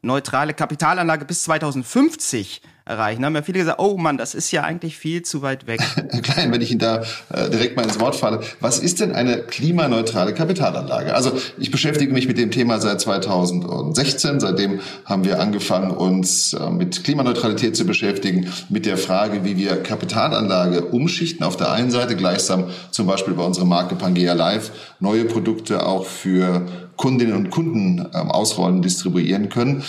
klimaneutrale 0.05 0.53
Kapitalanlage 0.53 1.25
bis 1.25 1.45
2050 1.45 2.61
erreichen. 2.85 3.23
Da 3.23 3.27
haben 3.27 3.35
ja 3.35 3.41
viele 3.41 3.61
gesagt, 3.61 3.79
oh 3.79 3.97
Mann, 3.97 4.19
das 4.19 4.35
ist 4.35 4.51
ja 4.51 4.63
eigentlich 4.63 4.99
viel 4.99 5.23
zu 5.23 5.41
weit 5.41 5.67
weg. 5.67 5.81
Klein, 6.23 6.53
wenn 6.53 6.61
ich 6.61 6.71
Ihnen 6.71 6.81
da 6.81 7.03
äh, 7.33 7.49
direkt 7.49 7.77
mal 7.77 7.85
ins 7.85 7.99
Wort 7.99 8.15
falle, 8.15 8.41
was 8.61 8.79
ist 8.79 9.01
denn 9.01 9.13
eine 9.13 9.39
klimaneutrale 9.39 10.35
Kapitalanlage? 10.35 11.15
Also 11.15 11.33
ich 11.57 11.71
beschäftige 11.71 12.13
mich 12.13 12.29
mit 12.29 12.37
dem 12.37 12.51
Thema 12.51 12.79
seit 12.81 13.01
2016. 13.01 14.41
Seitdem 14.41 14.81
haben 15.07 15.25
wir 15.25 15.41
angefangen, 15.41 15.91
uns 15.91 16.53
äh, 16.53 16.69
mit 16.69 17.05
Klimaneutralität 17.05 17.75
zu 17.75 17.87
beschäftigen, 17.87 18.53
mit 18.69 18.85
der 18.85 18.99
Frage, 18.99 19.45
wie 19.45 19.57
wir 19.57 19.83
Kapitalanlage 19.83 20.85
umschichten. 20.85 21.47
Auf 21.47 21.57
der 21.57 21.73
einen 21.73 21.91
Seite 21.91 22.17
gleichsam 22.17 22.69
zum 22.91 23.07
Beispiel 23.07 23.33
bei 23.33 23.45
unserer 23.45 23.65
Marke 23.65 23.95
Pangea 23.95 24.35
Live 24.35 24.71
neue 25.01 25.25
Produkte 25.25 25.87
auch 25.87 26.05
für 26.05 26.67
Kundinnen 26.97 27.35
und 27.35 27.51
Kunden 27.51 28.01
ähm, 28.15 28.31
ausrollen, 28.31 28.83
distribuieren 28.83 29.49
können. 29.49 29.83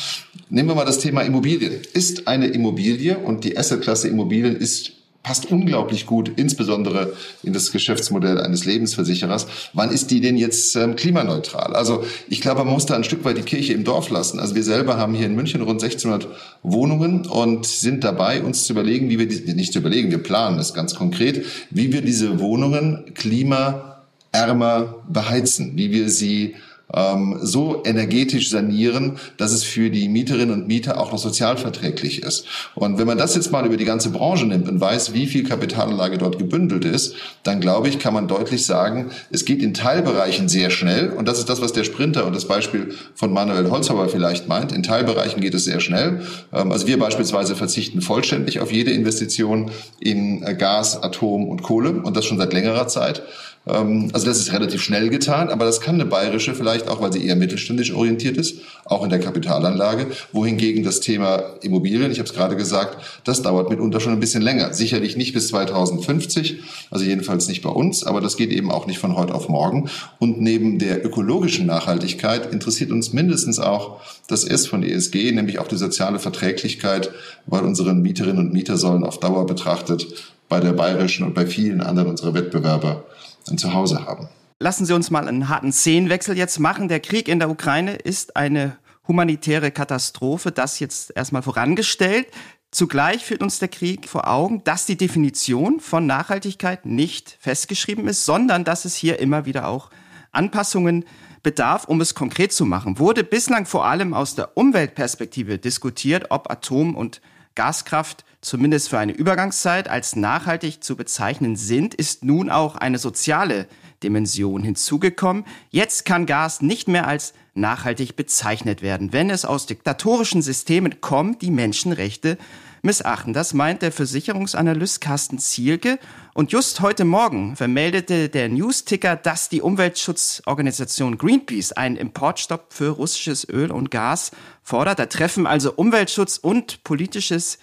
Nehmen 0.50 0.70
wir 0.70 0.76
mal 0.76 0.86
das 0.86 1.00
Thema 1.00 1.22
Immobilien. 1.22 1.74
Ist 1.94 2.28
eine 2.28 2.48
Immobilie 2.48 3.18
und 3.18 3.44
die 3.44 3.58
Assetklasse 3.58 4.08
Immobilien 4.08 4.56
ist 4.56 4.96
passt 5.26 5.52
unglaublich 5.52 6.06
gut, 6.06 6.32
insbesondere 6.36 7.14
in 7.42 7.52
das 7.52 7.72
Geschäftsmodell 7.72 8.40
eines 8.40 8.66
Lebensversicherers. 8.66 9.48
Wann 9.74 9.90
ist 9.90 10.12
die 10.12 10.22
denn 10.22 10.38
jetzt 10.38 10.76
ähm, 10.76 10.96
klimaneutral? 10.96 11.76
Also 11.76 12.04
ich 12.30 12.42
glaube, 12.42 12.64
man 12.64 12.74
muss 12.74 12.86
da 12.86 12.96
ein 12.96 13.04
Stück 13.04 13.26
weit 13.26 13.40
die 13.40 13.42
Kirche 13.42 13.74
im 13.74 13.84
Dorf 13.84 14.12
lassen. 14.12 14.40
Also 14.40 14.54
wir 14.54 14.64
selber 14.64 14.98
haben 14.98 15.16
hier 15.16 15.26
in 15.26 15.34
München 15.34 15.62
rund 15.62 15.82
1600 15.82 16.28
Wohnungen 16.62 17.26
und 17.26 17.66
sind 17.66 18.04
dabei, 18.04 18.44
uns 18.44 18.66
zu 18.66 18.74
überlegen, 18.74 19.10
wie 19.10 19.18
wir 19.18 19.28
die, 19.28 19.52
nicht 19.56 19.74
zu 19.74 19.80
überlegen, 19.80 20.12
wir 20.12 20.22
planen 20.22 20.58
das 20.58 20.76
ganz 20.76 20.94
konkret, 20.94 21.44
wie 21.72 21.92
wir 21.92 22.04
diese 22.04 22.40
Wohnungen 22.40 23.16
klimaärmer 23.16 24.96
beheizen, 25.10 25.72
wie 25.76 25.92
wir 25.92 26.12
sie 26.12 26.54
ähm, 26.96 27.38
so 27.42 27.84
energetisch 27.86 28.50
sanieren, 28.50 29.18
dass 29.38 29.52
es 29.52 29.64
für 29.64 29.90
die 29.90 30.08
Mieterinnen 30.08 30.54
und 30.54 30.68
Mieter 30.68 31.00
auch 31.00 31.12
noch 31.12 31.20
sozialverträglich 31.20 32.24
ist. 32.24 32.46
Und 32.74 32.98
wenn 32.98 33.08
man 33.08 33.18
das 33.18 33.36
jetzt 33.36 33.52
mal 33.52 33.66
über 33.66 33.78
die 33.78 33.86
ganze 33.86 34.10
Branche 34.10 34.46
nimmt 34.46 34.70
und 34.70 34.80
weiß, 34.80 35.14
wie 35.14 35.28
viel 35.28 35.44
Kapitalanlage 35.44 36.18
dort 36.18 36.40
gebündelt 36.40 36.86
ist, 36.86 37.16
dann 37.44 37.60
glaube 37.60 37.90
ich, 37.90 38.00
kann 38.00 38.14
man 38.14 38.28
deutlich 38.28 38.66
sagen, 38.66 39.12
es 39.30 39.46
geht 39.46 39.62
in 39.62 39.74
Teilbereichen 39.74 40.50
sehr 40.50 40.70
schnell. 40.70 41.10
Und 41.10 41.28
das 41.28 41.40
ist 41.40 41.50
das, 41.50 41.62
was 41.62 41.74
der 41.74 41.84
Sprinter 41.84 42.26
und 42.26 42.36
das 42.36 42.48
Beispiel 42.48 42.94
von 43.14 43.34
Manuel 43.34 43.70
Holzhauer 43.70 44.10
vielleicht 44.10 44.48
meint. 44.48 44.72
In 44.72 44.84
Teilbereichen 44.84 45.42
geht 45.42 45.54
es 45.54 45.66
sehr 45.66 45.80
schnell. 45.80 46.22
Ähm, 46.54 46.72
also 46.72 46.88
wir 46.88 46.98
beispielsweise 46.98 47.56
verzichten 47.56 48.02
vollständig 48.02 48.60
auf 48.60 48.72
jede 48.72 48.92
Investition 48.92 49.72
in 50.00 50.44
äh, 50.44 50.56
Gas, 50.56 51.02
Atom 51.02 51.48
und 51.50 51.62
Kohle 51.64 52.02
und 52.02 52.16
das 52.16 52.26
schon 52.26 52.38
seit 52.38 52.54
längerer 52.54 52.88
Zeit. 52.88 53.24
Ähm, 53.68 54.10
also 54.14 54.26
das 54.26 54.40
ist 54.40 54.54
relativ 54.54 54.82
schnell 54.82 55.10
getan, 55.10 55.50
aber 55.50 55.66
das 55.66 55.82
kann 55.82 55.96
eine 55.96 56.06
bayerische 56.06 56.54
vielleicht 56.56 56.88
auch, 56.88 57.02
weil 57.02 57.12
sie 57.12 57.26
eher 57.26 57.36
mittelständisch 57.36 57.94
orientiert 57.94 58.38
ist, 58.38 58.60
auch 58.86 59.04
in 59.04 59.10
der 59.10 59.20
Kapitalanlage, 59.20 60.08
wohingegen 60.32 60.84
das 60.84 61.00
Thema 61.00 61.38
Immobilien, 61.62 62.12
ich 62.12 62.20
habe 62.20 62.30
es 62.30 62.36
gerade 62.36 62.56
gesagt, 62.56 62.98
das 63.24 63.42
dauert 63.42 63.70
mitunter 63.70 64.00
schon 64.00 64.14
ein 64.14 64.20
bisschen 64.20 64.42
länger. 64.42 64.74
Sicherlich 64.74 65.18
nicht 65.18 65.34
bis 65.34 65.48
2050, 65.48 66.60
also 66.92 67.06
jedenfalls 67.06 67.48
nicht 67.48 67.64
bei 67.64 67.70
uns, 67.70 68.04
aber 68.04 68.22
das 68.22 68.38
geht 68.38 68.52
eben 68.52 68.72
auch 68.72 68.86
nicht 68.86 69.00
von 69.00 69.16
heute 69.16 69.34
auf 69.34 69.50
morgen. 69.50 69.90
Und 70.20 70.40
neben 70.40 70.80
der 70.80 71.04
ökologischen 71.04 71.66
Nachhaltigkeit 71.66 72.52
interessiert 72.52 72.92
uns 72.92 73.14
mindestens 73.14 73.60
auch 73.60 74.02
das 74.28 74.44
S 74.44 74.68
von 74.68 74.84
ESG, 74.84 75.32
nämlich 75.32 75.60
auch 75.60 75.68
die 75.68 75.78
soziale 75.78 76.20
Verträglichkeit, 76.20 77.12
weil 77.46 77.64
unsere 77.64 77.94
Mieterinnen 77.94 78.40
und 78.40 78.54
Mieter 78.54 78.78
sollen 78.78 79.04
auf 79.04 79.20
Dauer 79.20 79.46
betrachtet 79.46 80.06
bei 80.50 80.60
der 80.60 80.74
bayerischen 80.74 81.26
und 81.26 81.34
bei 81.34 81.48
vielen 81.48 81.82
anderen 81.82 82.10
unserer 82.10 82.34
Wettbewerber 82.34 83.04
ein 83.50 83.58
Zuhause 83.58 84.06
haben. 84.06 84.28
Lassen 84.60 84.86
Sie 84.86 84.94
uns 84.94 85.12
mal 85.12 85.28
einen 85.28 85.50
harten 85.50 85.72
Szenenwechsel 85.72 86.38
jetzt 86.38 86.60
machen. 86.60 86.88
Der 86.88 87.00
Krieg 87.00 87.28
in 87.28 87.40
der 87.40 87.50
Ukraine 87.50 87.96
ist 87.96 88.36
eine 88.36 88.78
humanitäre 89.08 89.72
Katastrophe, 89.72 90.52
das 90.52 90.80
jetzt 90.80 91.12
erstmal 91.16 91.42
vorangestellt. 91.42 92.28
Zugleich 92.72 93.24
führt 93.24 93.42
uns 93.42 93.60
der 93.60 93.68
Krieg 93.68 94.10
vor 94.10 94.28
Augen, 94.28 94.64
dass 94.64 94.86
die 94.86 94.98
Definition 94.98 95.80
von 95.80 96.06
Nachhaltigkeit 96.06 96.86
nicht 96.86 97.38
festgeschrieben 97.40 98.08
ist, 98.08 98.26
sondern 98.26 98.64
dass 98.64 98.86
es 98.86 98.96
hier 98.96 99.20
immer 99.20 99.46
wieder 99.46 99.68
auch 99.68 99.90
Anpassungen 100.32 101.06
bedarf, 101.44 101.86
um 101.86 102.02
es 102.02 102.16
konkret 102.16 102.52
zu 102.52 102.66
machen. 102.66 103.00
Wurde 103.00 103.24
bislang 103.24 103.66
vor 103.66 103.86
allem 103.86 104.14
aus 104.14 104.36
der 104.36 104.58
Umweltperspektive 104.58 105.58
diskutiert, 105.58 106.32
ob 106.32 106.50
Atom- 106.50 106.96
und 106.96 107.22
Gaskraft 107.56 108.26
zumindest 108.42 108.90
für 108.90 109.00
eine 109.00 109.14
Übergangszeit 109.14 109.88
als 109.88 110.16
nachhaltig 110.16 110.84
zu 110.84 110.96
bezeichnen 110.96 111.56
sind, 111.56 111.96
ist 111.96 112.24
nun 112.24 112.50
auch 112.50 112.76
eine 112.76 113.00
soziale 113.00 113.68
Dimension 114.04 114.64
hinzugekommen. 114.64 115.46
Jetzt 115.72 116.06
kann 116.06 116.26
Gas 116.26 116.62
nicht 116.62 116.88
mehr 116.88 117.08
als 117.08 117.34
nachhaltig 117.56 118.16
bezeichnet 118.16 118.82
werden, 118.82 119.14
wenn 119.14 119.30
es 119.30 119.46
aus 119.46 119.66
diktatorischen 119.66 120.42
Systemen 120.42 121.02
kommt, 121.02 121.42
die 121.42 121.52
Menschenrechte 121.52 122.38
missachten. 122.86 123.34
Das 123.34 123.54
meint 123.54 123.82
der 123.82 123.92
Versicherungsanalyst 123.92 125.02
Carsten 125.02 125.40
Zielke. 125.40 126.00
Und 126.34 126.52
just 126.52 126.80
heute 126.80 127.04
Morgen 127.04 127.56
vermeldete 127.56 128.30
der 128.30 128.48
Newsticker, 128.48 129.16
dass 129.16 129.50
die 129.50 129.62
Umweltschutzorganisation 129.62 131.18
Greenpeace 131.18 131.74
einen 131.74 131.98
Importstopp 131.98 132.72
für 132.72 132.90
russisches 132.90 133.48
Öl 133.50 133.72
und 133.72 133.92
Gas 133.92 134.32
fordert. 134.64 135.00
Da 135.00 135.08
treffen 135.08 135.48
also 135.48 135.74
Umweltschutz 135.74 136.38
und 136.38 136.84
politisches 136.84 137.58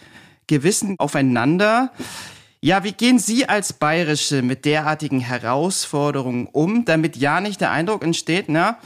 Gewissen 0.46 0.96
aufeinander. 0.98 1.92
Ja, 2.60 2.84
wie 2.84 2.92
gehen 2.92 3.18
Sie 3.18 3.48
als 3.48 3.72
Bayerische 3.72 4.42
mit 4.42 4.64
derartigen 4.64 5.20
Herausforderungen 5.20 6.48
um, 6.52 6.84
damit 6.84 7.16
ja 7.16 7.40
nicht 7.40 7.60
der 7.60 7.70
Eindruck 7.70 8.04
entsteht, 8.04 8.46
na, 8.48 8.78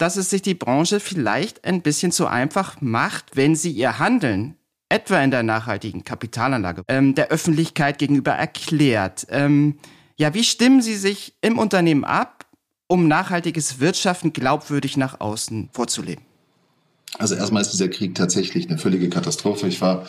dass 0.00 0.16
es 0.16 0.30
sich 0.30 0.42
die 0.42 0.54
Branche 0.54 0.98
vielleicht 0.98 1.64
ein 1.64 1.82
bisschen 1.82 2.10
zu 2.10 2.26
einfach 2.26 2.80
macht, 2.80 3.36
wenn 3.36 3.54
sie 3.54 3.70
ihr 3.70 3.98
Handeln 3.98 4.56
etwa 4.90 5.22
in 5.22 5.30
der 5.30 5.42
nachhaltigen 5.42 6.04
Kapitalanlage, 6.04 6.84
ähm, 6.88 7.14
der 7.14 7.28
Öffentlichkeit 7.28 7.98
gegenüber 7.98 8.32
erklärt. 8.32 9.26
Ähm, 9.30 9.78
ja, 10.16 10.34
wie 10.34 10.44
stimmen 10.44 10.82
Sie 10.82 10.96
sich 10.96 11.34
im 11.40 11.58
Unternehmen 11.58 12.04
ab, 12.04 12.44
um 12.88 13.08
nachhaltiges 13.08 13.80
Wirtschaften 13.80 14.32
glaubwürdig 14.34 14.98
nach 14.98 15.20
außen 15.20 15.70
vorzuleben? 15.72 16.24
Also 17.18 17.34
erstmal 17.34 17.62
ist 17.62 17.72
dieser 17.72 17.88
Krieg 17.88 18.14
tatsächlich 18.14 18.68
eine 18.68 18.78
völlige 18.78 19.08
Katastrophe. 19.08 19.66
Ich 19.66 19.80
war 19.80 20.06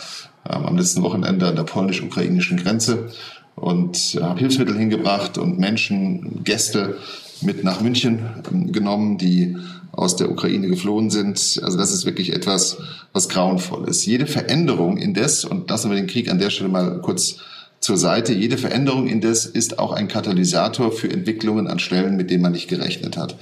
ähm, 0.49 0.65
am 0.65 0.77
letzten 0.77 1.03
Wochenende 1.03 1.47
an 1.47 1.55
der 1.55 1.63
polnisch-ukrainischen 1.63 2.57
Grenze 2.57 3.11
und 3.55 4.15
äh, 4.15 4.21
habe 4.21 4.39
Hilfsmittel 4.39 4.77
hingebracht 4.77 5.37
und 5.37 5.59
Menschen, 5.59 6.43
Gäste 6.43 6.97
mit 7.41 7.63
nach 7.63 7.81
München 7.81 8.19
ähm, 8.51 8.71
genommen, 8.71 9.17
die 9.17 9.57
aus 9.91 10.15
der 10.15 10.31
Ukraine 10.31 10.67
geflohen 10.67 11.09
sind. 11.09 11.59
Also 11.63 11.77
das 11.77 11.91
ist 11.91 12.05
wirklich 12.05 12.33
etwas, 12.33 12.77
was 13.13 13.29
grauenvoll 13.29 13.87
ist. 13.89 14.05
Jede 14.05 14.25
Veränderung 14.25 14.97
indes, 14.97 15.45
und 15.45 15.69
lassen 15.69 15.89
wir 15.89 15.97
den 15.97 16.07
Krieg 16.07 16.29
an 16.29 16.39
der 16.39 16.49
Stelle 16.49 16.69
mal 16.69 17.01
kurz 17.01 17.37
zur 17.81 17.97
Seite. 17.97 18.31
Jede 18.31 18.57
Veränderung 18.57 19.07
indes 19.07 19.47
ist 19.47 19.79
auch 19.79 19.91
ein 19.91 20.07
Katalysator 20.07 20.91
für 20.91 21.09
Entwicklungen 21.09 21.67
an 21.67 21.79
Stellen, 21.79 22.15
mit 22.15 22.29
denen 22.29 22.43
man 22.43 22.51
nicht 22.51 22.67
gerechnet 22.67 23.17
hat. 23.17 23.35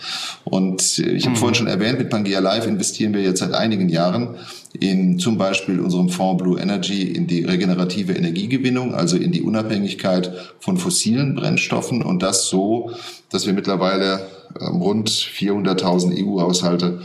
Und 0.46 0.98
äh, 1.00 1.12
ich 1.12 1.26
habe 1.26 1.36
mhm. 1.36 1.40
vorhin 1.40 1.56
schon 1.56 1.68
erwähnt, 1.68 2.00
mit 2.00 2.10
Pangea 2.10 2.40
Live 2.40 2.66
investieren 2.66 3.14
wir 3.14 3.22
jetzt 3.22 3.40
seit 3.40 3.54
einigen 3.54 3.90
Jahren 3.90 4.36
in 4.74 5.18
zum 5.18 5.38
Beispiel 5.38 5.80
unserem 5.80 6.10
Fonds 6.10 6.42
Blue 6.42 6.60
Energy 6.60 7.04
in 7.04 7.28
die 7.28 7.44
regenerative 7.44 8.14
Energiegewinnung, 8.14 8.94
also 8.94 9.18
in 9.18 9.32
die 9.32 9.42
Unabhängigkeit 9.42 10.32
von 10.60 10.78
fossilen 10.78 11.36
Brennstoffen 11.36 12.02
und 12.04 12.22
das 12.22 12.48
so, 12.48 12.92
dass 13.30 13.48
wir 13.48 13.54
mittlerweile 13.54 14.28
ähm, 14.60 14.82
rund 14.82 15.10
400.000 15.10 16.24
EU-Haushalte 16.24 17.02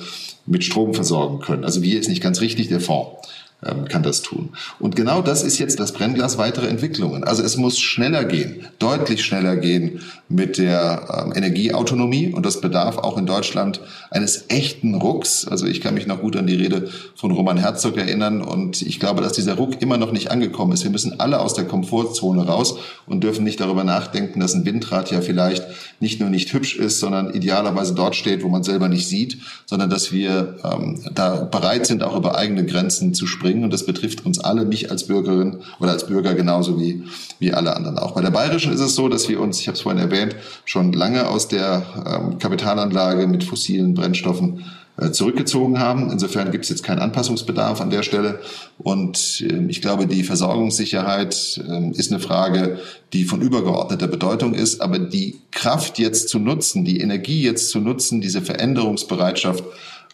mit 0.47 0.65
Strom 0.65 0.93
versorgen 0.93 1.41
können. 1.41 1.65
Also 1.65 1.83
wir 1.83 1.99
ist 1.99 2.09
nicht 2.09 2.23
ganz 2.23 2.41
richtig, 2.41 2.69
der 2.69 2.81
Fonds. 2.81 3.29
Ähm, 3.65 3.87
kann 3.89 4.03
das 4.03 4.21
tun. 4.21 4.51
Und 4.79 4.95
genau 4.95 5.23
das 5.23 5.43
ist 5.43 5.59
jetzt 5.59 5.81
das 5.81 5.93
Brennglas 5.93 6.37
weitere 6.37 6.67
Entwicklungen. 6.67 7.25
Also 7.25 7.43
es 7.43 7.57
muss 7.57 7.79
schneller 7.79 8.25
gehen, 8.25 8.67
deutlich 8.79 9.25
schneller 9.25 9.57
gehen 9.57 10.01
mit 10.29 10.59
der 10.59 11.25
ähm, 11.25 11.33
Energieautonomie 11.35 12.33
und 12.33 12.45
das 12.45 12.61
bedarf 12.61 12.99
auch 12.99 13.17
in 13.17 13.25
Deutschland 13.25 13.81
eines 14.11 14.47
echten 14.49 14.95
Rucks. 14.95 15.47
Also 15.49 15.67
ich 15.67 15.81
kann 15.81 15.95
mich 15.95 16.07
noch 16.07 16.21
gut 16.21 16.37
an 16.37 16.47
die 16.47 16.57
Rede 16.57 16.91
von 17.15 17.31
Roman 17.31 17.57
Herzog 17.57 17.97
erinnern 17.97 18.43
und 18.43 18.83
ich 18.83 19.01
glaube, 19.01 19.23
dass 19.23 19.33
dieser 19.33 19.55
Ruck 19.55 19.81
immer 19.81 19.97
noch 19.97 20.13
nicht 20.13 20.31
angekommen 20.31 20.73
ist. 20.73 20.85
Wir 20.85 20.91
müssen 20.91 21.19
alle 21.21 21.41
aus 21.41 21.55
der 21.55 21.65
Komfortzone 21.65 22.47
raus 22.47 22.77
und 23.07 23.25
dürfen 23.25 23.45
nicht 23.45 23.61
darüber 23.61 23.85
nachdenken, 23.85 24.41
dass 24.41 24.55
ein 24.55 24.67
Windrad 24.67 25.11
ja 25.11 25.23
vielleicht 25.23 25.65
nicht 26.01 26.21
nur 26.21 26.29
nicht 26.29 26.53
hübsch 26.53 26.77
ist, 26.77 27.01
sondern 27.01 27.33
idealerweise 27.33 27.95
dort 27.95 28.15
steht, 28.15 28.43
wo 28.43 28.49
man 28.49 28.63
selber 28.63 28.89
nicht 28.89 29.09
sieht, 29.09 29.39
sondern 29.65 29.89
dass 29.89 30.13
wir 30.13 30.57
ähm, 30.65 31.01
da 31.15 31.45
bereit 31.45 31.87
sind, 31.87 32.03
auch 32.03 32.17
über 32.17 32.37
eigene 32.37 32.67
Grenzen 32.67 33.15
zu 33.15 33.27
springen 33.27 33.44
bringen. 33.45 33.63
Und 33.63 33.73
das 33.73 33.87
betrifft 33.87 34.25
uns 34.27 34.41
alle, 34.41 34.65
mich 34.65 34.91
als 34.91 35.07
Bürgerin 35.07 35.59
oder 35.79 35.93
als 35.93 36.07
Bürger 36.07 36.35
genauso 36.35 36.81
wie, 36.81 37.05
wie 37.39 37.53
alle 37.53 37.77
anderen 37.77 37.99
auch. 37.99 38.13
Bei 38.13 38.23
der 38.23 38.31
Bayerischen 38.31 38.73
ist 38.73 38.81
es 38.81 38.95
so, 38.95 39.09
dass 39.09 39.29
wir 39.29 39.41
uns, 39.41 39.61
ich 39.61 39.69
habe 39.69 39.77
es 39.77 39.83
vorhin 39.83 40.01
erwähnt, 40.01 40.35
schon 40.65 40.93
lange 40.93 41.29
aus 41.29 41.47
der 41.47 41.85
ähm, 42.07 42.39
Kapitalanlage 42.39 43.27
mit 43.27 43.45
fossilen 43.45 43.95
Brennstoffen 43.95 44.65
äh, 44.97 45.11
zurückgezogen 45.11 45.79
haben. 45.79 46.11
Insofern 46.11 46.53
gibt 46.53 46.65
es 46.65 46.71
jetzt 46.71 46.85
keinen 46.85 47.01
Anpassungsbedarf 47.01 47.81
an 47.81 47.91
der 47.91 48.03
Stelle. 48.03 48.41
Und 48.79 49.45
äh, 49.47 49.67
ich 49.69 49.83
glaube, 49.83 50.07
die 50.07 50.23
Versorgungssicherheit 50.23 51.61
äh, 51.69 51.91
ist 51.91 52.13
eine 52.13 52.21
Frage, 52.21 52.79
die 53.13 53.25
von 53.25 53.43
übergeordneter 53.43 54.07
Bedeutung 54.07 54.55
ist. 54.55 54.81
Aber 54.81 54.99
die 54.99 55.41
Kraft 55.51 55.99
jetzt 55.99 56.31
zu 56.31 56.39
nutzen, 56.39 56.85
die 56.85 57.01
Energie 57.01 57.43
jetzt 57.43 57.69
zu 57.71 57.81
nutzen, 57.81 58.21
diese 58.21 58.41
Veränderungsbereitschaft 58.41 59.65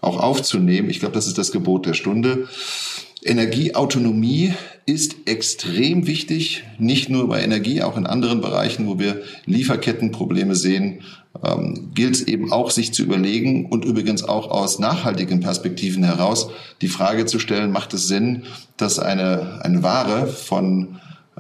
auch 0.01 0.19
aufzunehmen, 0.19 0.89
ich 0.89 0.99
glaube, 0.99 1.15
das 1.15 1.27
ist 1.27 1.37
das 1.37 1.53
Gebot 1.53 1.85
der 1.85 1.93
Stunde. 1.95 2.49
Energieautonomie 3.23 4.55
ist 4.87 5.17
extrem 5.27 6.07
wichtig, 6.07 6.65
nicht 6.79 7.11
nur 7.11 7.29
bei 7.29 7.43
Energie, 7.43 7.83
auch 7.83 7.97
in 7.97 8.07
anderen 8.07 8.41
Bereichen, 8.41 8.87
wo 8.87 8.99
wir 8.99 9.23
Lieferkettenprobleme 9.45 10.57
sehen, 10.57 11.03
ähm, 11.45 11.91
gilt 11.95 12.15
es 12.17 12.23
eben 12.23 12.51
auch, 12.51 12.71
sich 12.71 12.93
zu 12.93 13.03
überlegen 13.03 13.67
und 13.67 13.85
übrigens 13.85 14.25
auch 14.25 14.51
aus 14.51 14.79
nachhaltigen 14.79 15.41
Perspektiven 15.41 16.03
heraus 16.03 16.51
die 16.81 16.89
Frage 16.89 17.27
zu 17.27 17.39
stellen, 17.39 17.71
macht 17.71 17.95
es 17.95 18.09
Sinn, 18.09 18.45
dass 18.77 18.99
eine, 18.99 19.61
eine 19.63 19.83
Ware 19.83 20.27
von 20.27 20.99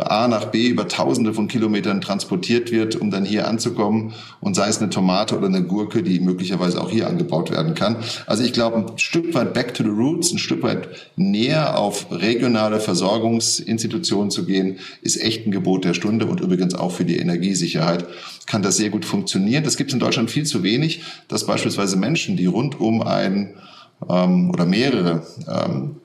A 0.08 0.28
nach 0.28 0.46
B 0.46 0.68
über 0.68 0.88
Tausende 0.88 1.34
von 1.34 1.48
Kilometern 1.48 2.00
transportiert 2.00 2.70
wird, 2.70 2.96
um 2.96 3.10
dann 3.10 3.24
hier 3.24 3.48
anzukommen 3.48 4.12
und 4.40 4.54
sei 4.54 4.68
es 4.68 4.80
eine 4.80 4.90
Tomate 4.90 5.36
oder 5.36 5.46
eine 5.46 5.62
Gurke, 5.62 6.02
die 6.02 6.20
möglicherweise 6.20 6.80
auch 6.80 6.90
hier 6.90 7.08
angebaut 7.08 7.50
werden 7.50 7.74
kann. 7.74 7.96
Also 8.26 8.44
ich 8.44 8.52
glaube, 8.52 8.76
ein 8.78 8.98
Stück 8.98 9.34
weit 9.34 9.54
back 9.54 9.74
to 9.74 9.82
the 9.82 9.90
roots, 9.90 10.32
ein 10.32 10.38
Stück 10.38 10.62
weit 10.62 10.88
näher 11.16 11.78
auf 11.78 12.06
regionale 12.10 12.80
Versorgungsinstitutionen 12.80 14.30
zu 14.30 14.44
gehen, 14.44 14.78
ist 15.02 15.20
echt 15.20 15.46
ein 15.46 15.50
Gebot 15.50 15.84
der 15.84 15.94
Stunde 15.94 16.26
und 16.26 16.40
übrigens 16.40 16.74
auch 16.74 16.92
für 16.92 17.04
die 17.04 17.18
Energiesicherheit 17.18 18.06
kann 18.46 18.62
das 18.62 18.76
sehr 18.76 18.90
gut 18.90 19.04
funktionieren. 19.04 19.64
Das 19.64 19.76
gibt 19.76 19.90
es 19.90 19.94
in 19.94 20.00
Deutschland 20.00 20.30
viel 20.30 20.44
zu 20.44 20.62
wenig, 20.62 21.02
dass 21.28 21.46
beispielsweise 21.46 21.96
Menschen, 21.96 22.36
die 22.36 22.46
rund 22.46 22.80
um 22.80 23.02
ein 23.02 23.54
ähm, 24.08 24.50
oder 24.50 24.66
mehrere 24.66 25.22
ähm, 25.48 25.96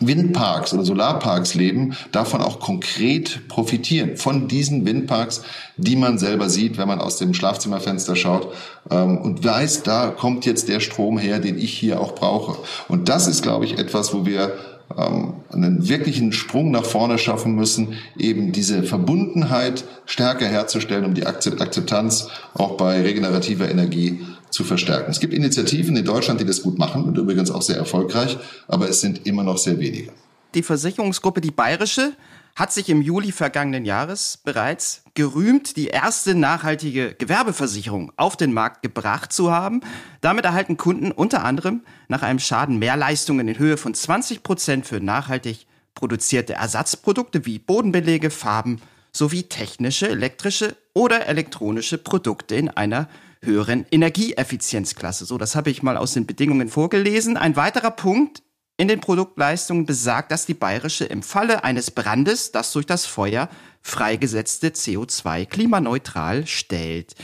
Windparks 0.00 0.74
oder 0.74 0.84
Solarparks 0.84 1.54
leben, 1.54 1.96
davon 2.12 2.40
auch 2.40 2.60
konkret 2.60 3.48
profitieren. 3.48 4.16
Von 4.16 4.48
diesen 4.48 4.84
Windparks, 4.86 5.42
die 5.76 5.96
man 5.96 6.18
selber 6.18 6.48
sieht, 6.48 6.78
wenn 6.78 6.88
man 6.88 7.00
aus 7.00 7.16
dem 7.16 7.34
Schlafzimmerfenster 7.34 8.16
schaut 8.16 8.52
ähm, 8.90 9.18
und 9.18 9.44
weiß, 9.44 9.82
da 9.82 10.08
kommt 10.08 10.46
jetzt 10.46 10.68
der 10.68 10.80
Strom 10.80 11.18
her, 11.18 11.38
den 11.38 11.58
ich 11.58 11.72
hier 11.72 12.00
auch 12.00 12.14
brauche. 12.14 12.58
Und 12.88 13.08
das 13.08 13.26
ist, 13.26 13.42
glaube 13.42 13.64
ich, 13.64 13.78
etwas, 13.78 14.12
wo 14.12 14.26
wir 14.26 14.52
ähm, 14.96 15.34
einen 15.50 15.88
wirklichen 15.88 16.32
Sprung 16.32 16.70
nach 16.70 16.84
vorne 16.84 17.18
schaffen 17.18 17.54
müssen, 17.54 17.94
eben 18.18 18.52
diese 18.52 18.82
Verbundenheit 18.82 19.84
stärker 20.04 20.46
herzustellen, 20.46 21.04
um 21.04 21.14
die 21.14 21.26
Akzeptanz 21.26 22.28
auch 22.54 22.76
bei 22.76 23.02
regenerativer 23.02 23.68
Energie 23.68 24.20
zu 24.50 24.64
verstärken. 24.64 25.10
Es 25.10 25.20
gibt 25.20 25.34
Initiativen 25.34 25.96
in 25.96 26.04
Deutschland, 26.04 26.40
die 26.40 26.44
das 26.44 26.62
gut 26.62 26.78
machen 26.78 27.04
und 27.04 27.16
übrigens 27.18 27.50
auch 27.50 27.62
sehr 27.62 27.76
erfolgreich, 27.76 28.38
aber 28.68 28.88
es 28.88 29.00
sind 29.00 29.26
immer 29.26 29.42
noch 29.42 29.58
sehr 29.58 29.78
wenige. 29.78 30.12
Die 30.54 30.62
Versicherungsgruppe 30.62 31.40
Die 31.40 31.50
Bayerische 31.50 32.12
hat 32.54 32.72
sich 32.72 32.88
im 32.88 33.02
Juli 33.02 33.32
vergangenen 33.32 33.84
Jahres 33.84 34.38
bereits 34.42 35.02
gerühmt, 35.12 35.76
die 35.76 35.88
erste 35.88 36.34
nachhaltige 36.34 37.14
Gewerbeversicherung 37.14 38.12
auf 38.16 38.36
den 38.36 38.54
Markt 38.54 38.82
gebracht 38.82 39.30
zu 39.32 39.52
haben. 39.52 39.82
Damit 40.22 40.46
erhalten 40.46 40.78
Kunden 40.78 41.12
unter 41.12 41.44
anderem 41.44 41.82
nach 42.08 42.22
einem 42.22 42.38
Schaden 42.38 42.78
Mehrleistungen 42.78 43.46
in 43.46 43.58
Höhe 43.58 43.76
von 43.76 43.92
20 43.92 44.42
Prozent 44.42 44.86
für 44.86 45.00
nachhaltig 45.00 45.66
produzierte 45.94 46.54
Ersatzprodukte 46.54 47.44
wie 47.44 47.58
Bodenbelege, 47.58 48.30
Farben 48.30 48.80
sowie 49.12 49.44
technische, 49.44 50.08
elektrische 50.08 50.76
oder 50.94 51.26
elektronische 51.26 51.98
Produkte 51.98 52.54
in 52.54 52.70
einer 52.70 53.08
höheren 53.42 53.86
Energieeffizienzklasse. 53.90 55.24
So, 55.24 55.38
das 55.38 55.54
habe 55.54 55.70
ich 55.70 55.82
mal 55.82 55.96
aus 55.96 56.14
den 56.14 56.26
Bedingungen 56.26 56.68
vorgelesen. 56.68 57.36
Ein 57.36 57.56
weiterer 57.56 57.90
Punkt 57.90 58.42
in 58.76 58.88
den 58.88 59.00
Produktleistungen 59.00 59.86
besagt, 59.86 60.30
dass 60.30 60.46
die 60.46 60.54
bayerische 60.54 61.04
im 61.04 61.22
Falle 61.22 61.64
eines 61.64 61.90
Brandes 61.90 62.52
das 62.52 62.72
durch 62.72 62.86
das 62.86 63.06
Feuer 63.06 63.48
freigesetzte 63.80 64.68
CO2 64.68 65.46
klimaneutral 65.46 66.46
stellt. 66.46 67.14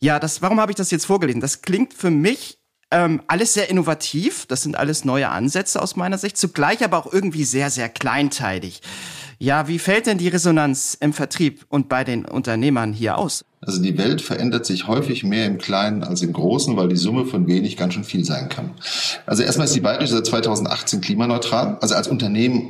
Ja, 0.00 0.18
das, 0.18 0.42
warum 0.42 0.60
habe 0.60 0.72
ich 0.72 0.76
das 0.76 0.90
jetzt 0.90 1.06
vorgelesen? 1.06 1.40
Das 1.40 1.62
klingt 1.62 1.94
für 1.94 2.10
mich 2.10 2.58
ähm, 2.90 3.22
alles 3.28 3.54
sehr 3.54 3.70
innovativ. 3.70 4.46
Das 4.46 4.62
sind 4.62 4.76
alles 4.76 5.04
neue 5.04 5.28
Ansätze 5.28 5.80
aus 5.80 5.96
meiner 5.96 6.18
Sicht. 6.18 6.36
Zugleich 6.36 6.82
aber 6.82 6.98
auch 6.98 7.12
irgendwie 7.12 7.44
sehr, 7.44 7.70
sehr 7.70 7.88
kleinteilig. 7.88 8.82
Ja, 9.42 9.66
wie 9.66 9.80
fällt 9.80 10.06
denn 10.06 10.18
die 10.18 10.28
Resonanz 10.28 10.96
im 11.00 11.12
Vertrieb 11.12 11.66
und 11.68 11.88
bei 11.88 12.04
den 12.04 12.24
Unternehmern 12.24 12.92
hier 12.92 13.18
aus? 13.18 13.44
Also 13.60 13.82
die 13.82 13.98
Welt 13.98 14.22
verändert 14.22 14.64
sich 14.64 14.86
häufig 14.86 15.24
mehr 15.24 15.46
im 15.46 15.58
Kleinen 15.58 16.04
als 16.04 16.22
im 16.22 16.32
Großen, 16.32 16.76
weil 16.76 16.86
die 16.86 16.96
Summe 16.96 17.26
von 17.26 17.48
wenig 17.48 17.76
ganz 17.76 17.94
schön 17.94 18.04
viel 18.04 18.24
sein 18.24 18.48
kann. 18.48 18.70
Also 19.26 19.42
erstmal 19.42 19.66
ist 19.66 19.74
die 19.74 19.80
Bayerische 19.80 20.14
seit 20.14 20.26
2018 20.26 21.00
klimaneutral. 21.00 21.76
Also 21.80 21.96
als 21.96 22.06
Unternehmen 22.06 22.68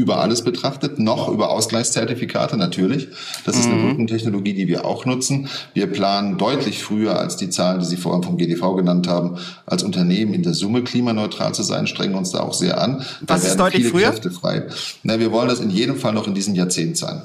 über 0.00 0.20
alles 0.20 0.42
betrachtet, 0.42 0.98
noch 0.98 1.28
über 1.28 1.50
Ausgleichszertifikate 1.50 2.56
natürlich. 2.56 3.08
Das 3.44 3.56
ist 3.56 3.66
eine 3.66 3.74
mhm. 3.74 3.88
Brückentechnologie, 3.88 4.54
die 4.54 4.66
wir 4.66 4.86
auch 4.86 5.04
nutzen. 5.04 5.48
Wir 5.74 5.86
planen 5.86 6.38
deutlich 6.38 6.82
früher 6.82 7.18
als 7.18 7.36
die 7.36 7.50
Zahlen, 7.50 7.80
die 7.80 7.86
Sie 7.86 7.98
vorhin 7.98 8.22
vom 8.22 8.38
GDV 8.38 8.76
genannt 8.76 9.06
haben, 9.08 9.36
als 9.66 9.82
Unternehmen 9.82 10.32
in 10.32 10.42
der 10.42 10.54
Summe 10.54 10.82
klimaneutral 10.82 11.54
zu 11.54 11.62
sein, 11.62 11.86
strengen 11.86 12.14
uns 12.14 12.30
da 12.30 12.40
auch 12.40 12.54
sehr 12.54 12.80
an. 12.80 13.04
Da 13.20 13.34
Was 13.34 13.44
ist 13.44 13.60
deutlich 13.60 13.82
viele 13.82 13.90
früher? 13.90 14.10
Kräfte 14.10 14.30
frei. 14.30 14.66
Na, 15.02 15.20
wir 15.20 15.32
wollen 15.32 15.48
das 15.48 15.60
in 15.60 15.70
jedem 15.70 15.96
Fall 15.96 16.14
noch 16.14 16.26
in 16.26 16.34
diesem 16.34 16.54
Jahrzehnt 16.54 16.96
sein. 16.96 17.22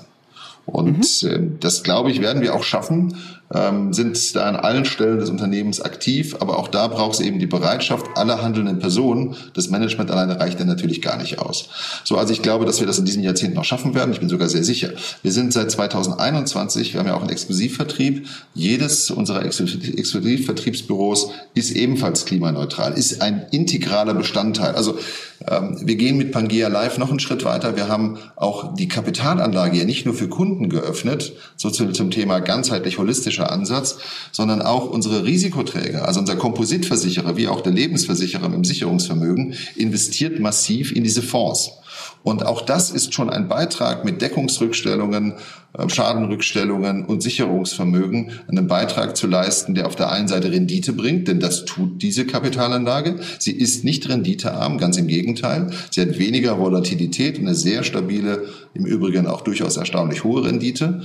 Und 0.66 1.24
mhm. 1.24 1.30
äh, 1.30 1.40
das, 1.60 1.84
glaube 1.84 2.12
ich, 2.12 2.22
werden 2.22 2.42
wir 2.42 2.56
auch 2.56 2.64
schaffen, 2.64 3.16
ähm, 3.54 3.94
sind 3.94 4.36
da 4.36 4.48
an 4.48 4.56
allen 4.56 4.86
Stellen 4.86 5.20
des 5.20 5.30
Unternehmens 5.30 5.82
aktiv. 5.82 6.38
Aber 6.40 6.58
auch 6.58 6.68
da 6.68 6.88
braucht 6.88 7.16
es 7.16 7.20
eben 7.20 7.40
die 7.40 7.46
Bereitschaft 7.46 8.06
aller 8.16 8.42
handelnden 8.42 8.80
Personen. 8.80 9.36
Das 9.54 9.70
Management 9.70 10.10
alleine 10.12 10.40
reicht 10.40 10.60
dann 10.60 10.68
natürlich 10.68 11.02
gar 11.02 11.18
nicht 11.18 11.40
aus. 11.40 11.70
So, 12.04 12.18
also 12.18 12.34
ich 12.34 12.42
glaube, 12.42 12.66
dass 12.66 12.80
wir 12.80 12.88
das 12.88 12.98
in 13.00 13.06
diesem 13.06 13.24
Jahrzehnt 13.24 13.56
noch 13.56 13.66
schaffen 13.66 13.94
werden. 13.96 14.12
Ich 14.12 14.20
bin 14.20 14.30
sogar 14.30 14.50
sehr 14.50 14.64
sicher. 14.64 14.90
Wir 15.22 15.32
sind 15.32 15.54
seit 15.54 15.70
2021, 15.72 16.94
wir 16.94 17.00
haben 17.00 17.08
ja 17.08 17.16
auch 17.16 17.22
einen 17.22 17.30
Exklusivvertrieb. 17.30 18.28
Jedes 18.54 19.12
unserer 19.12 19.46
Exklusivvertriebsbüros 19.46 21.30
ist 21.54 21.72
ebenfalls 21.72 22.26
klimaneutral, 22.26 22.94
ist 22.94 23.22
ein 23.22 23.46
integraler 23.52 24.14
Bestandteil. 24.14 24.76
Also 24.76 24.98
ähm, 25.48 25.78
wir 25.82 25.96
gehen 25.96 26.18
mit 26.18 26.32
Pangea 26.32 26.68
Live 26.68 26.98
noch 26.98 27.10
einen 27.10 27.20
Schritt 27.20 27.44
weiter. 27.46 27.76
Wir 27.76 27.88
haben 27.88 28.18
auch 28.36 28.74
die 28.76 28.88
Kapitalanlage 28.88 29.78
ja 29.78 29.86
nicht 29.86 30.06
nur 30.06 30.16
für 30.16 30.30
Kunden 30.30 30.70
geöffnet, 30.70 31.34
so 31.56 31.70
zum, 31.70 31.94
zum 31.94 32.12
Thema 32.12 32.40
ganzheitlich 32.40 32.98
holistischer 33.36 33.52
Ansatz, 33.52 33.98
sondern 34.32 34.62
auch 34.62 34.90
unsere 34.90 35.26
Risikoträger, 35.26 36.08
also 36.08 36.20
unser 36.20 36.36
Kompositversicherer 36.36 37.38
wie 37.38 37.48
auch 37.48 37.62
der 37.62 37.74
Lebensversicherer 37.74 38.46
im 38.46 38.64
Sicherungsvermögen, 38.64 39.56
investiert 39.76 40.40
massiv 40.40 40.92
in 40.92 41.04
diese 41.04 41.22
Fonds. 41.22 41.72
Und 42.24 42.46
auch 42.46 42.62
das 42.62 42.90
ist 42.90 43.14
schon 43.14 43.30
ein 43.30 43.48
Beitrag 43.48 44.04
mit 44.04 44.22
Deckungsrückstellungen, 44.22 45.36
äh, 45.78 45.90
Schadenrückstellungen 45.90 47.06
und 47.06 47.22
Sicherungsvermögen, 47.22 48.32
einen 48.48 48.68
Beitrag 48.68 49.16
zu 49.16 49.28
leisten, 49.28 49.76
der 49.76 49.86
auf 49.86 49.96
der 49.96 50.12
einen 50.12 50.28
Seite 50.28 50.52
Rendite 50.52 50.94
bringt, 50.94 51.28
denn 51.28 51.40
das 51.40 51.66
tut 51.66 52.02
diese 52.02 52.26
Kapitalanlage. 52.26 53.20
Sie 53.40 53.52
ist 53.52 53.84
nicht 53.84 54.10
renditearm, 54.10 54.80
ganz 54.80 54.98
im 54.98 55.08
Gegenteil. 55.08 55.70
Sie 55.92 56.02
hat 56.02 56.18
weniger 56.18 56.60
Volatilität 56.60 57.38
eine 57.38 57.54
sehr 57.54 57.84
stabile, 57.84 58.46
im 58.74 58.86
Übrigen 58.86 59.28
auch 59.28 59.42
durchaus 59.42 59.78
erstaunlich 59.78 60.24
hohe 60.24 60.46
Rendite. 60.46 61.04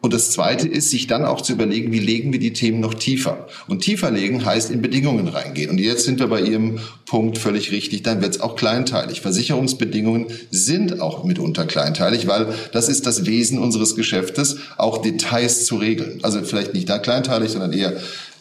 Und 0.00 0.14
das 0.14 0.30
Zweite 0.30 0.66
ist, 0.66 0.90
sich 0.90 1.06
dann 1.06 1.24
auch 1.24 1.42
zu 1.42 1.52
überlegen, 1.52 1.92
wie 1.92 1.98
legen 1.98 2.32
wir 2.32 2.40
die 2.40 2.52
Themen 2.52 2.80
noch 2.80 2.94
tiefer. 2.94 3.46
Und 3.68 3.80
tiefer 3.80 4.10
legen 4.10 4.44
heißt 4.44 4.70
in 4.70 4.80
Bedingungen 4.80 5.28
reingehen. 5.28 5.70
Und 5.70 5.78
jetzt 5.78 6.04
sind 6.04 6.20
wir 6.20 6.28
bei 6.28 6.40
Ihrem 6.40 6.78
Punkt 7.04 7.38
völlig 7.38 7.70
richtig, 7.72 8.02
dann 8.02 8.22
wird 8.22 8.36
es 8.36 8.40
auch 8.40 8.56
kleinteilig. 8.56 9.20
Versicherungsbedingungen 9.20 10.26
sind 10.50 11.00
auch 11.00 11.24
mitunter 11.24 11.66
kleinteilig, 11.66 12.26
weil 12.26 12.54
das 12.72 12.88
ist 12.88 13.06
das 13.06 13.26
Wesen 13.26 13.58
unseres 13.58 13.96
Geschäftes, 13.96 14.56
auch 14.78 15.02
Details 15.02 15.66
zu 15.66 15.76
regeln. 15.76 16.20
Also 16.22 16.42
vielleicht 16.42 16.72
nicht 16.72 16.88
da 16.88 16.98
kleinteilig, 16.98 17.50
sondern 17.50 17.72
eher 17.72 17.94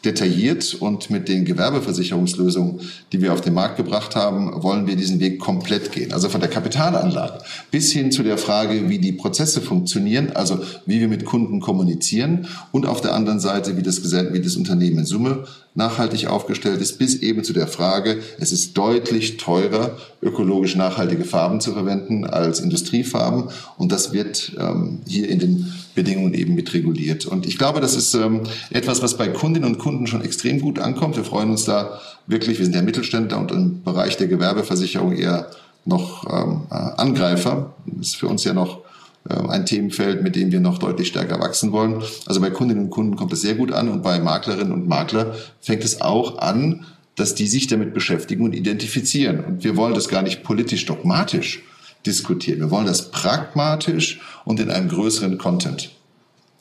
detailliert 0.06 0.76
und 0.76 1.10
mit 1.10 1.28
den 1.28 1.45
Gewerbeversicherungslösungen, 1.45 2.82
die 3.12 3.22
wir 3.22 3.34
auf 3.34 3.41
den 3.41 3.54
Markt 3.54 3.78
gebracht 3.78 4.16
haben, 4.16 4.64
wollen 4.64 4.88
wir 4.88 4.95
diesen 4.95 5.20
Weg 5.20 5.39
komplett 5.39 5.91
gehen. 5.91 6.14
Also 6.14 6.30
von 6.30 6.41
der 6.41 6.50
Kapitalanlage 6.50 7.39
bis 7.72 7.91
hin 7.91 8.12
zu 8.12 8.24
der 8.24 8.38
Frage, 8.38 8.89
wie 8.89 9.00
die 9.00 9.12
Prozesse 9.12 9.62
funktionieren, 9.62 10.32
also 10.34 10.60
wie 10.86 11.00
wir 11.00 11.08
mit 11.08 11.26
Kunden 11.26 11.60
kommunizieren 11.60 12.47
und 12.72 12.86
auf 12.86 13.02
der 13.02 13.14
anderen 13.14 13.39
Seite, 13.39 13.78
wie 13.78 13.84
das, 13.84 14.04
wie 14.04 14.41
das 14.41 14.56
Unternehmen 14.56 15.00
in 15.00 15.06
Summe 15.06 15.45
nachhaltig 15.76 16.28
aufgestellt 16.28 16.82
ist, 16.82 16.98
bis 16.98 17.16
eben 17.16 17.44
zu 17.44 17.54
der 17.54 17.68
Frage, 17.68 18.22
es 18.40 18.52
ist 18.52 18.78
deutlich 18.78 19.38
teurer, 19.38 19.98
ökologisch 20.22 20.76
nachhaltige 20.76 21.24
Farben 21.24 21.62
zu 21.62 21.74
verwenden 21.74 22.26
als 22.26 22.60
Industriefarben 22.60 23.46
und 23.78 23.92
das 23.92 24.12
wird 24.12 24.54
ähm, 24.60 25.00
hier 25.08 25.30
in 25.30 25.40
den 25.40 25.74
Bedingungen 25.96 26.34
eben 26.34 26.56
mit 26.56 26.74
reguliert. 26.74 27.26
Und 27.26 27.46
ich 27.46 27.58
glaube, 27.58 27.82
das 27.82 27.96
ist 27.96 28.14
ähm, 28.14 28.42
etwas, 28.70 29.02
was 29.02 29.18
bei 29.18 29.28
Kundinnen 29.28 29.70
und 29.70 29.80
Kunden 29.80 30.08
schon 30.08 30.24
extrem 30.24 30.60
gut 30.60 30.80
ankommt. 30.80 31.18
Wir 31.18 31.24
freuen 31.24 31.52
uns 31.52 31.66
da 31.66 32.00
wirklich, 32.28 32.58
wir 32.58 32.66
sind 32.66 32.76
ja 32.76 32.82
Mittelständler 32.82 33.38
und 33.38 33.52
im 33.52 33.84
Bereich 33.84 34.18
der 34.18 34.28
Gewerbeversicherung 34.28 35.14
eher 35.14 35.50
noch 35.86 36.26
ähm, 36.32 36.62
äh, 36.70 36.76
Angreifer. 36.76 37.74
Das 37.86 38.08
ist 38.08 38.16
für 38.16 38.28
uns 38.28 38.44
ja 38.44 38.54
noch 38.54 38.82
ein 39.26 39.66
Themenfeld, 39.66 40.24
mit 40.24 40.36
dem 40.36 40.52
wir 40.52 40.60
noch 40.60 40.78
deutlich 40.78 41.10
stärker 41.10 41.40
wachsen 41.40 41.72
wollen. 41.72 42.02
Also 42.26 42.42
bei 42.42 42.50
Kundinnen 42.50 42.86
und 42.86 42.90
Kunden 42.90 43.16
kommt 43.16 43.34
es 43.34 43.42
sehr 43.42 43.56
gut 43.56 43.72
an 43.72 43.90
und 43.90 44.02
bei 44.02 44.20
Maklerinnen 44.20 44.72
und 44.72 44.88
Makler 44.88 45.36
fängt 45.60 45.84
es 45.84 46.02
auch 46.02 46.40
an, 46.40 46.86
dass 47.16 47.36
die 47.36 47.48
sich 47.48 47.68
damit 47.68 47.94
beschäftigen 47.94 48.46
und 48.46 48.54
identifizieren. 48.54 49.44
Und 49.44 49.64
wir 49.64 49.76
wollen 49.76 49.94
das 49.94 50.08
gar 50.08 50.22
nicht 50.22 50.44
politisch 50.44 50.86
dogmatisch 50.86 51.62
diskutieren. 52.06 52.60
Wir 52.60 52.72
wollen 52.72 52.88
das 52.88 53.12
pragmatisch 53.12 54.22
und 54.46 54.60
in 54.60 54.72
einem 54.72 54.88
größeren 54.88 55.38
Content 55.38 55.92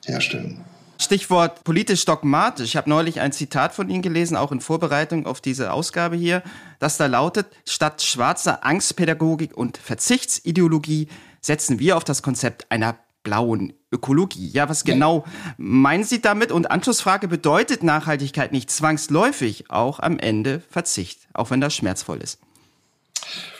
herstellen. 0.05 0.65
Stichwort 1.01 1.63
politisch 1.63 2.05
dogmatisch. 2.05 2.67
Ich 2.67 2.77
habe 2.77 2.91
neulich 2.91 3.21
ein 3.21 3.31
Zitat 3.31 3.73
von 3.73 3.89
Ihnen 3.89 4.03
gelesen, 4.03 4.37
auch 4.37 4.51
in 4.51 4.61
Vorbereitung 4.61 5.27
auf 5.27 5.41
diese 5.41 5.73
Ausgabe 5.73 6.17
hier, 6.17 6.43
das 6.81 6.97
da 6.97 7.07
lautet, 7.07 7.47
statt 7.65 8.03
schwarzer 8.03 8.67
Angstpädagogik 8.67 9.57
und 9.57 9.79
Verzichtsideologie 9.79 11.07
setzen 11.41 11.79
wir 11.79 11.97
auf 11.97 12.05
das 12.05 12.23
Konzept 12.23 12.71
einer 12.71 12.97
blauen 13.23 13.73
Ökologie. 13.93 14.49
Ja, 14.49 14.69
was 14.69 14.85
genau 14.85 15.25
meinen 15.57 16.05
Sie 16.05 16.21
damit? 16.21 16.53
Und 16.53 16.71
Anschlussfrage, 16.71 17.29
bedeutet 17.29 17.83
Nachhaltigkeit 17.83 18.53
nicht 18.53 18.71
zwangsläufig 18.71 19.71
auch 19.71 20.01
am 20.01 20.19
Ende 20.19 20.63
Verzicht, 20.71 21.21
auch 21.35 21.51
wenn 21.51 21.61
das 21.61 21.75
schmerzvoll 21.75 22.19
ist? 22.19 22.39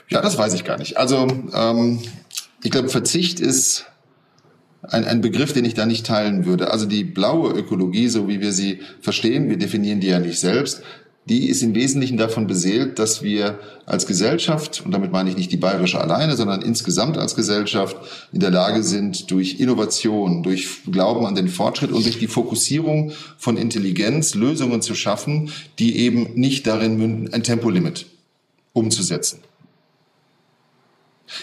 Ja, 0.09 0.23
das 0.23 0.39
weiß 0.39 0.55
ich 0.55 0.65
gar 0.65 0.79
nicht. 0.79 0.97
Also 0.97 1.27
ähm, 1.53 2.03
ich 2.63 2.71
glaube, 2.71 2.89
Verzicht 2.89 3.41
ist 3.41 3.87
ein, 4.83 5.05
ein 5.05 5.21
Begriff, 5.21 5.53
den 5.53 5.65
ich 5.65 5.75
da 5.75 5.87
nicht 5.87 6.07
teilen 6.07 6.47
würde. 6.47 6.71
Also 6.71 6.87
die 6.87 7.05
blaue 7.05 7.53
Ökologie, 7.53 8.09
so 8.09 8.29
wie 8.29 8.41
wir 8.41 8.53
sie 8.53 8.81
verstehen, 9.01 9.49
wir 9.49 9.59
definieren 9.59 10.01
die 10.01 10.09
ja 10.09 10.19
nicht 10.19 10.41
selbst, 10.41 10.83
die 11.29 11.49
ist 11.49 11.63
im 11.63 11.75
Wesentlichen 11.75 12.17
davon 12.17 12.47
beseelt, 12.47 12.99
dass 12.99 13.23
wir 13.23 13.59
als 13.85 14.07
Gesellschaft, 14.07 14.83
und 14.85 14.93
damit 14.93 15.13
meine 15.13 15.29
ich 15.29 15.37
nicht 15.37 15.53
die 15.53 15.59
bayerische 15.59 16.01
alleine, 16.01 16.37
sondern 16.37 16.63
insgesamt 16.63 17.19
als 17.19 17.37
Gesellschaft 17.37 17.97
in 18.33 18.41
der 18.41 18.51
Lage 18.51 18.83
sind, 18.83 19.31
durch 19.31 19.61
Innovation, 19.61 20.43
durch 20.43 20.69
Glauben 20.91 21.27
an 21.27 21.35
den 21.35 21.49
Fortschritt 21.49 21.93
und 21.93 22.05
durch 22.05 22.19
die 22.19 22.29
Fokussierung 22.29 23.13
von 23.37 23.57
Intelligenz 23.59 24.35
Lösungen 24.35 24.81
zu 24.81 24.95
schaffen, 24.95 25.53
die 25.79 25.99
eben 25.99 26.35
nicht 26.35 26.67
darin 26.67 26.97
münden, 26.97 27.33
ein 27.35 27.43
Tempolimit 27.43 28.07
umzusetzen 28.73 29.41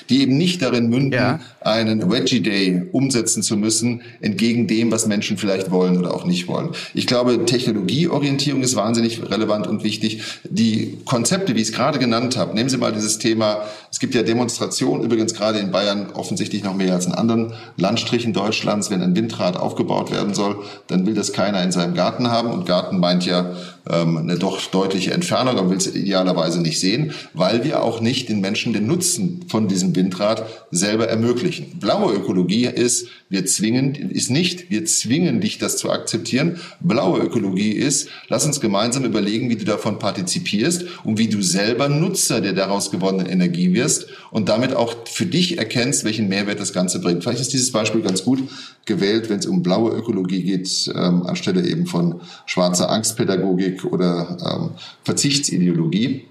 die 0.09 0.21
eben 0.21 0.37
nicht 0.37 0.61
darin 0.61 0.89
münden, 0.89 1.13
ja. 1.13 1.39
Einen 1.65 2.11
Veggie 2.11 2.41
Day 2.41 2.83
umsetzen 2.91 3.41
zu 3.41 3.57
müssen, 3.57 4.01
entgegen 4.21 4.67
dem, 4.67 4.91
was 4.91 5.07
Menschen 5.07 5.37
vielleicht 5.37 5.71
wollen 5.71 5.97
oder 5.97 6.13
auch 6.13 6.23
nicht 6.23 6.47
wollen. 6.47 6.69
Ich 6.93 7.07
glaube, 7.07 7.43
Technologieorientierung 7.45 8.61
ist 8.61 8.75
wahnsinnig 8.75 9.31
relevant 9.31 9.65
und 9.65 9.83
wichtig. 9.83 10.21
Die 10.47 10.99
Konzepte, 11.05 11.55
wie 11.55 11.61
ich 11.61 11.69
es 11.69 11.73
gerade 11.73 11.97
genannt 11.97 12.37
habe, 12.37 12.53
nehmen 12.53 12.69
Sie 12.69 12.77
mal 12.77 12.93
dieses 12.93 13.17
Thema, 13.17 13.65
es 13.91 13.99
gibt 13.99 14.13
ja 14.13 14.21
Demonstrationen, 14.21 15.03
übrigens 15.03 15.33
gerade 15.33 15.57
in 15.57 15.71
Bayern 15.71 16.11
offensichtlich 16.13 16.63
noch 16.63 16.75
mehr 16.75 16.93
als 16.93 17.07
in 17.07 17.13
anderen 17.13 17.53
Landstrichen 17.77 18.31
Deutschlands, 18.31 18.91
wenn 18.91 19.01
ein 19.01 19.15
Windrad 19.15 19.57
aufgebaut 19.57 20.11
werden 20.11 20.35
soll, 20.35 20.57
dann 20.85 21.07
will 21.07 21.15
das 21.15 21.33
keiner 21.33 21.63
in 21.63 21.71
seinem 21.71 21.95
Garten 21.95 22.29
haben 22.29 22.51
und 22.51 22.67
Garten 22.67 22.99
meint 22.99 23.25
ja 23.25 23.55
ähm, 23.89 24.17
eine 24.17 24.37
doch 24.37 24.59
deutliche 24.61 25.13
Entfernung, 25.13 25.57
aber 25.57 25.69
will 25.69 25.77
es 25.77 25.93
idealerweise 25.93 26.61
nicht 26.61 26.79
sehen, 26.79 27.13
weil 27.33 27.63
wir 27.63 27.83
auch 27.83 28.01
nicht 28.01 28.29
den 28.29 28.41
Menschen 28.41 28.73
den 28.73 28.87
Nutzen 28.87 29.45
von 29.47 29.67
diesem 29.67 29.95
Windrad 29.95 30.43
selber 30.71 31.07
ermöglichen. 31.07 31.54
Blaue 31.79 32.13
Ökologie 32.13 32.65
ist, 32.65 33.07
wir 33.29 33.45
zwingen, 33.45 33.95
ist 33.95 34.29
nicht, 34.29 34.69
wir 34.69 34.85
zwingen 34.85 35.41
dich, 35.41 35.57
das 35.57 35.77
zu 35.77 35.89
akzeptieren. 35.89 36.59
Blaue 36.79 37.19
Ökologie 37.19 37.71
ist, 37.71 38.09
lass 38.27 38.45
uns 38.45 38.61
gemeinsam 38.61 39.03
überlegen, 39.03 39.49
wie 39.49 39.55
du 39.55 39.65
davon 39.65 39.99
partizipierst 39.99 40.85
und 41.03 41.17
wie 41.17 41.27
du 41.27 41.41
selber 41.41 41.89
Nutzer 41.89 42.41
der 42.41 42.53
daraus 42.53 42.91
gewonnenen 42.91 43.27
Energie 43.27 43.73
wirst 43.73 44.07
und 44.31 44.49
damit 44.49 44.73
auch 44.73 45.07
für 45.07 45.25
dich 45.25 45.57
erkennst, 45.57 46.03
welchen 46.03 46.27
Mehrwert 46.27 46.59
das 46.59 46.73
Ganze 46.73 46.99
bringt. 46.99 47.23
Vielleicht 47.23 47.41
ist 47.41 47.53
dieses 47.53 47.71
Beispiel 47.71 48.01
ganz 48.01 48.23
gut 48.23 48.43
gewählt, 48.85 49.29
wenn 49.29 49.39
es 49.39 49.45
um 49.45 49.63
blaue 49.63 49.91
Ökologie 49.91 50.43
geht, 50.43 50.91
ähm, 50.95 51.23
anstelle 51.23 51.67
eben 51.67 51.87
von 51.87 52.21
schwarzer 52.45 52.89
Angstpädagogik 52.89 53.85
oder 53.85 54.37
ähm, 54.45 54.69
Verzichtsideologie. 55.03 56.25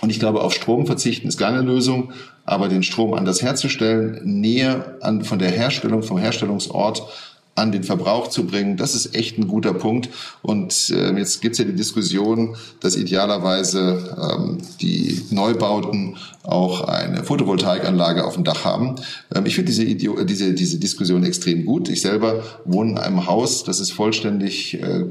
Und 0.00 0.10
ich 0.10 0.18
glaube, 0.18 0.42
auf 0.42 0.54
Strom 0.54 0.86
verzichten 0.86 1.28
ist 1.28 1.38
keine 1.38 1.60
Lösung, 1.60 2.12
aber 2.44 2.68
den 2.68 2.82
Strom 2.82 3.14
anders 3.14 3.42
herzustellen, 3.42 4.20
näher 4.24 4.96
an, 5.00 5.24
von 5.24 5.38
der 5.38 5.50
Herstellung, 5.50 6.02
vom 6.02 6.18
Herstellungsort 6.18 7.02
an 7.54 7.72
den 7.72 7.84
Verbrauch 7.84 8.28
zu 8.28 8.46
bringen. 8.46 8.76
Das 8.76 8.94
ist 8.94 9.14
echt 9.14 9.38
ein 9.38 9.48
guter 9.48 9.74
Punkt. 9.74 10.08
Und 10.42 10.90
äh, 10.90 11.16
jetzt 11.18 11.42
gibt 11.42 11.54
es 11.54 11.58
ja 11.58 11.64
die 11.64 11.74
Diskussion, 11.74 12.56
dass 12.80 12.96
idealerweise 12.96 14.16
ähm, 14.38 14.58
die 14.80 15.22
Neubauten 15.30 16.16
auch 16.42 16.82
eine 16.88 17.22
Photovoltaikanlage 17.22 18.24
auf 18.24 18.34
dem 18.34 18.44
Dach 18.44 18.64
haben. 18.64 18.96
Ähm, 19.34 19.44
ich 19.46 19.56
finde 19.56 19.70
diese, 19.72 19.84
diese, 19.84 20.54
diese 20.54 20.78
Diskussion 20.78 21.22
extrem 21.24 21.66
gut. 21.66 21.88
Ich 21.88 22.00
selber 22.00 22.42
wohne 22.64 22.92
in 22.92 22.98
einem 22.98 23.26
Haus, 23.26 23.64
das 23.64 23.78
ist 23.80 23.92
vollständig 23.92 24.80
äh, 24.82 25.04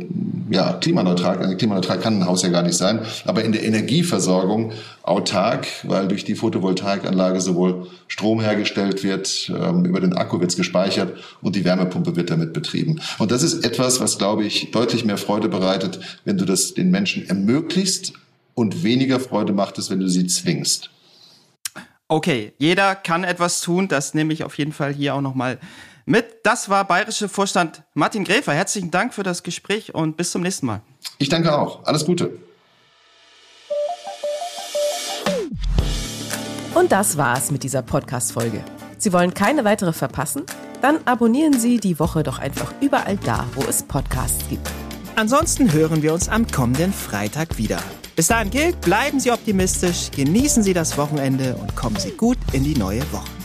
ja, 0.49 0.73
klimaneutral. 0.73 1.37
Also 1.37 1.55
klimaneutral 1.55 1.99
kann 1.99 2.19
ein 2.19 2.25
Haus 2.25 2.41
ja 2.41 2.49
gar 2.49 2.63
nicht 2.63 2.77
sein, 2.77 3.01
aber 3.25 3.43
in 3.43 3.51
der 3.51 3.63
Energieversorgung 3.63 4.71
autark, 5.03 5.67
weil 5.83 6.07
durch 6.07 6.23
die 6.23 6.35
Photovoltaikanlage 6.35 7.41
sowohl 7.41 7.87
Strom 8.07 8.41
hergestellt 8.41 9.03
wird, 9.03 9.51
ähm, 9.55 9.85
über 9.85 9.99
den 9.99 10.13
Akku 10.13 10.39
wird 10.39 10.51
es 10.51 10.57
gespeichert 10.57 11.13
und 11.41 11.55
die 11.55 11.63
Wärmepumpe 11.63 12.15
wird 12.15 12.28
damit 12.29 12.53
betrieben. 12.53 13.01
Und 13.17 13.31
das 13.31 13.43
ist 13.43 13.65
etwas, 13.65 13.99
was, 13.99 14.17
glaube 14.17 14.45
ich, 14.45 14.71
deutlich 14.71 15.05
mehr 15.05 15.17
Freude 15.17 15.49
bereitet, 15.49 15.99
wenn 16.25 16.37
du 16.37 16.45
das 16.45 16.73
den 16.73 16.91
Menschen 16.91 17.27
ermöglicht 17.27 18.13
und 18.53 18.83
weniger 18.83 19.19
Freude 19.19 19.53
macht 19.53 19.77
es, 19.77 19.89
wenn 19.89 19.99
du 19.99 20.09
sie 20.09 20.27
zwingst. 20.27 20.89
Okay, 22.07 22.53
jeder 22.57 22.95
kann 22.95 23.23
etwas 23.23 23.61
tun, 23.61 23.87
das 23.87 24.13
nehme 24.13 24.33
ich 24.33 24.43
auf 24.43 24.57
jeden 24.57 24.73
Fall 24.73 24.93
hier 24.93 25.13
auch 25.15 25.21
nochmal 25.21 25.59
mit. 26.05 26.25
Das 26.43 26.67
war 26.69 26.85
bayerische 26.85 27.29
Vorstand 27.29 27.83
Martin 27.93 28.23
Gräfer. 28.23 28.53
Herzlichen 28.53 28.89
Dank 28.89 29.13
für 29.13 29.23
das 29.23 29.43
Gespräch 29.43 29.93
und 29.93 30.17
bis 30.17 30.31
zum 30.31 30.41
nächsten 30.41 30.65
Mal. 30.65 30.81
Ich 31.19 31.29
danke 31.29 31.55
auch. 31.55 31.85
Alles 31.85 32.05
Gute. 32.05 32.31
Und 36.73 36.91
das 36.91 37.17
war's 37.17 37.51
mit 37.51 37.63
dieser 37.63 37.81
Podcast-Folge. 37.81 38.63
Sie 38.97 39.13
wollen 39.13 39.33
keine 39.33 39.63
weitere 39.65 39.93
verpassen? 39.93 40.45
Dann 40.81 40.99
abonnieren 41.05 41.59
Sie 41.59 41.77
die 41.77 41.99
Woche 41.99 42.23
doch 42.23 42.39
einfach 42.39 42.73
überall 42.79 43.17
da, 43.17 43.45
wo 43.53 43.61
es 43.63 43.83
Podcasts 43.83 44.47
gibt. 44.49 44.69
Ansonsten 45.15 45.73
hören 45.73 46.01
wir 46.01 46.13
uns 46.13 46.29
am 46.29 46.47
kommenden 46.47 46.93
Freitag 46.93 47.57
wieder. 47.57 47.79
Bis 48.15 48.27
dahin 48.27 48.49
gilt, 48.49 48.79
bleiben 48.81 49.19
Sie 49.19 49.31
optimistisch, 49.31 50.11
genießen 50.11 50.63
Sie 50.63 50.73
das 50.73 50.97
Wochenende 50.97 51.55
und 51.55 51.75
kommen 51.75 51.97
Sie 51.97 52.11
gut 52.11 52.37
in 52.53 52.63
die 52.63 52.77
neue 52.77 53.01
Woche. 53.11 53.38